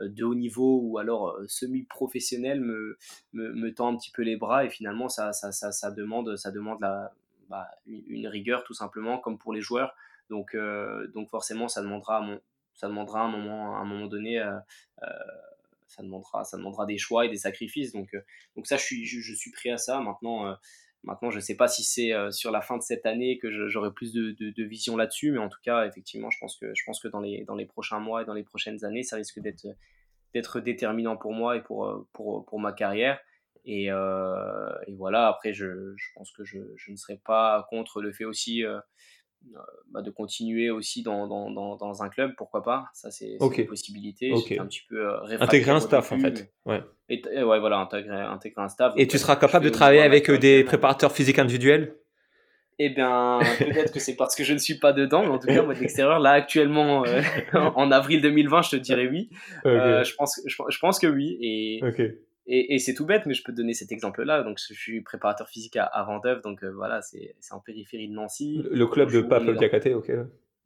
[0.00, 2.98] de haut niveau ou alors semi-professionnel me,
[3.32, 6.36] me, me, tend un petit peu les bras et finalement ça, ça, ça, ça demande,
[6.36, 7.12] ça demande la,
[7.48, 9.94] bah, une rigueur tout simplement comme pour les joueurs.
[10.30, 12.40] Donc, euh, donc forcément, ça demandera, mon,
[12.74, 14.56] ça demandera un moment, à un moment donné, euh,
[15.02, 15.08] euh,
[15.88, 17.92] ça demandera, ça demandera des choix et des sacrifices.
[17.92, 18.10] Donc,
[18.56, 20.00] donc ça, je suis, je, suis prêt à ça.
[20.00, 20.56] Maintenant,
[21.02, 23.92] maintenant je ne sais pas si c'est sur la fin de cette année que j'aurai
[23.92, 27.00] plus de, de, vision là-dessus, mais en tout cas, effectivement, je pense que, je pense
[27.00, 30.60] que dans, les, dans les prochains mois et dans les prochaines années, ça risque d'être
[30.60, 33.20] déterminant pour moi et pour, pour, pour ma carrière.
[33.66, 33.90] Et,
[34.96, 36.58] voilà, après, je, je pense que je,
[36.88, 38.78] ne serai pas contre le fait aussi euh,
[39.90, 44.32] bah, de continuer aussi dans, dans, dans, un club, pourquoi pas Ça, c'est une possibilité.
[44.58, 46.52] Un petit peu euh, intégrer un staff, en fait.
[46.64, 46.82] Ouais.
[47.08, 48.92] Et, ouais, voilà, intégrer, intégrer un staff.
[48.96, 51.94] Et tu seras capable de travailler avec euh, des préparateurs physiques individuels?
[52.78, 55.46] Eh bien, peut-être que c'est parce que je ne suis pas dedans, mais en tout
[55.46, 57.04] cas, moi, de l'extérieur, là, actuellement,
[57.54, 59.30] en avril 2020, je te dirais oui.
[59.64, 61.38] je, pense, je, je, pense que oui.
[61.40, 61.80] Et,
[62.48, 64.42] et, c'est tout bête, mais je peux te donner cet exemple-là.
[64.42, 68.14] Donc, je suis préparateur physique à, à Vendeuve, donc euh, voilà, c'est en périphérie de
[68.14, 68.62] Nancy.
[68.70, 70.12] Le, club de Pape Diakate, ok.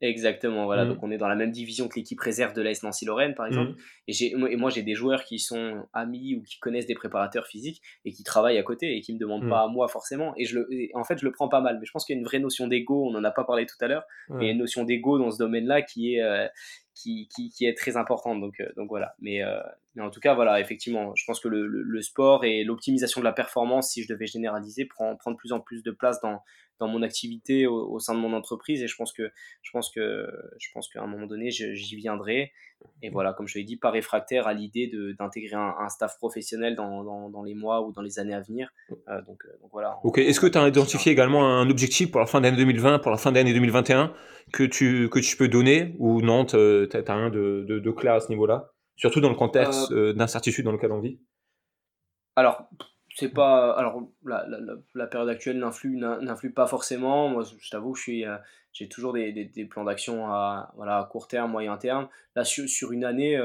[0.01, 0.83] Exactement, voilà.
[0.83, 0.89] Mmh.
[0.89, 3.73] Donc, on est dans la même division que l'équipe réserve de l'AS Nancy-Lorraine, par exemple.
[3.73, 4.47] Mmh.
[4.49, 8.11] Et, moi, j'ai des joueurs qui sont amis ou qui connaissent des préparateurs physiques et
[8.11, 9.49] qui travaillent à côté et qui me demandent mmh.
[9.49, 10.33] pas à moi forcément.
[10.37, 11.77] Et, je le, en fait, je le prends pas mal.
[11.79, 13.09] Mais je pense qu'il y a une vraie notion d'ego.
[13.11, 14.03] On en a pas parlé tout à l'heure.
[14.29, 16.47] Mais il y a une notion d'ego dans ce domaine-là qui est, euh,
[16.95, 18.41] qui, qui, est très importante.
[18.41, 19.13] Donc, euh, donc voilà.
[19.19, 19.59] Mais, euh,
[19.93, 23.25] mais, en tout cas, voilà, effectivement, je pense que le, le, sport et l'optimisation de
[23.25, 26.41] la performance, si je devais généraliser, prend, prend de plus en plus de place dans,
[26.81, 28.81] dans mon activité au, sein de mon entreprise.
[28.81, 29.31] Et je pense que
[29.61, 30.27] je pense que
[30.59, 32.51] je pense qu'à un moment donné, j'y viendrai.
[33.03, 36.75] Et voilà, comme je l'ai dit, pas réfractaire à l'idée d'intégrer un, un, staff professionnel
[36.75, 38.73] dans, dans, dans, les mois ou dans les années à venir.
[38.89, 39.99] Euh, donc, donc, voilà.
[40.03, 40.17] Ok.
[40.17, 43.17] Est-ce que tu as identifié également un objectif pour la fin d'année 2020, pour la
[43.17, 44.11] fin d'année 2021
[44.51, 48.15] que tu, que tu peux donner ou non, tu n'as rien de, de, de, clair
[48.15, 48.71] à ce niveau-là?
[48.95, 51.19] Surtout dans le contexte euh, euh, d'incertitude dans lequel on vit?
[52.35, 52.67] Alors,
[53.21, 53.71] c'est pas.
[53.73, 54.45] Alors, la,
[54.95, 57.29] la, période actuelle n'influe, n'influe pas forcément.
[57.29, 58.37] Moi, je t'avoue je suis, euh,
[58.73, 62.07] j'ai toujours des, des, plans d'action à, voilà, court terme, moyen terme.
[62.35, 63.39] Là, sur, sur une année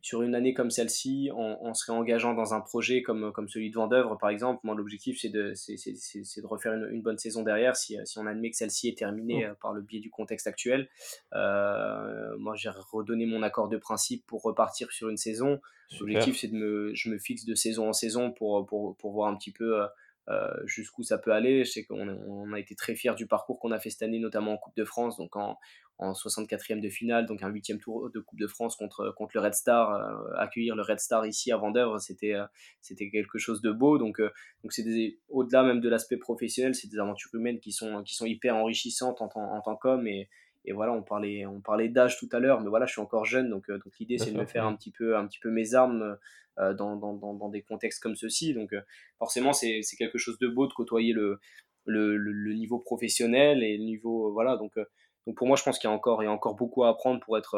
[0.00, 3.74] sur une année comme celle-ci, en, se réengageant dans un projet comme, comme celui de
[3.74, 7.96] Vendœuvre, par exemple, moi, l'objectif, c'est de, c'est, de refaire une, bonne saison derrière, si,
[8.04, 9.50] si on admet que celle-ci est terminée oh.
[9.50, 10.88] euh, par le biais du contexte actuel.
[11.34, 15.60] Euh, moi, j'ai redonné mon accord de principe pour repartir sur une saison.
[15.98, 19.30] L'objectif, c'est de me, je me fixe de saison en saison pour, pour, pour voir
[19.30, 19.82] un petit peu...
[20.30, 21.64] Euh, jusqu'où ça peut aller.
[21.64, 24.18] Je sais qu'on on a été très fiers du parcours qu'on a fait cette année,
[24.18, 25.16] notamment en Coupe de France.
[25.16, 25.58] Donc en,
[25.96, 29.40] en 64e de finale, donc un huitième tour de Coupe de France contre, contre le
[29.40, 29.90] Red Star.
[29.90, 32.44] Euh, accueillir le Red Star ici à Vendœuvre, c'était euh,
[32.82, 33.96] c'était quelque chose de beau.
[33.96, 38.14] Donc donc c'est au-delà même de l'aspect professionnel, c'est des aventures humaines qui sont qui
[38.14, 40.28] sont hyper enrichissantes en, en, tant qu'homme et
[40.68, 43.24] et voilà, on parlait, on parlait d'âge tout à l'heure, mais voilà, je suis encore
[43.24, 45.74] jeune, donc, donc l'idée c'est de me faire un petit peu, un petit peu mes
[45.74, 46.16] armes
[46.56, 48.52] dans, dans, dans, dans, des contextes comme ceci.
[48.52, 48.74] Donc
[49.18, 51.40] forcément, c'est quelque chose de beau de côtoyer le,
[51.84, 54.74] le, le, niveau professionnel et le niveau, voilà, donc
[55.26, 56.88] donc pour moi, je pense qu'il y a encore, il y a encore beaucoup à
[56.88, 57.54] apprendre pour être,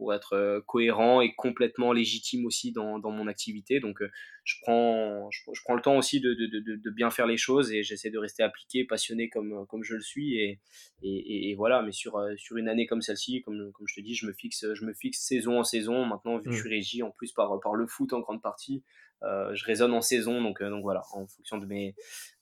[0.00, 3.80] pour être euh, cohérent et complètement légitime aussi dans, dans mon activité.
[3.80, 4.10] Donc, euh,
[4.44, 7.70] je, prends, je, prends le temps aussi de, de, de, de bien faire les choses
[7.70, 10.38] et j'essaie de rester appliqué, passionné comme, comme je le suis.
[10.38, 10.58] Et,
[11.02, 14.00] et, et voilà, mais sur, euh, sur une année comme celle-ci, comme, comme je te
[14.00, 16.06] dis, je me, fixe, je me fixe saison en saison.
[16.06, 16.60] Maintenant, vu que je mmh.
[16.60, 18.82] suis régi en plus par, par le foot en grande partie,
[19.22, 20.40] je raisonne en saison.
[20.40, 21.94] Donc, donc voilà, en fonction de mes,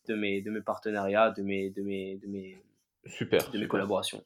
[0.06, 2.56] de mes, de mes partenariats, de mes, de mes, de mes,
[3.06, 4.24] super, de mes collaborations.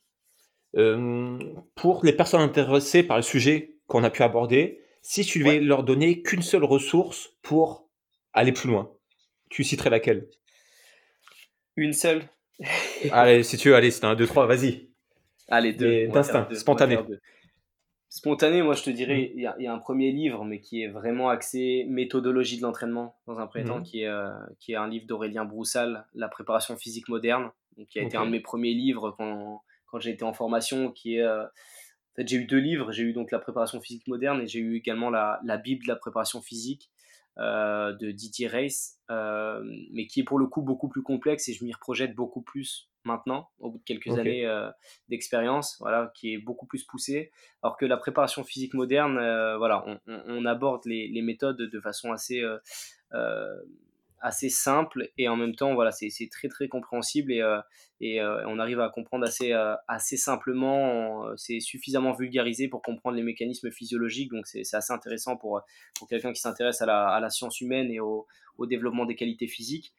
[0.76, 1.38] Euh,
[1.74, 5.82] pour les personnes intéressées par le sujet qu'on a pu aborder, si tu devais leur
[5.82, 7.88] donner qu'une seule ressource pour
[8.32, 8.90] aller plus loin,
[9.50, 10.28] tu citerais laquelle?
[11.76, 12.22] Une seule
[13.10, 14.88] Allez, si tu veux, allez, c'est un, deux, trois, vas-y.
[15.48, 16.08] Allez, deux.
[16.08, 16.98] D'instinct, spontané.
[18.08, 19.38] Spontané, moi je te dirais, mm.
[19.38, 23.38] il y, a un premier livre, mais qui est vraiment axé méthodologie de l'entraînement, dans
[23.38, 23.84] un premier temps, mm.
[23.84, 24.30] qui est, euh,
[24.60, 28.26] qui est un livre d'Aurélien Broussal, La préparation physique moderne, donc, qui a été un
[28.26, 29.62] de mes premiers livres quand,
[29.92, 31.22] quand j'ai été en formation, qui est...
[31.22, 32.92] Euh, en fait, j'ai eu deux livres.
[32.92, 35.88] J'ai eu donc la préparation physique moderne et j'ai eu également la, la, Bible de
[35.88, 36.90] la préparation physique
[37.38, 39.62] euh, de Didier Reis, euh,
[39.92, 42.90] mais qui est pour le coup beaucoup plus complexe et je m'y reprojette beaucoup plus
[43.04, 44.46] maintenant, au bout de quelques années
[45.08, 47.32] d'expérience, voilà, qui est beaucoup plus poussé.
[47.62, 49.14] Alors que la préparation physique moderne,
[49.56, 52.44] voilà, on, on, on, aborde les, les, méthodes de façon assez
[54.22, 57.60] assez simple et en même temps voilà c'est très très compréhensible et, euh,
[58.00, 63.16] et euh, on arrive à comprendre assez, euh, assez simplement c'est suffisamment vulgarisé pour comprendre
[63.16, 65.60] les mécanismes physiologiques donc c'est assez intéressant pour,
[65.98, 68.26] pour quelqu'un qui s'intéresse à la, à la, science humaine et au,
[68.58, 69.92] au développement des qualités physiques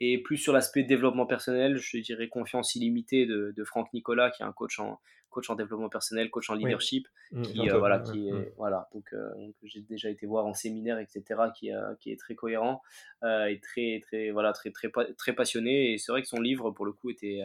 [0.00, 4.42] et plus sur l'aspect développement personnel je dirais confiance illimitée de, de Franck Nicolas qui
[4.42, 5.00] est un coach en,
[5.32, 9.12] coach en développement personnel, coach en leadership, mmh, qui, euh, voilà, qui est, voilà, donc,
[9.12, 11.24] euh, donc j'ai déjà été voir en séminaire, etc.,
[11.58, 12.80] qui, euh, qui est très cohérent
[13.24, 15.92] et très, très, voilà, très, très, très passionné.
[15.92, 17.40] Et c'est vrai que son livre, pour le coup, était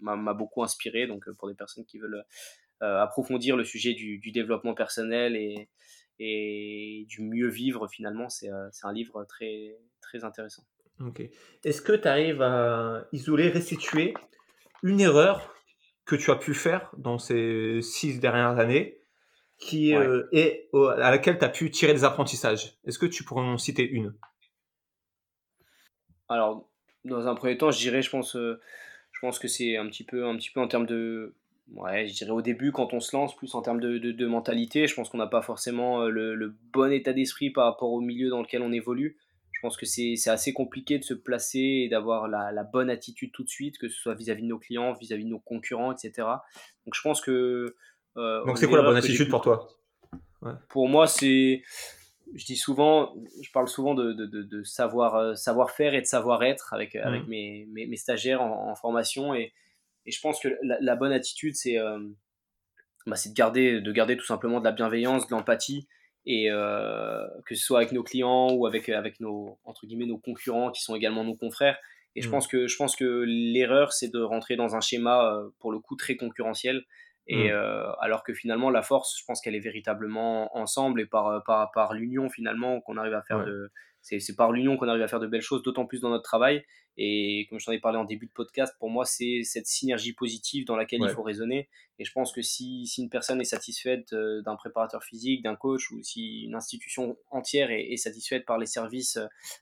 [0.00, 1.06] m'a beaucoup inspiré.
[1.06, 2.24] Donc, pour des personnes qui veulent
[2.80, 5.68] approfondir le sujet du, du, développement personnel et,
[6.18, 10.64] et du mieux vivre, finalement, c'est un livre très, très intéressant.
[11.00, 11.22] Ok.
[11.64, 14.14] Est-ce que tu arrives à isoler, restituer
[14.82, 15.54] une erreur
[16.04, 19.00] que tu as pu faire dans ces six dernières années
[19.58, 22.76] qui euh, est à laquelle tu as pu tirer des apprentissages?
[22.84, 24.14] Est-ce que tu pourrais en citer une?
[26.28, 26.68] Alors,
[27.04, 28.60] dans un premier temps, je dirais, je pense, euh,
[29.12, 31.34] je pense que c'est un petit peu, un petit peu en termes de,
[31.76, 34.86] ouais, je dirais au début quand on se lance, plus en termes de, de, mentalité.
[34.86, 38.00] Je pense qu'on n'a pas forcément euh, le, le, bon état d'esprit par rapport au
[38.00, 39.16] milieu dans lequel on évolue.
[39.62, 43.44] Je pense que c'est assez compliqué de se placer et d'avoir la, bonne attitude tout
[43.44, 46.26] de suite, que ce soit vis-à-vis de nos clients, vis-à-vis de nos concurrents, etc.
[46.84, 47.76] Donc je pense que...
[48.16, 49.68] Euh, Donc c'est quoi la bonne attitude pour toi?
[50.68, 51.62] Pour moi, c'est...
[52.34, 56.74] Je dis souvent, je parle souvent de, de, savoir, euh, savoir faire et de savoir-être
[56.74, 56.98] avec, mmh.
[56.98, 59.32] avec mes, mes, mes, stagiaires en, formation.
[59.32, 59.52] Et,
[60.06, 61.98] et, je pense que la, bonne attitude, c'est euh,
[63.06, 65.88] bah, de, garder, de garder tout simplement de la bienveillance, de l'empathie
[66.24, 70.18] et euh, que ce soit avec nos clients ou avec, avec nos, entre guillemets, nos
[70.18, 71.78] concurrents qui sont également nos confrères.
[72.14, 72.30] Et je, mm.
[72.30, 75.80] pense que, je pense que l'erreur, c'est de rentrer dans un schéma, euh, pour le
[75.80, 76.84] coup, très concurrentiel.
[77.26, 77.52] Et mm.
[77.52, 81.70] euh, alors que finalement, la force, je pense qu'elle est véritablement ensemble et par, par,
[81.72, 83.70] par l'union, finalement, qu'on arrive à faire de,
[84.02, 86.64] c'est par l'union qu'on arrive à faire de belles choses, d'autant plus dans notre travail.
[86.98, 90.12] Et comme je t'en ai parlé en début de podcast, pour moi, c'est cette synergie
[90.12, 91.68] positive dans laquelle il faut raisonner.
[91.98, 95.56] Et je pense que si, si une personne est satisfaite euh, d'un préparateur physique, d'un
[95.56, 99.18] coach, ou si une institution entière est, satisfaite par les services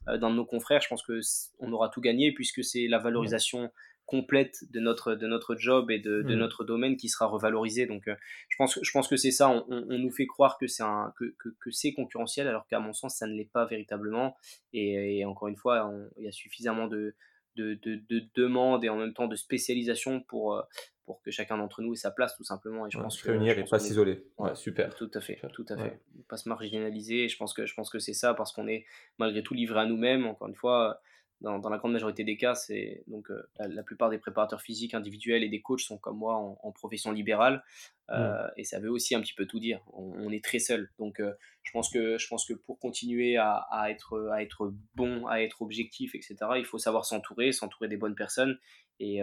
[0.09, 3.71] euh, d'un de nos confrères, je pense qu'on aura tout gagné puisque c'est la valorisation
[4.11, 6.39] complète de notre, de notre job et de, de mm.
[6.39, 7.87] notre domaine qui sera revalorisé.
[7.87, 8.17] Donc, euh,
[8.49, 9.49] je, pense, je pense que c'est ça.
[9.49, 10.83] On, on, nous fait croire que c'est
[11.17, 14.37] que, que, que c'est concurrentiel, alors qu'à mon sens, ça ne l'est pas véritablement.
[14.73, 17.15] Et, encore une fois, il y a suffisamment de,
[17.57, 20.63] de, de, demandes et en même temps de spécialisation pour, euh,
[21.05, 22.87] pour que chacun d'entre nous ait sa place, tout simplement.
[22.87, 24.25] Et je pense se réunir et pas s'isoler.
[24.39, 24.93] Ouais, super.
[24.97, 26.01] Tout à fait, tout à fait.
[26.29, 27.29] Pas se marginaliser.
[27.29, 28.85] Je pense que, je pense que c'est ça parce qu'on est
[29.19, 30.27] malgré tout livré à nous-mêmes.
[30.27, 31.01] Encore une fois,
[31.41, 34.95] dans, dans, la grande majorité des cas, c'est donc euh, la, plupart des préparateurs physiques
[34.95, 37.63] individuels et des coachs sont comme moi en, profession libérale
[38.11, 39.81] euh, et ça veut aussi un petit peu tout dire.
[39.93, 43.55] On, est très seul, donc euh, je pense que je pense que pour continuer à,
[43.71, 46.37] à, être à être bon, à être objectif, etc.
[46.57, 48.59] Il faut savoir s'entourer, s'entourer des bonnes personnes
[48.99, 49.21] et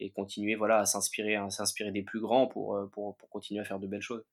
[0.00, 3.64] et continuer voilà à s'inspirer à s'inspirer des plus grands pour, pour pour continuer à
[3.64, 4.24] faire de belles choses.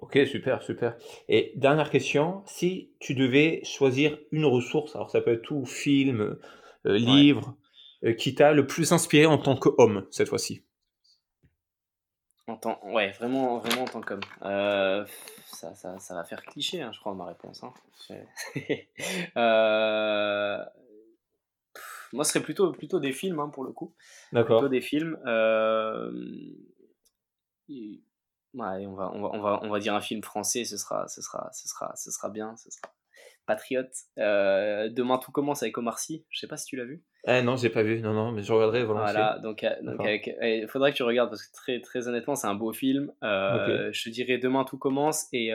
[0.00, 0.96] Ok, super, super.
[1.28, 6.38] Et dernière question, si tu devais choisir une ressource, alors ça peut être tout, film,
[6.86, 7.56] euh, livre,
[8.04, 10.62] euh, qui t'a le plus inspiré en tant qu'homme cette fois-ci?
[12.46, 12.80] En tant...
[12.84, 14.20] Ouais, vraiment, vraiment en tant qu'homme.
[14.42, 15.04] Euh,
[15.46, 17.64] ça, ça, ça, va faire cliché, hein, je crois, ma réponse.
[17.64, 17.74] Hein.
[22.12, 23.94] moi, ce serait plutôt, plutôt des films hein, pour le coup.
[24.32, 24.60] D'accord.
[24.60, 25.18] Plutôt des films.
[27.68, 28.00] Et-
[28.54, 31.06] ouais, on va, on, va, on, va, on va dire un film français, ce sera,
[31.08, 32.56] ce sera, ce sera, ce sera bien.
[32.56, 32.92] Ce sera
[33.46, 33.94] Patriote.
[34.18, 36.26] Euh, Demain tout commence avec Omar Sy.
[36.28, 37.02] Je sais pas si tu l'as vu.
[37.26, 38.00] Eh non, j'ai pas vu.
[38.00, 39.12] Non, non, mais je regarderai volontiers.
[39.12, 42.34] Voilà, donc, euh, donc avec, il faudrait que tu regardes parce que très, très honnêtement,
[42.34, 43.10] c'est un beau film.
[43.24, 45.52] Euh, Je te dirais Demain tout commence et,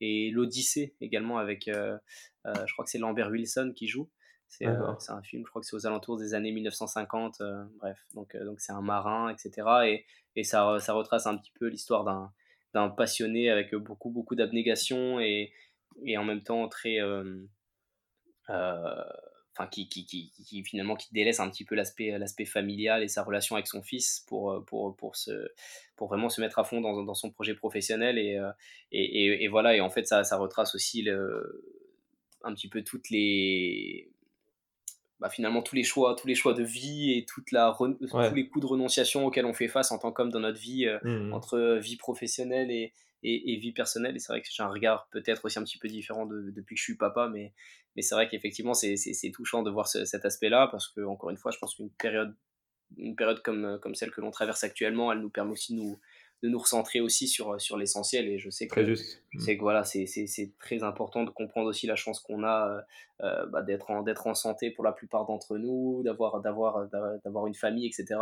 [0.00, 4.10] et l'Odyssée également avec, je crois que c'est Lambert Wilson qui joue.
[4.52, 7.40] C'est euh, c'est un film, je crois que c'est aux alentours des années 1950.
[7.40, 9.88] euh, bref, donc euh, donc c'est un marin, etc.
[9.88, 10.04] Et,
[10.36, 12.32] et ça, ça retrace un petit peu l'histoire d'un
[12.74, 15.52] d'un passionné avec beaucoup, beaucoup d'abnégation et,
[16.04, 17.00] et en même temps très.
[17.00, 17.46] euh,
[18.50, 19.02] euh,
[19.54, 23.08] enfin qui, qui, qui, qui- finalement qui délaisse un petit peu l'aspect l'aspect familial et
[23.08, 25.48] sa relation avec son fils pour pour pour se
[25.96, 28.40] pour vraiment se mettre à fond dans, dans son projet professionnel et,
[28.92, 31.64] et, et, et voilà et en fait ça ça retrace aussi le,
[32.42, 34.11] un petit peu toutes les
[35.22, 38.28] bah, finalement tous les choix tous les choix de vie et toute la Ouais.
[38.28, 40.86] tous les coups de renonciation auxquels on fait face en tant qu'homme dans notre vie
[40.86, 41.32] euh, Mhm.
[41.32, 42.92] entre euh, vie professionnelle et,
[43.22, 44.16] et, et vie personnelle.
[44.16, 46.74] Et c'est vrai que j'ai un regard peut-être aussi un petit peu différent de- depuis
[46.74, 47.54] que je suis papa, mais,
[47.96, 48.96] mais c'est vrai qu'effectivement, c'est,
[49.32, 52.34] touchant de voir ce- cet aspect-là, parce que, encore une fois, je pense qu'une période,
[52.98, 55.98] une période comme, comme celle que l'on traverse actuellement, elle nous permet aussi de nous,
[56.42, 58.28] de nous recentrer aussi sur, sur l'essentiel.
[58.28, 59.22] Et je sais que Très juste.
[59.30, 62.42] je sais que voilà, c'est, c'est, c'est très important de comprendre aussi la chance qu'on
[62.42, 62.80] a euh,
[63.26, 67.20] euh, bah, d'être, en, d'être en santé pour la plupart d'entre nous, d'avoir, d'avoir, d'avoir,
[67.24, 68.20] d'avoir une famille, etc.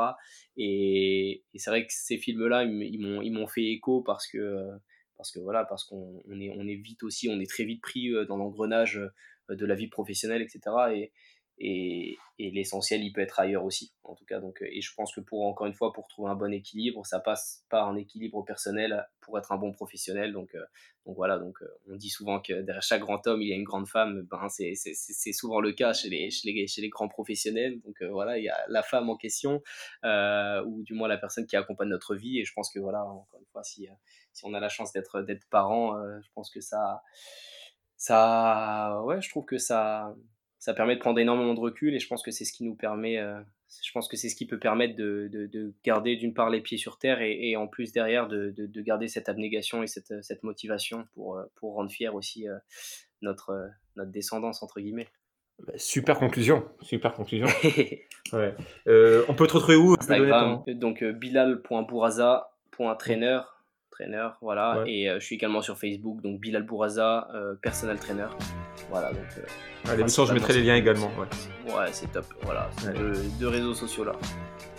[0.56, 4.38] Et, et c'est vrai que ces films-là, ils, m'ont, ils m'ont fait écho parce que,
[4.38, 4.76] euh,
[5.16, 7.80] parce que voilà, parce qu'on on est, on est vite aussi, on est très vite
[7.80, 10.60] pris euh, dans l'engrenage euh, de la vie professionnelle, etc.
[10.94, 11.12] Et,
[11.60, 14.40] et, et l'essentiel, il peut être ailleurs aussi, en tout cas.
[14.40, 17.04] Donc, euh, et je pense que pour, encore une fois, pour trouver un bon équilibre,
[17.06, 20.32] ça passe par un équilibre personnel pour être un bon professionnel.
[20.32, 20.64] Donc, euh,
[21.06, 23.56] donc voilà, donc euh, on dit souvent que derrière chaque grand homme, il y a
[23.56, 24.22] une grande femme.
[24.30, 27.80] Ben, c'est, c'est, souvent le cas chez les, chez les, chez les grands professionnels.
[27.80, 29.62] Donc euh, voilà, il y a la femme en question,
[30.04, 32.38] euh, ou du moins la personne qui accompagne notre vie.
[32.38, 33.92] Et je pense que voilà, encore une fois, si, euh,
[34.32, 37.02] si on a la chance d'être, d'être parent, je pense que ça,
[37.96, 40.14] ça, ouais, je trouve que ça,
[40.60, 41.92] ça permet de prendre énormément de recul.
[41.94, 43.40] Et je pense que c'est ce qui nous permet, euh,
[43.82, 46.60] je pense que c'est ce qui peut permettre de, de, de garder d'une part les
[46.60, 49.86] pieds sur terre et, et en plus derrière de, de, de garder cette abnégation et
[49.86, 52.56] cette, cette motivation pour, euh, pour rendre fier aussi euh,
[53.22, 55.08] notre, notre descendance, entre guillemets.
[55.66, 56.64] Bah, Super conclusion.
[56.82, 57.46] Super conclusion.
[58.32, 58.54] Ouais.
[58.86, 63.40] Euh, on peut te retrouver où Instagram, donc bilal.bouraza.trainer,
[63.90, 64.92] trainer, voilà, Ouais.
[64.92, 67.28] et je suis également sur Facebook, donc Bilal Bouraza,
[67.60, 68.28] personal trainer,
[68.90, 71.10] voilà, donc euh, À l'émission, je mettrai les liens également.
[71.18, 71.72] Ouais.
[71.72, 74.12] ouais, c'est top, voilà, ces deux, deux réseaux sociaux là.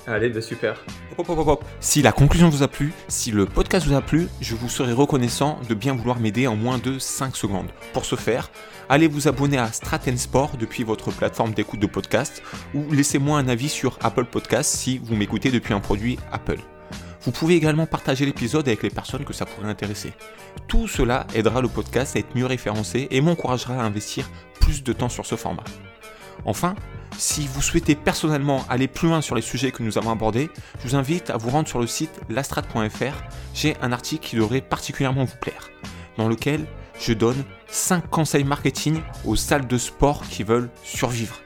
[0.08, 0.84] Allez, bah, super.
[1.18, 1.66] Hop, hop, hop, hop.
[1.80, 4.94] Si la conclusion vous a plu, si le podcast vous a plu, je vous serai
[4.94, 7.70] reconnaissant de bien vouloir m'aider en moins de 5 secondes.
[7.94, 8.50] Pour ce faire,
[8.90, 12.42] allez vous abonner à Straten Sport depuis votre plateforme d'écoute de podcast
[12.74, 16.60] ou laissez-moi un avis sur Apple Podcast si vous m'écoutez depuis un produit Apple.
[17.24, 20.14] Vous pouvez également partager l'épisode avec les personnes que ça pourrait intéresser.
[20.68, 24.28] Tout cela aidera le podcast à être mieux référencé et m'encouragera à investir
[24.60, 25.64] plus de temps sur ce format.
[26.46, 26.76] Enfin,
[27.18, 30.50] si vous souhaitez personnellement aller plus loin sur les sujets que nous avons abordés,
[30.80, 33.24] je vous invite à vous rendre sur le site lastrat.fr.
[33.54, 35.70] J'ai un article qui devrait particulièrement vous plaire,
[36.18, 36.66] dans lequel
[37.00, 41.40] je donne 5 conseils marketing aux salles de sport qui veulent survivre.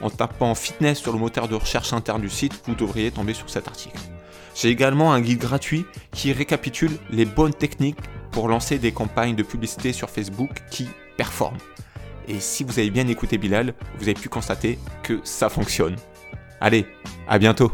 [0.00, 3.50] En tapant fitness sur le moteur de recherche interne du site, vous devriez tomber sur
[3.50, 3.98] cet article.
[4.54, 7.98] J'ai également un guide gratuit qui récapitule les bonnes techniques
[8.30, 11.58] pour lancer des campagnes de publicité sur Facebook qui performent.
[12.28, 15.96] Et si vous avez bien écouté Bilal, vous avez pu constater que ça fonctionne.
[16.60, 16.86] Allez,
[17.28, 17.72] à bientôt